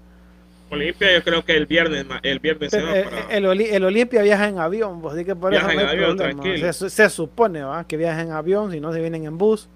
Olimpia 0.71 1.15
yo 1.15 1.23
creo 1.23 1.45
que 1.45 1.57
el 1.57 1.67
viernes, 1.67 2.07
el 2.23 2.39
viernes 2.41 2.71
se 2.71 2.83
va 2.83 2.99
eh, 2.99 3.05
para... 3.05 3.37
el, 3.37 3.61
el, 3.61 3.85
Olimpia 3.85 4.23
viaja 4.23 4.49
en 4.49 4.59
avión, 4.59 5.01
pues, 5.01 5.15
así 5.15 5.25
que 5.25 5.37
por 5.37 5.55
eso 5.55 6.89
Se, 6.89 7.11
supone 7.11 7.63
¿va? 7.63 7.87
que 7.87 7.97
viaja 7.97 8.23
en 8.23 8.33
avión, 8.33 8.73
si 8.73 8.81
no 8.81 8.93
se 8.93 9.01
vienen 9.01 9.25
en 9.25 9.39
bus. 9.39 9.69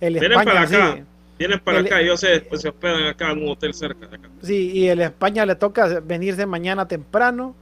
El 0.00 0.14
vienen 0.14 0.32
España, 0.32 0.52
para 0.52 0.62
acá, 0.62 1.04
vienen 1.38 1.60
para 1.60 1.78
acá, 1.80 2.02
yo 2.02 2.16
sé, 2.16 2.40
pues 2.42 2.60
se 2.62 2.68
hospedan 2.68 3.04
acá 3.04 3.30
en 3.30 3.44
un 3.44 3.48
hotel 3.50 3.72
cerca 3.72 4.06
de 4.08 4.16
acá. 4.16 4.28
Sí, 4.42 4.72
y 4.72 4.88
el 4.88 5.00
España 5.00 5.46
le 5.46 5.54
toca 5.54 6.00
venirse 6.00 6.44
mañana 6.44 6.86
temprano 6.86 7.54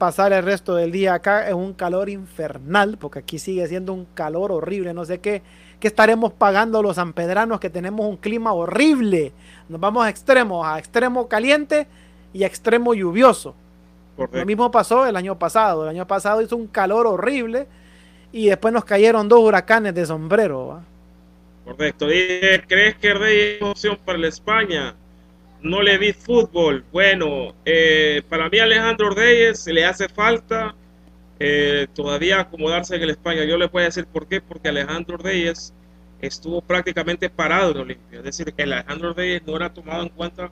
pasar 0.00 0.32
el 0.32 0.42
resto 0.42 0.74
del 0.74 0.92
día 0.92 1.12
acá 1.12 1.50
en 1.50 1.56
un 1.56 1.74
calor 1.74 2.08
infernal, 2.08 2.96
porque 2.98 3.18
aquí 3.18 3.38
sigue 3.38 3.68
siendo 3.68 3.92
un 3.92 4.06
calor 4.14 4.50
horrible, 4.50 4.94
no 4.94 5.04
sé 5.04 5.18
qué, 5.18 5.42
qué 5.78 5.88
estaremos 5.88 6.32
pagando 6.32 6.82
los 6.82 6.96
sanpedranos 6.96 7.60
que 7.60 7.68
tenemos 7.68 8.06
un 8.06 8.16
clima 8.16 8.54
horrible. 8.54 9.34
Nos 9.68 9.78
vamos 9.78 10.06
a 10.06 10.08
extremos, 10.08 10.66
a 10.66 10.78
extremo 10.78 11.28
caliente 11.28 11.86
y 12.32 12.44
a 12.44 12.46
extremo 12.46 12.94
lluvioso. 12.94 13.54
Lo 14.32 14.46
mismo 14.46 14.70
pasó 14.70 15.06
el 15.06 15.16
año 15.16 15.38
pasado. 15.38 15.82
El 15.84 15.90
año 15.90 16.06
pasado 16.06 16.40
hizo 16.40 16.56
un 16.56 16.66
calor 16.66 17.06
horrible 17.06 17.66
y 18.32 18.46
después 18.46 18.72
nos 18.72 18.86
cayeron 18.86 19.28
dos 19.28 19.40
huracanes 19.40 19.94
de 19.94 20.06
sombrero. 20.06 20.80
Correcto. 21.66 22.06
¿Crees 22.06 22.96
que 22.96 23.14
Rey 23.14 23.58
es 23.60 23.62
opción 23.62 23.98
para 24.02 24.16
la 24.16 24.28
España? 24.28 24.94
No 25.62 25.82
le 25.82 25.98
vi 25.98 26.12
fútbol. 26.12 26.84
Bueno, 26.92 27.54
eh, 27.64 28.22
para 28.28 28.48
mí 28.48 28.58
Alejandro 28.58 29.10
Reyes 29.10 29.66
le 29.66 29.84
hace 29.84 30.08
falta 30.08 30.74
eh, 31.38 31.86
todavía 31.94 32.40
acomodarse 32.40 32.96
en 32.96 33.02
el 33.02 33.10
España. 33.10 33.44
Yo 33.44 33.58
le 33.58 33.66
voy 33.66 33.82
a 33.82 33.86
decir 33.86 34.06
por 34.06 34.26
qué, 34.26 34.40
porque 34.40 34.68
Alejandro 34.68 35.16
Reyes 35.16 35.74
estuvo 36.20 36.60
prácticamente 36.62 37.30
parado 37.30 37.72
en 37.72 37.78
Olimpia. 37.78 38.18
Es 38.18 38.24
decir, 38.24 38.52
que 38.52 38.62
Alejandro 38.62 39.12
Reyes 39.14 39.42
no 39.46 39.56
era 39.56 39.72
tomado 39.72 40.02
en 40.02 40.08
cuenta 40.10 40.50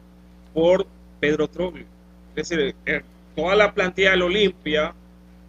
por 0.55 0.87
Pedro 1.21 1.49
Troglio. 1.49 1.87
Es 2.35 2.49
decir, 2.49 2.75
eh, 2.87 3.03
toda 3.35 3.57
la 3.57 3.73
plantilla 3.73 4.11
del 4.13 4.23
Olimpia 4.23 4.95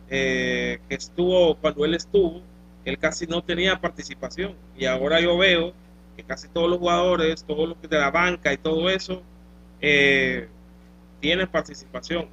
que 0.10 0.80
estuvo 0.90 1.54
cuando 1.58 1.86
él 1.86 1.94
estuvo, 1.94 2.42
él 2.84 2.98
casi 2.98 3.28
no 3.28 3.44
tenía 3.44 3.80
participación. 3.80 4.56
Y 4.76 4.86
ahora 4.86 5.20
yo 5.22 5.38
veo 5.38 5.72
que 6.18 6.24
casi 6.24 6.48
todos 6.48 6.68
los 6.68 6.80
jugadores, 6.80 7.44
todos 7.44 7.70
los 7.70 7.82
de 7.82 7.98
la 7.98 8.10
banca 8.10 8.52
y 8.52 8.58
todo 8.58 8.90
eso, 8.90 9.22
eh, 9.82 10.48
tiene 11.20 11.48
participación. 11.48 12.28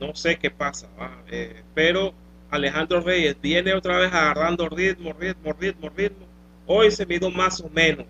No 0.00 0.14
sé 0.14 0.36
qué 0.36 0.50
pasa, 0.50 0.88
eh, 1.30 1.62
pero 1.74 2.12
Alejandro 2.50 3.00
Reyes 3.00 3.36
viene 3.40 3.72
otra 3.72 3.98
vez 3.98 4.12
agarrando 4.12 4.68
ritmo, 4.68 5.12
ritmo, 5.12 5.54
ritmo, 5.58 5.90
ritmo. 5.96 6.26
Hoy 6.66 6.90
se 6.90 7.06
midió 7.06 7.30
más 7.30 7.60
o 7.60 7.70
menos, 7.70 8.06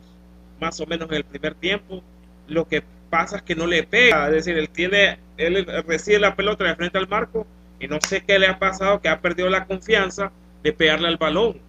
más 0.61 0.81
o 0.81 0.87
menos 0.87 1.09
en 1.09 1.17
el 1.17 1.25
primer 1.25 1.55
tiempo. 1.55 2.03
Lo 2.49 2.67
que 2.67 2.83
pasa 3.09 3.37
es 3.37 3.43
que 3.43 3.55
no 3.55 3.67
le 3.67 3.85
pega, 3.85 4.27
es 4.27 4.33
decir, 4.33 4.59
él 4.59 4.69
tiene, 4.69 5.19
él 5.37 5.65
recibe 5.87 6.19
la 6.19 6.35
pelota 6.35 6.65
de 6.65 6.75
frente 6.75 6.99
al 6.99 7.09
marco 7.09 7.47
y 7.79 7.87
no 7.87 8.01
sé 8.01 8.23
qué 8.25 8.39
le 8.39 8.49
ha 8.49 8.59
pasado, 8.59 9.01
que 9.01 9.09
ha 9.09 9.21
perdido 9.21 9.49
la 9.49 9.67
confianza 9.67 10.33
de 10.63 10.73
pegarle 10.73 11.09
al 11.09 11.19
balón. 11.19 11.61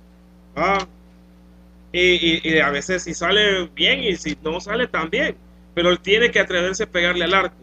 Y, 1.92 2.58
a 2.60 2.70
veces 2.70 3.04
si 3.04 3.14
sale 3.14 3.68
bien 3.68 4.04
y 4.04 4.16
si 4.16 4.38
no 4.44 4.60
sale 4.60 4.88
también 4.88 5.36
pero 5.78 5.92
él 5.92 6.00
tiene 6.00 6.32
que 6.32 6.40
atreverse 6.40 6.86
a 6.86 6.88
pegarle 6.88 7.24
al 7.24 7.36
arco. 7.36 7.56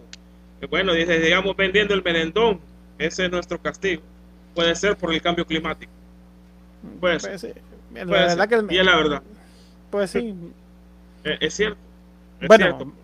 Bueno, 0.71 0.93
dice, 0.93 1.19
digamos, 1.19 1.57
vendiendo 1.57 1.95
el 1.95 2.05
merendón, 2.05 2.61
ese 2.97 3.25
es 3.25 3.31
nuestro 3.33 3.61
castigo. 3.61 4.03
Puede 4.55 4.73
ser 4.77 4.97
por 4.97 5.13
el 5.13 5.21
cambio 5.21 5.45
climático. 5.45 5.91
Puede 7.01 7.19
ser. 7.19 7.61
Pues 7.91 8.37
y 8.71 8.79
es 8.79 8.87
la 8.87 8.97
verdad. 8.97 9.23
Pues 9.91 10.13
sí. 10.13 10.33
Es, 11.25 11.55
cierto. 11.55 11.77
bueno, 12.47 12.95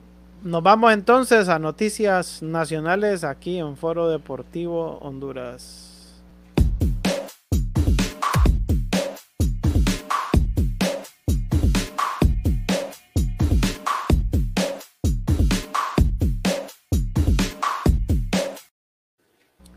nos 0.45 0.63
vamos 0.63 0.93
entonces 0.93 1.49
a 1.49 1.59
noticias 1.59 2.41
nacionales 2.41 3.25
aquí 3.25 3.59
en 3.59 3.77
Foro 3.77 4.09
Deportivo 4.11 4.99
Honduras. 4.99 5.90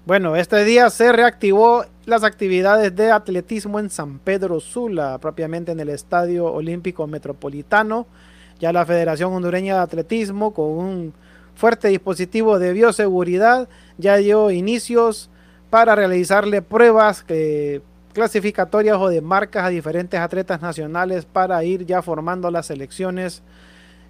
Bueno, 0.06 0.36
este 0.36 0.66
día 0.66 0.90
se 0.90 1.14
reactivó 1.14 1.86
las 2.06 2.26
actividades 2.26 2.94
de 2.94 3.10
atletismo 3.10 3.80
en 3.80 3.90
San 3.90 4.20
Pedro 4.20 4.60
Sula, 4.60 5.18
propiamente 5.20 5.72
en 5.72 5.80
el 5.80 5.88
Estadio 5.88 6.52
Olímpico 6.52 7.08
Metropolitano. 7.08 8.06
Ya 8.60 8.74
la 8.74 8.86
Federación 8.86 9.32
Hondureña 9.32 9.76
de 9.76 9.82
Atletismo, 9.82 10.54
con 10.54 10.72
un 10.72 11.14
fuerte 11.56 11.88
dispositivo 11.88 12.60
de 12.60 12.74
bioseguridad, 12.74 13.70
ya 13.98 14.18
dio 14.18 14.52
inicios 14.52 15.30
para 15.70 15.96
realizarle 15.96 16.62
pruebas 16.62 17.24
eh, 17.30 17.80
clasificatorias 18.12 18.98
o 18.98 19.08
de 19.08 19.22
marcas 19.22 19.64
a 19.64 19.70
diferentes 19.70 20.20
atletas 20.20 20.62
nacionales 20.62 21.24
para 21.24 21.64
ir 21.64 21.86
ya 21.86 22.02
formando 22.02 22.52
las 22.52 22.66
selecciones 22.66 23.42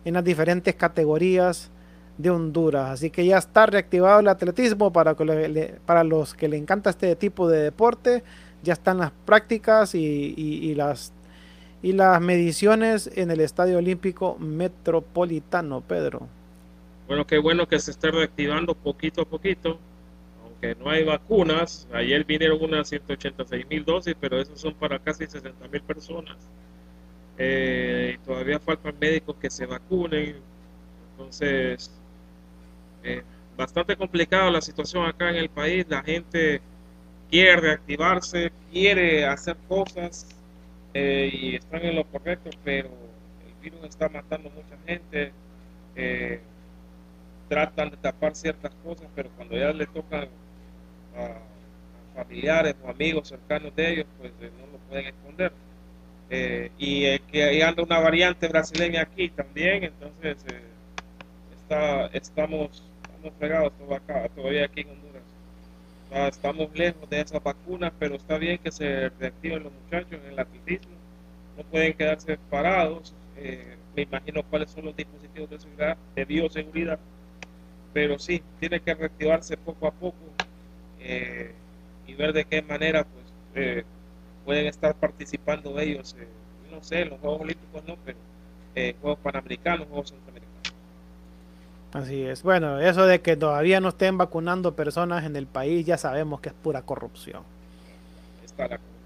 en 0.06 0.16
las 0.16 0.24
diferentes 0.24 0.74
categorías 0.74 1.70
de 2.18 2.30
Honduras. 2.30 2.92
Así 2.92 3.10
que 3.10 3.26
ya 3.26 3.38
está 3.38 3.66
reactivado 3.66 4.20
el 4.20 4.28
atletismo 4.28 4.92
para, 4.92 5.16
para 5.86 6.04
los 6.04 6.34
que 6.34 6.48
le 6.48 6.58
encanta 6.58 6.90
este 6.90 7.16
tipo 7.16 7.48
de 7.48 7.64
deporte. 7.64 8.24
Ya 8.64 8.74
están 8.74 8.98
las 8.98 9.12
prácticas 9.26 9.94
y, 9.96 10.74
las, 10.76 11.12
y 11.82 11.92
las 11.94 12.22
mediciones 12.22 13.10
en 13.16 13.32
el 13.32 13.42
Estadio 13.42 13.78
Olímpico 13.78 14.38
Metropolitano, 14.40 15.82
Pedro. 15.82 16.28
Bueno, 17.08 17.28
qué 17.28 17.38
bueno 17.38 17.68
que 17.68 17.80
se 17.80 17.92
esté 17.92 18.10
reactivando 18.12 18.74
poquito 18.74 19.24
a 19.24 19.26
poquito, 19.26 19.78
aunque 20.46 20.76
no 20.76 20.90
hay 20.90 21.04
vacunas. 21.04 21.88
Ayer 21.92 22.24
vinieron 22.24 22.64
unas 22.64 22.88
186 22.88 23.68
mil 23.70 23.84
dosis, 23.84 24.16
pero 24.18 24.40
esos 24.40 24.62
son 24.62 24.74
para 24.74 24.98
casi 25.00 25.28
60 25.28 25.68
mil 25.68 25.82
personas. 25.82 26.38
Eh, 27.38 28.16
y 28.16 28.26
todavía 28.26 28.60
faltan 28.60 28.96
médicos 29.00 29.36
que 29.42 29.50
se 29.50 29.66
vacunen. 29.66 30.38
Entonces, 31.12 31.92
eh, 33.04 33.24
bastante 33.58 33.96
complicada 33.96 34.50
la 34.50 34.62
situación 34.62 35.06
acá 35.06 35.30
en 35.30 35.36
el 35.36 35.50
país. 35.50 35.86
La 35.90 36.04
gente 36.04 36.62
quiere 37.30 37.58
reactivarse, 37.58 38.52
quiere 38.72 39.26
hacer 39.26 39.58
cosas 39.68 40.28
eh, 40.94 41.30
y 41.32 41.56
están 41.56 41.84
en 41.86 41.96
lo 41.96 42.06
correcto, 42.06 42.50
pero 42.64 42.90
el 43.48 43.54
virus 43.62 43.84
está 43.90 44.10
matando 44.10 44.50
mucha 44.50 44.78
gente. 44.86 45.32
Eh, 45.96 46.42
tratan 47.50 47.92
de 47.92 47.98
tapar 47.98 48.36
ciertas 48.36 48.74
cosas, 48.84 49.08
pero 49.16 49.30
cuando 49.36 49.58
ya 49.58 49.72
le 49.74 49.86
tocan 49.86 50.28
a, 51.16 51.38
familiares 52.16 52.76
o 52.84 52.90
amigos 52.90 53.28
cercanos 53.28 53.76
de 53.76 53.92
ellos, 53.92 54.06
pues 54.20 54.32
no 54.40 54.68
lo 54.72 54.78
pueden 54.90 55.08
esconder. 55.08 55.52
y 56.80 57.20
que 57.20 57.44
ahí 57.44 57.62
anda 57.62 57.84
una 57.84 58.00
variante 58.00 58.48
brasileña 58.48 59.02
aquí 59.02 59.30
también, 59.30 59.84
entonces 59.84 60.38
está, 61.64 62.08
estamos 62.08 62.84
estamos 63.24 63.40
fregados 63.40 63.74
todavía 64.36 64.66
aquí 64.66 64.82
en 64.82 64.90
Honduras. 64.90 65.24
estamos 66.28 66.70
lejos 66.76 67.10
de 67.10 67.22
esas 67.22 67.42
vacunas, 67.42 67.94
pero 67.98 68.16
está 68.16 68.38
bien 68.38 68.58
que 68.58 68.72
se 68.72 69.10
reactiven 69.10 69.64
los 69.64 69.72
muchachos 69.72 70.12
en 70.12 70.34
el 70.34 70.40
atletismo. 70.40 70.92
No 71.58 71.64
pueden 71.64 71.94
quedarse 71.94 72.38
parados. 72.50 73.14
Eh, 73.38 73.78
me 73.96 74.02
imagino 74.02 74.44
cuáles 74.44 74.72
son 74.72 74.86
los 74.86 74.96
dispositivos 74.96 75.50
de 75.50 75.60
seguridad, 75.60 75.98
de 76.16 76.26
bioseguridad. 76.26 77.00
Pero 77.94 78.20
sí, 78.20 78.44
tiene 78.60 78.82
que 78.82 78.94
reactivarse 78.94 79.56
poco 79.56 79.88
a 79.88 79.92
poco 79.92 80.18
eh, 81.00 81.54
y 82.08 82.14
ver 82.16 82.34
de 82.34 82.44
qué 82.44 82.62
manera 82.62 83.06
pues 83.06 83.26
eh, 83.56 83.84
pueden 84.44 84.66
estar 84.66 84.96
participando 84.96 85.80
ellos. 85.80 86.16
no 86.70 86.84
sé, 86.84 87.06
los 87.06 87.20
Juegos 87.22 87.42
Olímpicos 87.42 87.84
no, 87.88 87.98
pero 88.04 88.18
Juegos 89.00 89.20
Panamericanos, 89.20 89.88
Juegos 89.88 90.10
Centroamericanos. 90.10 90.33
Así 91.94 92.24
es. 92.24 92.42
Bueno, 92.42 92.80
eso 92.80 93.06
de 93.06 93.22
que 93.22 93.36
todavía 93.36 93.80
no 93.80 93.90
estén 93.90 94.18
vacunando 94.18 94.74
personas 94.76 95.26
en 95.26 95.36
el 95.36 95.46
país, 95.46 95.86
ya 95.86 95.98
sabemos 95.98 96.42
que 96.42 96.50
es 96.50 96.56
pura 96.56 96.82
corrupción. 96.82 97.44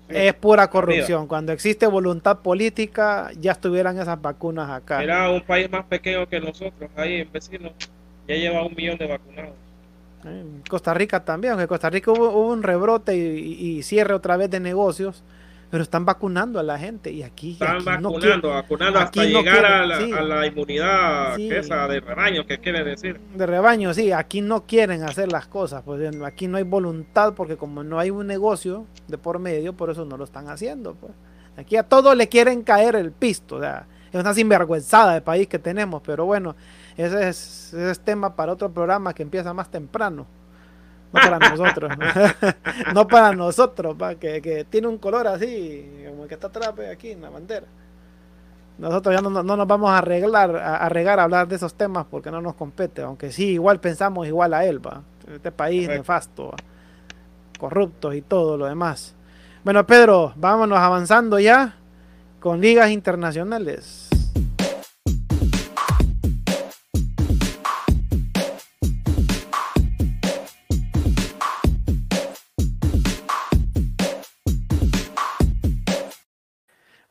Es 0.09 0.33
pura 0.35 0.69
corrupción. 0.69 1.27
Cuando 1.27 1.51
existe 1.51 1.85
voluntad 1.85 2.39
política, 2.39 3.29
ya 3.39 3.51
estuvieran 3.51 3.99
esas 3.99 4.21
vacunas 4.21 4.69
acá. 4.69 5.03
Era 5.03 5.29
un 5.29 5.41
país 5.41 5.69
más 5.69 5.85
pequeño 5.85 6.27
que 6.27 6.39
nosotros, 6.39 6.89
ahí 6.95 7.21
en 7.21 7.31
vecino, 7.31 7.71
ya 8.27 8.35
lleva 8.35 8.63
un 8.63 8.73
millón 8.73 8.97
de 8.97 9.07
vacunados. 9.07 9.53
Costa 10.69 10.93
Rica 10.93 11.23
también, 11.23 11.53
aunque 11.53 11.67
Costa 11.67 11.89
Rica 11.89 12.11
hubo, 12.11 12.47
un 12.47 12.63
rebrote 12.63 13.15
y, 13.15 13.77
y, 13.77 13.83
cierre 13.83 14.13
otra 14.13 14.35
vez 14.35 14.49
de 14.49 14.59
negocios, 14.59 15.23
pero 15.69 15.83
están 15.83 16.05
vacunando 16.05 16.59
a 16.59 16.63
la 16.63 16.77
gente 16.79 17.11
y 17.11 17.23
aquí 17.23 17.53
están 17.53 17.83
vacunando, 17.83 18.49
vacunando 18.49 18.99
hasta 18.99 19.25
llegar 19.25 19.65
a, 19.65 19.85
la, 19.85 20.47
inmunidad 20.47 21.39
esa 21.39 21.87
de 21.87 21.99
rebaño, 21.99 22.45
¿qué 22.45 22.59
quiere 22.59 22.83
decir? 22.83 23.19
De 23.35 23.45
rebaño, 23.45 23.93
sí, 23.93 24.11
aquí 24.11 24.41
no 24.41 24.65
quieren 24.65 25.03
hacer 25.03 25.31
las 25.31 25.47
cosas, 25.47 25.83
pues 25.83 26.15
aquí 26.23 26.47
no 26.47 26.57
hay 26.57 26.63
voluntad 26.63 27.33
porque 27.33 27.57
como 27.57 27.83
no 27.83 27.99
hay 27.99 28.11
un 28.11 28.27
negocio 28.27 28.85
de 29.07 29.17
por 29.17 29.39
medio, 29.39 29.73
por 29.73 29.89
eso 29.89 30.05
no 30.05 30.17
lo 30.17 30.23
están 30.23 30.49
haciendo, 30.49 30.95
pues. 30.95 31.13
Aquí 31.57 31.75
a 31.75 31.83
todos 31.83 32.15
le 32.15 32.29
quieren 32.29 32.61
caer 32.61 32.95
el 32.95 33.11
pisto, 33.11 33.55
o 33.55 33.59
sea, 33.59 33.87
es 34.11 34.19
una 34.19 34.33
sinvergüenzada 34.33 35.15
de 35.15 35.21
país 35.21 35.47
que 35.47 35.57
tenemos, 35.57 36.03
pero 36.05 36.25
bueno, 36.25 36.55
ese 36.95 37.27
es, 37.29 37.73
ese 37.73 37.91
es 37.91 37.99
tema 37.99 38.35
para 38.35 38.53
otro 38.53 38.71
programa 38.71 39.13
que 39.13 39.23
empieza 39.23 39.53
más 39.53 39.69
temprano 39.71 40.27
no 41.17 41.29
para 41.29 41.49
nosotros, 41.49 41.91
no, 42.93 43.07
para 43.07 43.31
nosotros, 43.33 43.95
que, 44.19 44.65
tiene 44.69 44.87
un 44.87 44.97
color 44.97 45.27
así, 45.27 46.05
como 46.07 46.23
el 46.23 46.29
que 46.29 46.35
está 46.35 46.47
atrás 46.47 46.73
aquí 46.91 47.11
en 47.11 47.21
la 47.21 47.29
bandera. 47.29 47.65
Nosotros 48.77 49.15
ya 49.15 49.21
no, 49.21 49.43
nos 49.43 49.67
vamos 49.67 49.89
a 49.89 49.97
arreglar, 49.97 50.55
a, 50.55 50.87
regar 50.89 51.19
a 51.19 51.23
hablar 51.23 51.47
de 51.47 51.55
esos 51.55 51.73
temas 51.73 52.05
porque 52.09 52.29
no 52.29 52.41
nos 52.41 52.53
compete, 52.53 53.01
aunque 53.01 53.31
sí, 53.31 53.53
igual 53.53 53.79
pensamos 53.79 54.27
igual 54.27 54.53
a 54.53 54.65
él, 54.65 54.85
¿va? 54.85 55.01
este 55.33 55.51
país 55.51 55.87
nefasto, 55.87 56.53
corruptos 57.59 58.15
y 58.15 58.21
todo 58.21 58.57
lo 58.57 58.65
demás. 58.65 59.15
Bueno, 59.63 59.85
Pedro, 59.85 60.33
vámonos 60.35 60.77
avanzando 60.77 61.39
ya 61.39 61.75
con 62.39 62.61
ligas 62.61 62.91
internacionales. 62.91 64.06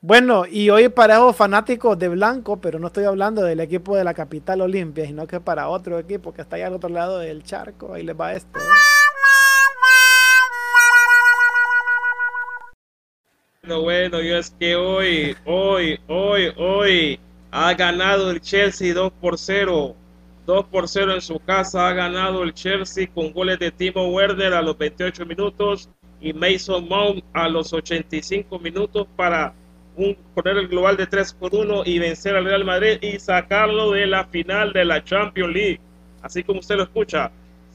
Bueno, 0.07 0.45
y 0.49 0.71
hoy 0.71 0.89
para 0.89 1.15
esos 1.15 1.35
fanáticos 1.35 1.99
de 1.99 2.07
blanco, 2.07 2.61
pero 2.61 2.79
no 2.79 2.87
estoy 2.87 3.03
hablando 3.07 3.43
del 3.43 3.59
equipo 3.59 3.97
de 3.97 4.05
la 4.05 4.15
capital 4.15 4.61
Olimpia, 4.61 5.05
sino 5.05 5.27
que 5.27 5.41
para 5.41 5.69
otro 5.69 5.99
equipo 5.99 6.33
que 6.33 6.43
está 6.43 6.55
allá 6.55 6.69
al 6.69 6.75
otro 6.75 6.89
lado 6.91 7.19
del 7.19 7.43
charco, 7.43 7.93
ahí 7.93 8.05
les 8.05 8.15
va 8.15 8.33
esto. 8.33 8.61
Bueno, 13.63 13.83
bueno, 13.83 14.21
yo 14.21 14.37
es 14.37 14.55
que 14.57 14.77
hoy, 14.77 15.37
hoy, 15.45 15.99
hoy, 16.07 16.53
hoy 16.57 17.21
ha 17.51 17.75
ganado 17.75 18.31
el 18.31 18.41
Chelsea 18.41 18.95
2 18.95 19.13
por 19.21 19.37
0. 19.37 19.97
2 20.47 20.67
por 20.67 20.89
0 20.89 21.15
en 21.15 21.21
su 21.21 21.41
casa 21.41 21.89
ha 21.89 21.93
ganado 21.93 22.45
el 22.45 22.55
Chelsea 22.55 23.09
con 23.13 23.33
goles 23.33 23.59
de 23.59 23.73
Timo 23.73 24.09
Werner 24.11 24.55
a 24.55 24.63
los 24.63 24.79
28 24.79 25.27
minutos 25.27 25.91
y 26.21 26.33
Mason 26.33 26.87
Mount 26.89 27.25
a 27.33 27.49
los 27.49 27.73
85 27.73 28.57
minutos 28.61 29.09
para 29.17 29.53
poner 30.35 30.59
el 30.59 30.69
global 30.69 30.97
de 30.97 31.07
3 31.07 31.33
por 31.35 31.55
1 31.55 31.83
y 31.87 31.99
vencer 31.99 32.37
al 32.37 32.45
Real 32.45 32.65
Madrid 32.65 32.99
y 33.01 33.19
sacarlo 33.19 33.93
de 33.93 34.07
la 34.07 34.25
final 34.27 34.73
de 34.73 34.85
la 34.85 35.03
Champions 35.03 35.53
League. 35.53 35.81
Así 36.23 36.43
como 36.43 36.61
usted 36.61 36.77
lo 36.77 36.83
escucha, 36.83 37.31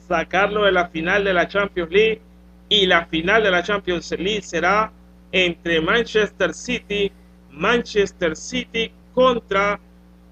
sacarlo 0.07 0.65
de 0.65 0.71
la 0.71 0.87
final 0.89 1.23
de 1.23 1.33
la 1.33 1.47
Champions 1.47 1.91
League 1.91 2.21
y 2.69 2.85
la 2.85 3.05
final 3.05 3.43
de 3.43 3.51
la 3.51 3.63
Champions 3.63 4.11
League 4.11 4.43
será 4.43 4.91
entre 5.31 5.81
Manchester 5.81 6.53
City, 6.53 7.11
Manchester 7.49 8.35
City 8.35 8.91
contra 9.13 9.79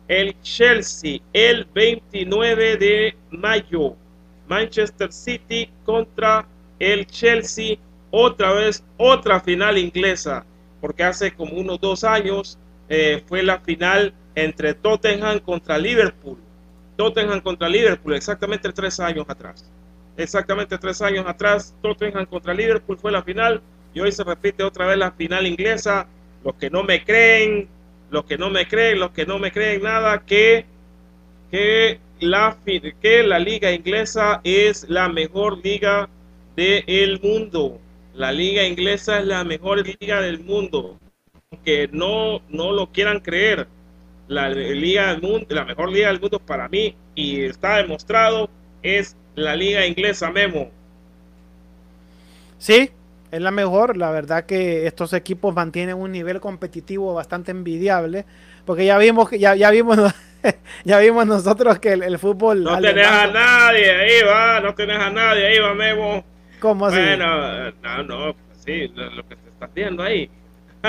el 0.08 0.40
Chelsea 0.42 1.20
el 1.34 1.66
29 1.74 2.78
de 2.78 3.16
mayo. 3.32 3.96
Manchester 4.48 5.12
City 5.12 5.70
contra 5.86 6.46
el 6.80 7.06
Chelsea, 7.08 7.78
otra 8.12 8.54
vez 8.54 8.84
otra 8.98 9.40
final 9.40 9.78
inglesa 9.78 10.46
porque 10.82 11.04
hace 11.04 11.34
como 11.34 11.54
unos 11.54 11.80
dos 11.80 12.04
años 12.04 12.58
eh, 12.88 13.24
fue 13.28 13.44
la 13.44 13.60
final 13.60 14.14
entre 14.36 14.74
Tottenham 14.74 15.40
contra 15.40 15.78
Liverpool. 15.78 16.38
Tottenham 16.96 17.42
contra 17.42 17.70
Liverpool, 17.70 18.16
exactamente 18.16 18.72
tres 18.72 19.00
años 19.00 19.26
atrás. 19.28 19.70
Exactamente 20.18 20.78
tres 20.78 21.02
años 21.02 21.26
atrás, 21.28 21.74
Tottenham 21.82 22.26
contra 22.26 22.54
Liverpool 22.54 22.98
fue 22.98 23.12
la 23.12 23.24
final 23.24 23.62
y 23.94 24.02
hoy 24.02 24.12
se 24.12 24.24
repite 24.24 24.64
otra 24.64 24.86
vez 24.86 24.98
la 24.98 25.12
final 25.12 25.48
inglesa. 25.48 26.08
Los 26.44 26.56
que 26.56 26.70
no 26.70 26.84
me 26.84 27.04
creen, 27.04 27.68
los 28.12 28.26
que 28.26 28.38
no 28.38 28.50
me 28.50 28.68
creen, 28.68 29.00
los 29.00 29.12
que 29.12 29.26
no 29.26 29.40
me 29.40 29.52
creen 29.52 29.84
nada, 29.84 30.26
que, 30.26 30.66
que, 31.52 32.00
la, 32.20 32.58
que 33.02 33.24
la 33.24 33.40
liga 33.40 33.72
inglesa 33.72 34.42
es 34.44 34.90
la 34.90 35.10
mejor 35.10 35.64
liga 35.64 36.10
del 36.56 37.20
mundo 37.22 37.80
la 38.20 38.34
liga 38.34 38.66
inglesa 38.66 39.20
es 39.20 39.26
la 39.26 39.46
mejor 39.46 39.82
liga 39.88 40.20
del 40.20 40.44
mundo. 40.44 41.00
Aunque 41.52 41.90
no, 41.94 42.42
no 42.50 42.74
lo 42.74 42.92
quieran 42.92 43.22
creer, 43.22 43.66
la 44.28 44.50
liga 44.50 45.08
del 45.08 45.22
mundo, 45.22 45.46
la 45.50 45.64
mejor 45.64 45.90
liga 45.90 46.10
del 46.10 46.20
mundo 46.20 46.38
para 46.38 46.68
mí, 46.68 46.98
y 47.16 47.46
está 47.46 47.78
demostrado, 47.78 48.50
es 48.84 49.16
la 49.36 49.56
liga 49.56 49.88
inglesa, 49.88 50.30
Memo. 50.32 50.70
Sí, 52.58 52.92
es 53.32 53.42
la 53.42 53.52
mejor. 53.52 53.96
La 53.96 54.12
verdad 54.12 54.46
que 54.46 54.86
estos 54.86 55.14
equipos 55.14 55.56
mantienen 55.56 55.96
un 55.96 56.12
nivel 56.12 56.42
competitivo 56.42 57.14
bastante 57.14 57.52
envidiable. 57.52 58.26
Porque 58.66 58.86
ya 58.86 58.98
vimos 58.98 59.30
que 59.30 59.40
ya, 59.40 59.56
ya 59.56 59.72
vimos 59.72 59.98
ya 60.84 61.00
vimos 61.00 61.26
nosotros 61.26 61.80
que 61.80 61.94
el, 61.94 62.20
fútbol. 62.20 62.66
No 62.66 62.82
tenés 62.82 63.08
a 63.08 63.28
nadie 63.28 63.92
ahí, 63.92 64.24
va, 64.28 64.60
no 64.60 64.76
tenés 64.76 65.00
a 65.00 65.10
nadie 65.10 65.48
ahí, 65.48 65.60
va, 65.60 65.74
Memo. 65.74 66.26
¿Cómo 66.60 66.88
así? 66.88 66.98
Bueno, 66.98 67.72
no, 67.72 68.04
no, 68.04 68.36
pues 68.36 68.60
sí, 68.66 68.92
lo, 68.94 69.28
que 69.28 69.36
te 69.36 69.50
estás 69.50 69.74
viendo 69.74 70.04
ahí. 70.04 70.30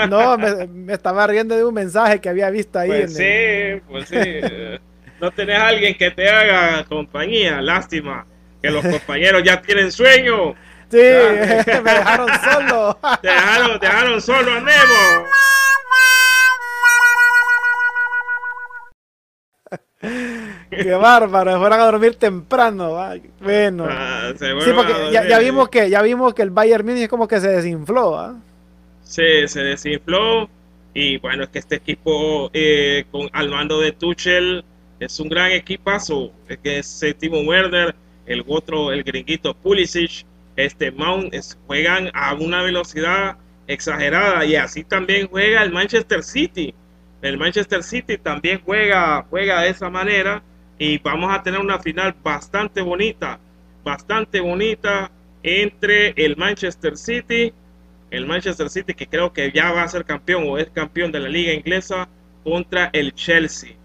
No, 0.09 0.37
me, 0.37 0.93
estaba 0.93 1.27
riendo 1.27 1.55
de 1.55 1.65
un 1.65 1.73
mensaje 1.73 2.19
que 2.19 2.29
había 2.29 2.49
visto 2.49 2.79
ahí. 2.79 2.89
Pues 2.89 3.15
sí, 3.15 3.81
pues 3.89 4.07
sí. 4.07 4.17
no 5.19 5.31
tenés 5.31 5.57
a 5.57 5.67
alguien 5.67 5.95
que 5.95 6.11
te 6.11 6.29
haga 6.29 6.83
compañía, 6.85 7.61
lástima, 7.61 8.25
que 8.61 8.69
los 8.69 8.85
compañeros 8.87 9.43
ya 9.43 9.61
tienen 9.61 9.91
sueño. 9.91 10.55
Sí, 10.89 10.97
me 11.83 11.93
dejaron 11.93 12.29
solo. 12.43 12.99
Te 13.21 13.29
dejaron, 13.29 13.79
dejaron 13.79 14.21
solo 14.21 14.51
a 14.51 14.59
Memo. 14.59 15.27
Qué 20.71 20.91
bárbaro, 20.93 21.59
fueron 21.59 21.79
a 21.81 21.83
dormir 21.83 22.15
temprano. 22.15 22.97
Bueno. 23.41 23.87
Ah, 23.89 24.31
sí, 24.39 24.45
porque 24.73 25.11
ya, 25.11 25.39
vimos 25.39 25.67
que 25.67 25.89
ya 25.89 26.01
vimos 26.01 26.33
que 26.33 26.41
el 26.41 26.49
Bayern 26.49 26.85
Munich 26.85 27.09
como 27.09 27.27
que 27.27 27.41
se 27.41 27.49
desinfló. 27.49 28.17
¿ah? 28.17 28.39
Sí, 29.03 29.47
se 29.47 29.63
desinfló. 29.63 30.49
Y 30.93 31.17
bueno, 31.17 31.43
es 31.43 31.49
que 31.49 31.59
este 31.59 31.75
equipo 31.75 32.49
eh, 32.53 33.05
con 33.11 33.29
al 33.33 33.49
mando 33.49 33.81
de 33.81 33.91
Tuchel 33.91 34.63
es 34.99 35.19
un 35.19 35.27
gran 35.27 35.51
equipazo. 35.51 36.31
Es 36.47 36.57
que 36.59 36.79
es 36.79 37.05
Timo 37.19 37.41
Werner, 37.41 37.93
el 38.25 38.43
otro, 38.47 38.93
el 38.93 39.03
gringuito 39.03 39.53
Pulisic, 39.53 40.25
este 40.55 40.89
Mount, 40.91 41.33
juegan 41.67 42.09
a 42.13 42.33
una 42.33 42.61
velocidad 42.61 43.35
exagerada. 43.67 44.45
Y 44.45 44.55
así 44.55 44.85
también 44.85 45.27
juega 45.27 45.63
el 45.63 45.71
Manchester 45.73 46.23
City. 46.23 46.73
El 47.21 47.37
Manchester 47.37 47.83
City 47.83 48.17
también 48.17 48.61
juega, 48.63 49.25
juega 49.29 49.61
de 49.61 49.69
esa 49.69 49.89
manera 49.89 50.41
y 50.81 50.97
vamos 50.97 51.31
a 51.31 51.43
tener 51.43 51.59
una 51.59 51.77
final 51.77 52.15
bastante 52.23 52.81
bonita, 52.81 53.39
bastante 53.83 54.39
bonita 54.39 55.11
entre 55.43 56.09
el 56.17 56.35
Manchester 56.37 56.97
City, 56.97 57.53
el 58.09 58.25
Manchester 58.25 58.67
City 58.67 58.95
que 58.95 59.05
creo 59.05 59.31
que 59.31 59.51
ya 59.51 59.71
va 59.71 59.83
a 59.83 59.87
ser 59.87 60.05
campeón 60.05 60.43
o 60.47 60.57
es 60.57 60.71
campeón 60.71 61.11
de 61.11 61.19
la 61.19 61.29
liga 61.29 61.53
inglesa 61.53 62.09
contra 62.43 62.89
el 62.93 63.13
Chelsea, 63.13 63.75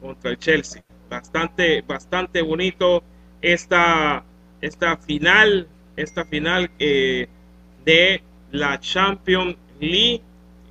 contra 0.00 0.32
el 0.32 0.38
Chelsea. 0.38 0.82
Bastante, 1.08 1.82
bastante 1.82 2.42
bonito 2.42 3.04
esta, 3.40 4.24
esta 4.60 4.96
final, 4.96 5.68
esta 5.94 6.24
final 6.24 6.72
eh, 6.80 7.28
de 7.84 8.20
la 8.50 8.80
Champions 8.80 9.54
League 9.78 10.22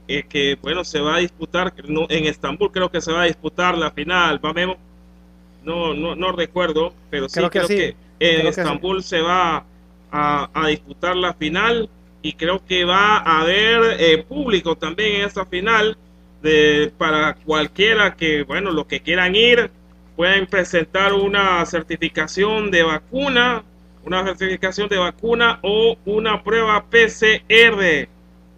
eh, 0.10 0.24
que 0.28 0.58
bueno, 0.62 0.84
se 0.84 1.00
va 1.00 1.16
a 1.16 1.20
disputar 1.20 1.74
en 1.78 2.26
Estambul, 2.26 2.74
creo 2.74 2.92
que 2.92 3.00
se 3.00 3.14
va 3.14 3.22
a 3.22 3.26
disputar 3.26 3.78
la 3.78 3.92
final, 3.92 4.40
vamos, 4.40 4.76
no, 5.70 5.94
no, 5.94 6.16
no 6.16 6.32
recuerdo, 6.32 6.94
pero 7.10 7.30
sí 7.30 7.40
creo, 7.50 7.68
que, 7.68 7.96
en 8.20 8.48
Estambul 8.48 9.04
se 9.04 9.22
va 9.22 9.66
a, 10.12 10.50
a, 10.54 10.68
disputar 10.68 11.16
la 11.16 11.34
final 11.34 11.90
y 12.22 12.34
creo 12.34 12.66
que 12.66 12.86
va 12.86 13.18
a 13.18 13.42
haber 13.42 13.98
eh, 14.00 14.24
público 14.28 14.76
también 14.76 15.18
en 15.18 15.28
esa 15.28 15.46
final 15.46 15.98
de, 16.42 16.92
para 16.98 17.36
cualquiera 17.36 18.16
que, 18.16 18.44
bueno, 18.44 18.72
los 18.72 18.88
que 18.88 19.02
quieran 19.02 19.36
ir, 19.36 19.70
pueden 20.16 20.48
presentar 20.48 21.14
una 21.14 21.66
certificación 21.66 22.72
de 22.72 22.84
vacuna, 22.84 23.64
una 24.06 24.24
certificación 24.24 24.90
de 24.90 24.98
vacuna 24.98 25.60
o 25.62 25.98
una 26.06 26.44
prueba 26.44 26.84
PCR 26.86 28.10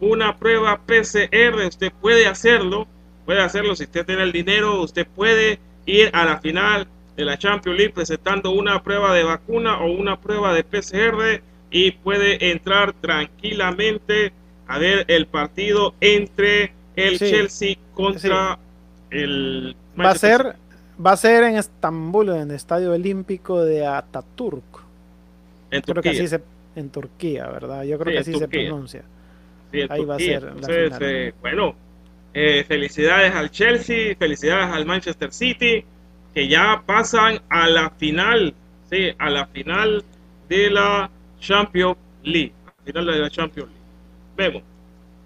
una 0.01 0.36
prueba 0.36 0.82
PCR, 0.86 1.68
usted 1.68 1.91
puede 2.01 2.28
hacerlo, 2.28 2.88
puede 3.26 3.41
hacerlo 3.41 3.76
si 3.76 3.84
usted 3.84 4.05
tiene 4.05 4.24
el 4.24 4.32
dinero, 4.32 4.82
usted 4.82 5.07
puede 5.07 5.59
ir 5.86 6.09
a 6.14 6.26
la 6.26 6.39
final 6.39 6.88
de 7.22 7.26
la 7.26 7.38
Champions 7.38 7.78
League 7.78 7.94
presentando 7.94 8.52
una 8.52 8.82
prueba 8.82 9.14
de 9.14 9.24
vacuna 9.24 9.80
o 9.80 9.92
una 9.92 10.20
prueba 10.20 10.54
de 10.54 10.64
PCR 10.64 11.42
y 11.70 11.92
puede 11.92 12.52
entrar 12.52 12.94
tranquilamente 12.94 14.34
a 14.68 14.80
ver 14.80 15.06
el 15.08 15.28
partido 15.28 15.94
entre 16.02 16.74
el 16.96 17.20
Chelsea 17.20 17.76
contra 17.94 18.58
el 19.10 19.76
va 20.00 20.12
a 20.12 20.16
ser 20.16 20.56
va 21.04 21.12
a 21.12 21.18
ser 21.18 21.44
en 21.44 21.58
Estambul 21.58 22.30
en 22.30 22.50
el 22.50 22.52
Estadio 22.52 22.92
Olímpico 22.92 23.62
de 23.64 23.86
Ataturk 23.86 24.64
en 25.70 25.82
Turquía. 25.82 26.42
en 26.76 26.90
Turquía 26.90 27.48
verdad 27.48 27.84
yo 27.84 28.00
creo 28.00 28.14
que 28.14 28.20
así 28.20 28.34
se 28.34 28.48
pronuncia. 28.48 29.04
Ahí 29.90 30.04
va 30.04 30.16
a 30.16 30.20
ser. 30.20 30.44
Entonces, 30.54 30.94
eh, 31.00 31.34
bueno, 31.40 31.76
eh, 32.34 32.66
felicidades 32.68 33.34
al 33.34 33.52
Chelsea, 33.52 34.16
felicidades 34.18 34.74
al 34.74 34.86
Manchester 34.86 35.32
City, 35.32 35.86
que 36.34 36.48
ya 36.48 36.84
pasan 36.86 37.42
a 37.50 37.68
la 37.68 37.90
final, 37.92 38.54
sí, 38.90 39.10
a 39.18 39.30
la 39.30 39.48
final 39.48 40.04
de 40.50 40.70
la 40.70 41.10
Champions 41.40 41.98
League. 42.24 42.54
final 42.84 43.06
de 43.06 43.20
la 43.20 43.30
Champions 43.30 43.70
League. 43.70 43.84
Vemos. 44.36 44.64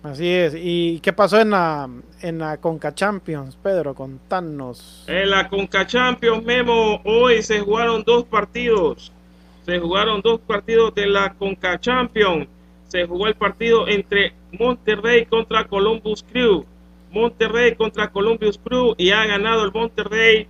Así 0.03 0.29
es. 0.29 0.53
¿Y 0.55 0.99
qué 0.99 1.13
pasó 1.13 1.39
en 1.39 1.49
la, 1.51 1.89
en 2.21 2.37
la 2.37 2.57
Conca 2.57 2.93
Champions, 2.93 3.57
Pedro? 3.61 3.95
Contanos. 3.95 5.03
En 5.07 5.31
la 5.31 5.47
Conca 5.47 5.87
Champions, 5.87 6.43
Memo, 6.43 7.01
hoy 7.03 7.41
se 7.41 7.59
jugaron 7.61 8.03
dos 8.03 8.23
partidos. 8.25 9.11
Se 9.65 9.79
jugaron 9.79 10.21
dos 10.21 10.39
partidos 10.41 10.93
de 10.93 11.07
la 11.07 11.33
Conca 11.33 11.79
Champions 11.79 12.47
se 12.87 13.05
jugó 13.05 13.27
el 13.27 13.35
partido 13.35 13.87
entre 13.87 14.33
Monterrey 14.57 15.25
contra 15.25 15.65
Columbus 15.65 16.23
Crew. 16.23 16.65
Monterrey 17.11 17.75
contra 17.75 18.09
Columbus 18.09 18.57
Crew 18.57 18.93
y 18.97 19.11
ha 19.11 19.25
ganado 19.25 19.63
el 19.63 19.71
Monterrey 19.71 20.47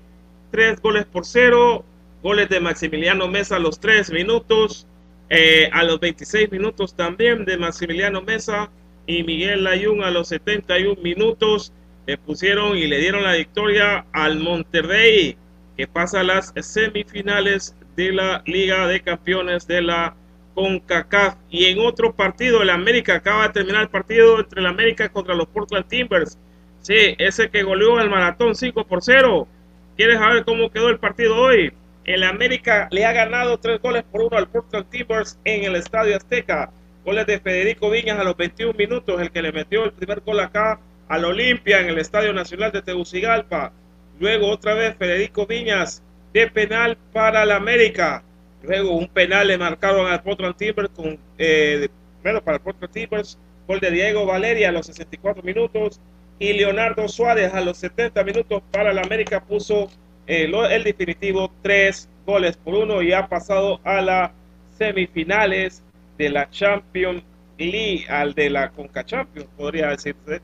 tres 0.56 0.82
goles 0.82 1.06
por 1.06 1.26
cero. 1.26 1.84
Goles 2.24 2.48
de 2.48 2.62
Maximiliano 2.62 3.28
Mesa 3.28 3.58
a 3.58 3.60
los 3.60 3.78
tres 3.78 4.10
minutos. 4.10 4.88
Eh, 5.30 5.70
a 5.74 5.84
los 5.84 6.00
26 6.00 6.50
minutos 6.50 6.96
también 6.96 7.44
de 7.46 7.58
Maximiliano 7.58 8.22
Mesa 8.22 8.70
y 9.06 9.24
Miguel 9.24 9.66
Layún 9.66 10.02
a 10.02 10.12
los 10.12 10.30
71 10.30 11.02
minutos. 11.02 11.74
Le 12.08 12.18
pusieron 12.18 12.78
y 12.78 12.88
le 12.88 13.00
dieron 13.00 13.24
la 13.24 13.34
victoria 13.34 14.06
al 14.14 14.40
Monterrey 14.40 15.36
que 15.76 15.88
pasa 15.88 16.22
a 16.22 16.24
las 16.24 16.54
semifinales 16.62 17.76
de 17.98 18.14
la 18.14 18.42
Liga 18.46 18.88
de 18.88 19.02
Campeones 19.02 19.68
de 19.68 19.82
la 19.82 20.16
con 20.54 20.80
CACAF. 20.80 21.36
Y 21.50 21.66
en 21.66 21.80
otro 21.80 22.14
partido, 22.16 22.62
el 22.62 22.70
América 22.70 23.16
acaba 23.16 23.48
de 23.48 23.54
terminar 23.54 23.82
el 23.82 23.90
partido 23.90 24.40
entre 24.40 24.62
el 24.62 24.68
América 24.68 25.10
contra 25.10 25.36
los 25.36 25.48
Portland 25.48 25.90
Timbers. 25.90 26.38
Sí, 26.80 27.16
ese 27.18 27.50
que 27.50 27.64
goleó 27.64 27.98
al 27.98 28.10
maratón 28.10 28.56
5 28.56 28.86
por 28.86 29.04
0. 29.04 29.50
¿Quieres 29.96 30.20
saber 30.20 30.44
cómo 30.44 30.70
quedó 30.70 30.90
el 30.90 31.00
partido 31.00 31.38
hoy? 31.38 31.72
El 32.04 32.24
América 32.24 32.90
le 32.92 33.06
ha 33.06 33.14
ganado 33.14 33.58
tres 33.58 33.82
goles 33.82 34.04
por 34.04 34.24
uno 34.24 34.38
al 34.38 34.50
Portland 34.50 34.90
Timbers 34.90 35.40
en 35.46 35.64
el 35.64 35.78
Estadio 35.78 36.18
Azteca. 36.18 36.70
Goles 37.06 37.26
de 37.28 37.40
Federico 37.40 37.90
Viñas 37.90 38.20
a 38.20 38.26
los 38.26 38.36
21 38.36 38.74
minutos, 38.74 39.22
el 39.22 39.32
que 39.32 39.42
le 39.42 39.54
metió 39.54 39.86
el 39.86 39.94
primer 39.94 40.20
gol 40.20 40.42
acá 40.42 40.82
al 41.08 41.24
Olimpia 41.24 41.80
en 41.80 41.88
el 41.88 41.98
Estadio 41.98 42.34
Nacional 42.34 42.74
de 42.74 42.82
Tegucigalpa. 42.82 43.72
Luego 44.20 44.50
otra 44.50 44.74
vez 44.74 44.98
Federico 44.98 45.46
Viñas 45.48 46.04
de 46.34 46.48
penal 46.48 46.98
para 47.14 47.44
el 47.44 47.52
América. 47.52 48.22
Luego 48.64 48.98
un 48.98 49.08
penal 49.08 49.48
le 49.48 49.58
marcaron 49.58 50.08
al 50.08 50.22
Portland 50.22 50.58
Timbers 50.58 50.90
con, 50.90 51.18
eh, 51.38 51.88
para 52.22 52.58
el 52.58 52.62
Portland 52.62 52.92
Timbers, 52.92 53.40
gol 53.66 53.80
de 53.80 53.92
Diego 53.92 54.26
Valeria 54.26 54.70
a 54.70 54.72
los 54.74 54.88
64 54.88 55.42
minutos 55.42 56.02
y 56.40 56.54
Leonardo 56.54 57.08
Suárez 57.08 57.54
a 57.54 57.62
los 57.62 57.78
70 57.78 58.24
minutos 58.24 58.62
para 58.72 58.92
el 58.92 59.00
América 59.00 59.44
puso 59.44 59.90
eh, 60.28 60.52
el 60.72 60.84
definitivo 60.84 61.52
tres 61.62 62.10
goles 62.26 62.58
por 62.58 62.76
uno 62.76 63.02
y 63.02 63.14
ha 63.14 63.28
pasado 63.28 63.80
a 63.84 64.02
las 64.02 64.32
semifinales 64.78 65.84
de 66.18 66.30
la 66.30 66.50
Champions 66.50 67.24
League, 67.58 68.06
al 68.10 68.34
de 68.34 68.50
la 68.50 68.70
Conca 68.70 69.06
Champions, 69.06 69.48
podría 69.56 69.90
decirse. 69.90 70.42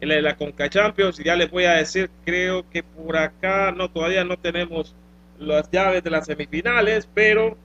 El 0.00 0.08
de 0.08 0.22
la 0.22 0.36
Conca 0.36 0.68
Champions, 0.68 1.18
ya 1.18 1.36
les 1.36 1.50
voy 1.50 1.64
a 1.64 1.74
decir, 1.74 2.10
creo 2.24 2.68
que 2.70 2.82
por 2.82 3.16
acá 3.16 3.72
no 3.72 3.88
todavía 3.88 4.24
no 4.24 4.36
tenemos 4.36 4.94
las 5.38 5.70
llaves 5.70 6.02
de 6.02 6.10
las 6.10 6.26
semifinales, 6.26 7.08
pero 7.14 7.56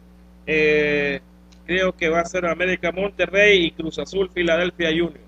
eh, 0.46 1.20
creo 1.66 1.94
que 1.94 2.10
va 2.10 2.22
a 2.22 2.26
ser 2.26 2.46
América 2.46 2.92
Monterrey 2.92 3.66
y 3.66 3.72
Cruz 3.72 3.98
Azul 4.00 4.30
Filadelfia 4.30 4.90
Junior, 4.90 5.20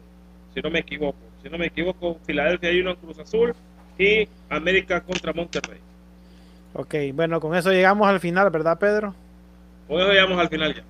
si 0.53 0.61
no 0.61 0.69
me 0.69 0.79
equivoco. 0.79 1.28
Si 1.41 1.49
no 1.49 1.57
me 1.57 1.67
equivoco, 1.67 2.17
Filadelfia 2.25 2.69
Junior 2.69 2.97
Cruz 2.97 3.19
Azul 3.19 3.53
y 3.97 4.27
América 4.49 5.01
contra 5.01 5.33
Monterrey. 5.33 5.79
Ok, 6.73 6.95
bueno, 7.13 7.39
con 7.39 7.55
eso 7.55 7.71
llegamos 7.71 8.07
al 8.07 8.19
final, 8.19 8.49
¿verdad, 8.49 8.77
Pedro? 8.77 9.15
Con 9.87 9.99
eso 9.99 10.11
llegamos 10.11 10.39
al 10.39 10.49
final 10.49 10.75
ya. 10.75 10.83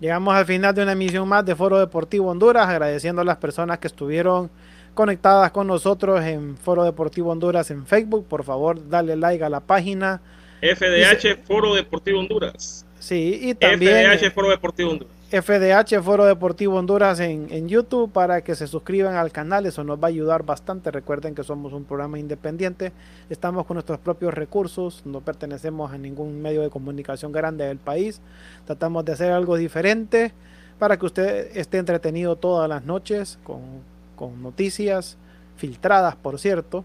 Llegamos 0.00 0.34
al 0.34 0.46
final 0.46 0.74
de 0.74 0.82
una 0.82 0.92
emisión 0.92 1.28
más 1.28 1.44
de 1.44 1.54
Foro 1.54 1.78
Deportivo 1.78 2.30
Honduras, 2.30 2.66
agradeciendo 2.66 3.20
a 3.20 3.24
las 3.24 3.36
personas 3.36 3.78
que 3.78 3.86
estuvieron 3.86 4.50
conectadas 4.94 5.50
con 5.50 5.66
nosotros 5.66 6.24
en 6.24 6.56
Foro 6.56 6.84
Deportivo 6.84 7.30
Honduras 7.30 7.70
en 7.70 7.86
Facebook. 7.86 8.26
Por 8.26 8.44
favor, 8.44 8.88
dale 8.88 9.16
like 9.16 9.44
a 9.44 9.50
la 9.50 9.60
página 9.60 10.20
FDH 10.62 11.44
Foro 11.46 11.74
Deportivo 11.74 12.20
Honduras. 12.20 12.86
Sí, 12.98 13.38
y 13.42 13.54
también. 13.54 14.18
FDH 14.18 14.30
Foro 14.32 14.48
Deportivo 14.48 14.90
Honduras. 14.90 15.19
FDH, 15.30 16.02
Foro 16.02 16.24
Deportivo 16.24 16.76
Honduras 16.76 17.20
en, 17.20 17.46
en, 17.50 17.68
YouTube 17.68 18.10
para 18.10 18.42
que 18.42 18.56
se 18.56 18.66
suscriban 18.66 19.14
al 19.14 19.30
canal, 19.30 19.64
eso 19.64 19.84
nos 19.84 19.98
va 19.98 20.06
a 20.06 20.08
ayudar 20.08 20.42
bastante. 20.44 20.90
Recuerden 20.90 21.36
que 21.36 21.44
somos 21.44 21.72
un 21.72 21.84
programa 21.84 22.18
independiente, 22.18 22.92
estamos 23.28 23.64
con 23.64 23.76
nuestros 23.76 24.00
propios 24.00 24.34
recursos, 24.34 25.02
no 25.04 25.20
pertenecemos 25.20 25.92
a 25.92 25.98
ningún 25.98 26.42
medio 26.42 26.62
de 26.62 26.70
comunicación 26.70 27.30
grande 27.30 27.64
del 27.64 27.78
país, 27.78 28.20
tratamos 28.66 29.04
de 29.04 29.12
hacer 29.12 29.30
algo 29.30 29.56
diferente 29.56 30.32
para 30.80 30.96
que 30.96 31.06
usted 31.06 31.56
esté 31.56 31.78
entretenido 31.78 32.34
todas 32.34 32.68
las 32.68 32.84
noches 32.84 33.38
con, 33.44 33.60
con 34.16 34.42
noticias 34.42 35.16
filtradas, 35.56 36.16
por 36.16 36.40
cierto, 36.40 36.84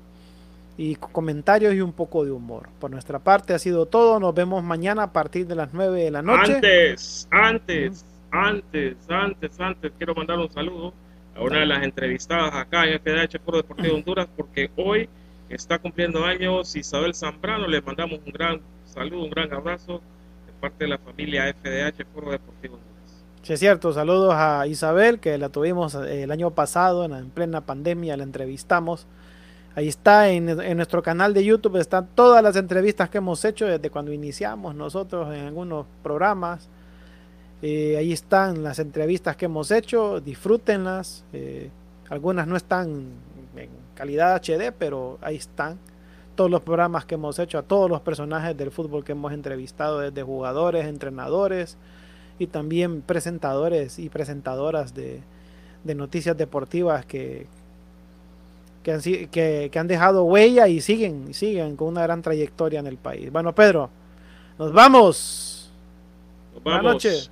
y 0.78 0.96
comentarios 0.96 1.74
y 1.74 1.82
un 1.82 1.94
poco 1.94 2.26
de 2.26 2.32
humor. 2.32 2.68
Por 2.80 2.92
nuestra 2.92 3.20
parte 3.20 3.54
ha 3.54 3.60
sido 3.60 3.86
todo. 3.86 4.20
Nos 4.20 4.36
vemos 4.36 4.64
mañana 4.64 5.04
a 5.04 5.14
partir 5.14 5.48
de 5.48 5.56
las 5.56 5.74
9 5.74 6.04
de 6.04 6.12
la 6.12 6.22
noche. 6.22 6.56
Antes, 6.56 7.28
antes, 7.32 8.06
antes, 8.36 8.98
antes, 9.10 9.60
antes, 9.60 9.92
quiero 9.98 10.14
mandar 10.14 10.38
un 10.40 10.52
saludo 10.52 10.94
a 11.36 11.42
una 11.42 11.60
de 11.60 11.66
las 11.66 11.84
entrevistadas 11.84 12.54
acá 12.54 12.86
en 12.86 13.00
FDH 13.00 13.40
Foro 13.44 13.58
Deportivo 13.58 13.96
Honduras, 13.96 14.28
porque 14.36 14.70
hoy 14.76 15.10
está 15.50 15.80
cumpliendo 15.80 16.24
años 16.24 16.76
Isabel 16.76 17.16
Zambrano. 17.16 17.68
Le 17.68 17.82
mandamos 17.82 18.20
un 18.26 18.32
gran 18.32 18.62
saludo, 18.86 19.24
un 19.24 19.30
gran 19.30 19.54
abrazo 19.54 20.02
de 20.46 20.54
parte 20.60 20.86
de 20.86 20.90
la 20.90 20.98
familia 20.98 21.54
FDH 21.54 22.06
Foro 22.14 22.32
Deportivo 22.32 22.76
Honduras. 22.76 23.24
Sí, 23.44 23.54
es 23.54 23.60
cierto. 23.60 23.94
Saludos 23.94 24.34
a 24.36 24.66
Isabel, 24.68 25.20
que 25.20 25.38
la 25.38 25.50
tuvimos 25.50 25.96
el 25.96 26.32
año 26.32 26.52
pasado, 26.52 27.06
en 27.06 27.30
plena 27.30 27.62
pandemia, 27.62 28.18
la 28.18 28.24
entrevistamos. 28.24 29.08
Ahí 29.76 29.90
está 29.90 30.30
en, 30.30 30.50
en, 30.50 30.78
nuestro 30.78 31.04
canal 31.04 31.34
de 31.34 31.44
YouTube, 31.44 31.76
están 31.76 32.08
todas 32.16 32.42
las 32.42 32.56
entrevistas 32.56 33.10
que 33.10 33.18
hemos 33.18 33.44
hecho 33.44 33.66
desde 33.66 33.90
cuando 33.90 34.14
iniciamos 34.14 34.74
nosotros 34.74 35.36
en 35.36 35.48
algunos 35.48 35.86
programas. 36.02 36.70
Eh, 37.62 37.98
ahí 37.98 38.12
están 38.12 38.64
las 38.64 38.80
entrevistas 38.80 39.36
que 39.36 39.46
hemos 39.46 39.72
hecho, 39.72 40.20
disfrútenlas. 40.20 41.24
Eh, 41.34 41.70
algunas 42.10 42.48
no 42.48 42.56
están 42.56 43.10
en 43.56 43.70
calidad 43.96 44.36
HD, 44.36 44.72
pero 44.78 45.18
ahí 45.22 45.38
están 45.38 45.80
todos 46.36 46.52
los 46.52 46.62
programas 46.62 47.06
que 47.06 47.16
hemos 47.16 47.40
hecho, 47.40 47.58
a 47.58 47.64
todos 47.64 47.90
los 47.90 48.02
personajes 48.02 48.56
del 48.58 48.70
fútbol 48.72 49.04
que 49.04 49.14
hemos 49.14 49.32
entrevistado, 49.32 50.00
desde 50.00 50.22
jugadores, 50.22 50.86
entrenadores 50.86 51.78
y 52.38 52.48
también 52.48 53.02
presentadores 53.02 53.98
y 53.98 54.10
presentadoras 54.10 54.94
de, 54.94 55.22
de 55.84 55.96
noticias 55.96 56.38
deportivas 56.38 57.06
que, 57.06 57.48
que 58.84 58.92
han, 58.92 59.02
que, 59.02 59.70
que 59.72 59.80
han 59.80 59.88
dejado 59.88 60.24
huella 60.26 60.68
y 60.68 60.82
siguen, 60.82 61.34
siguen 61.34 61.78
con 61.78 61.88
una 61.88 62.04
gran 62.04 62.22
trayectoria 62.22 62.82
en 62.82 62.88
el 62.88 62.98
país. 62.98 63.32
Bueno, 63.32 63.56
Pedro, 63.56 63.90
nos 64.60 64.74
vamos. 64.74 65.72
Nos 66.54 66.64
vamos. 66.64 66.82
Buenas 66.82 66.84
noches. 66.84 67.32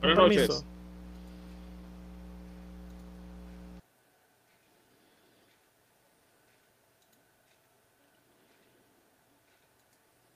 Permiso. 0.00 0.69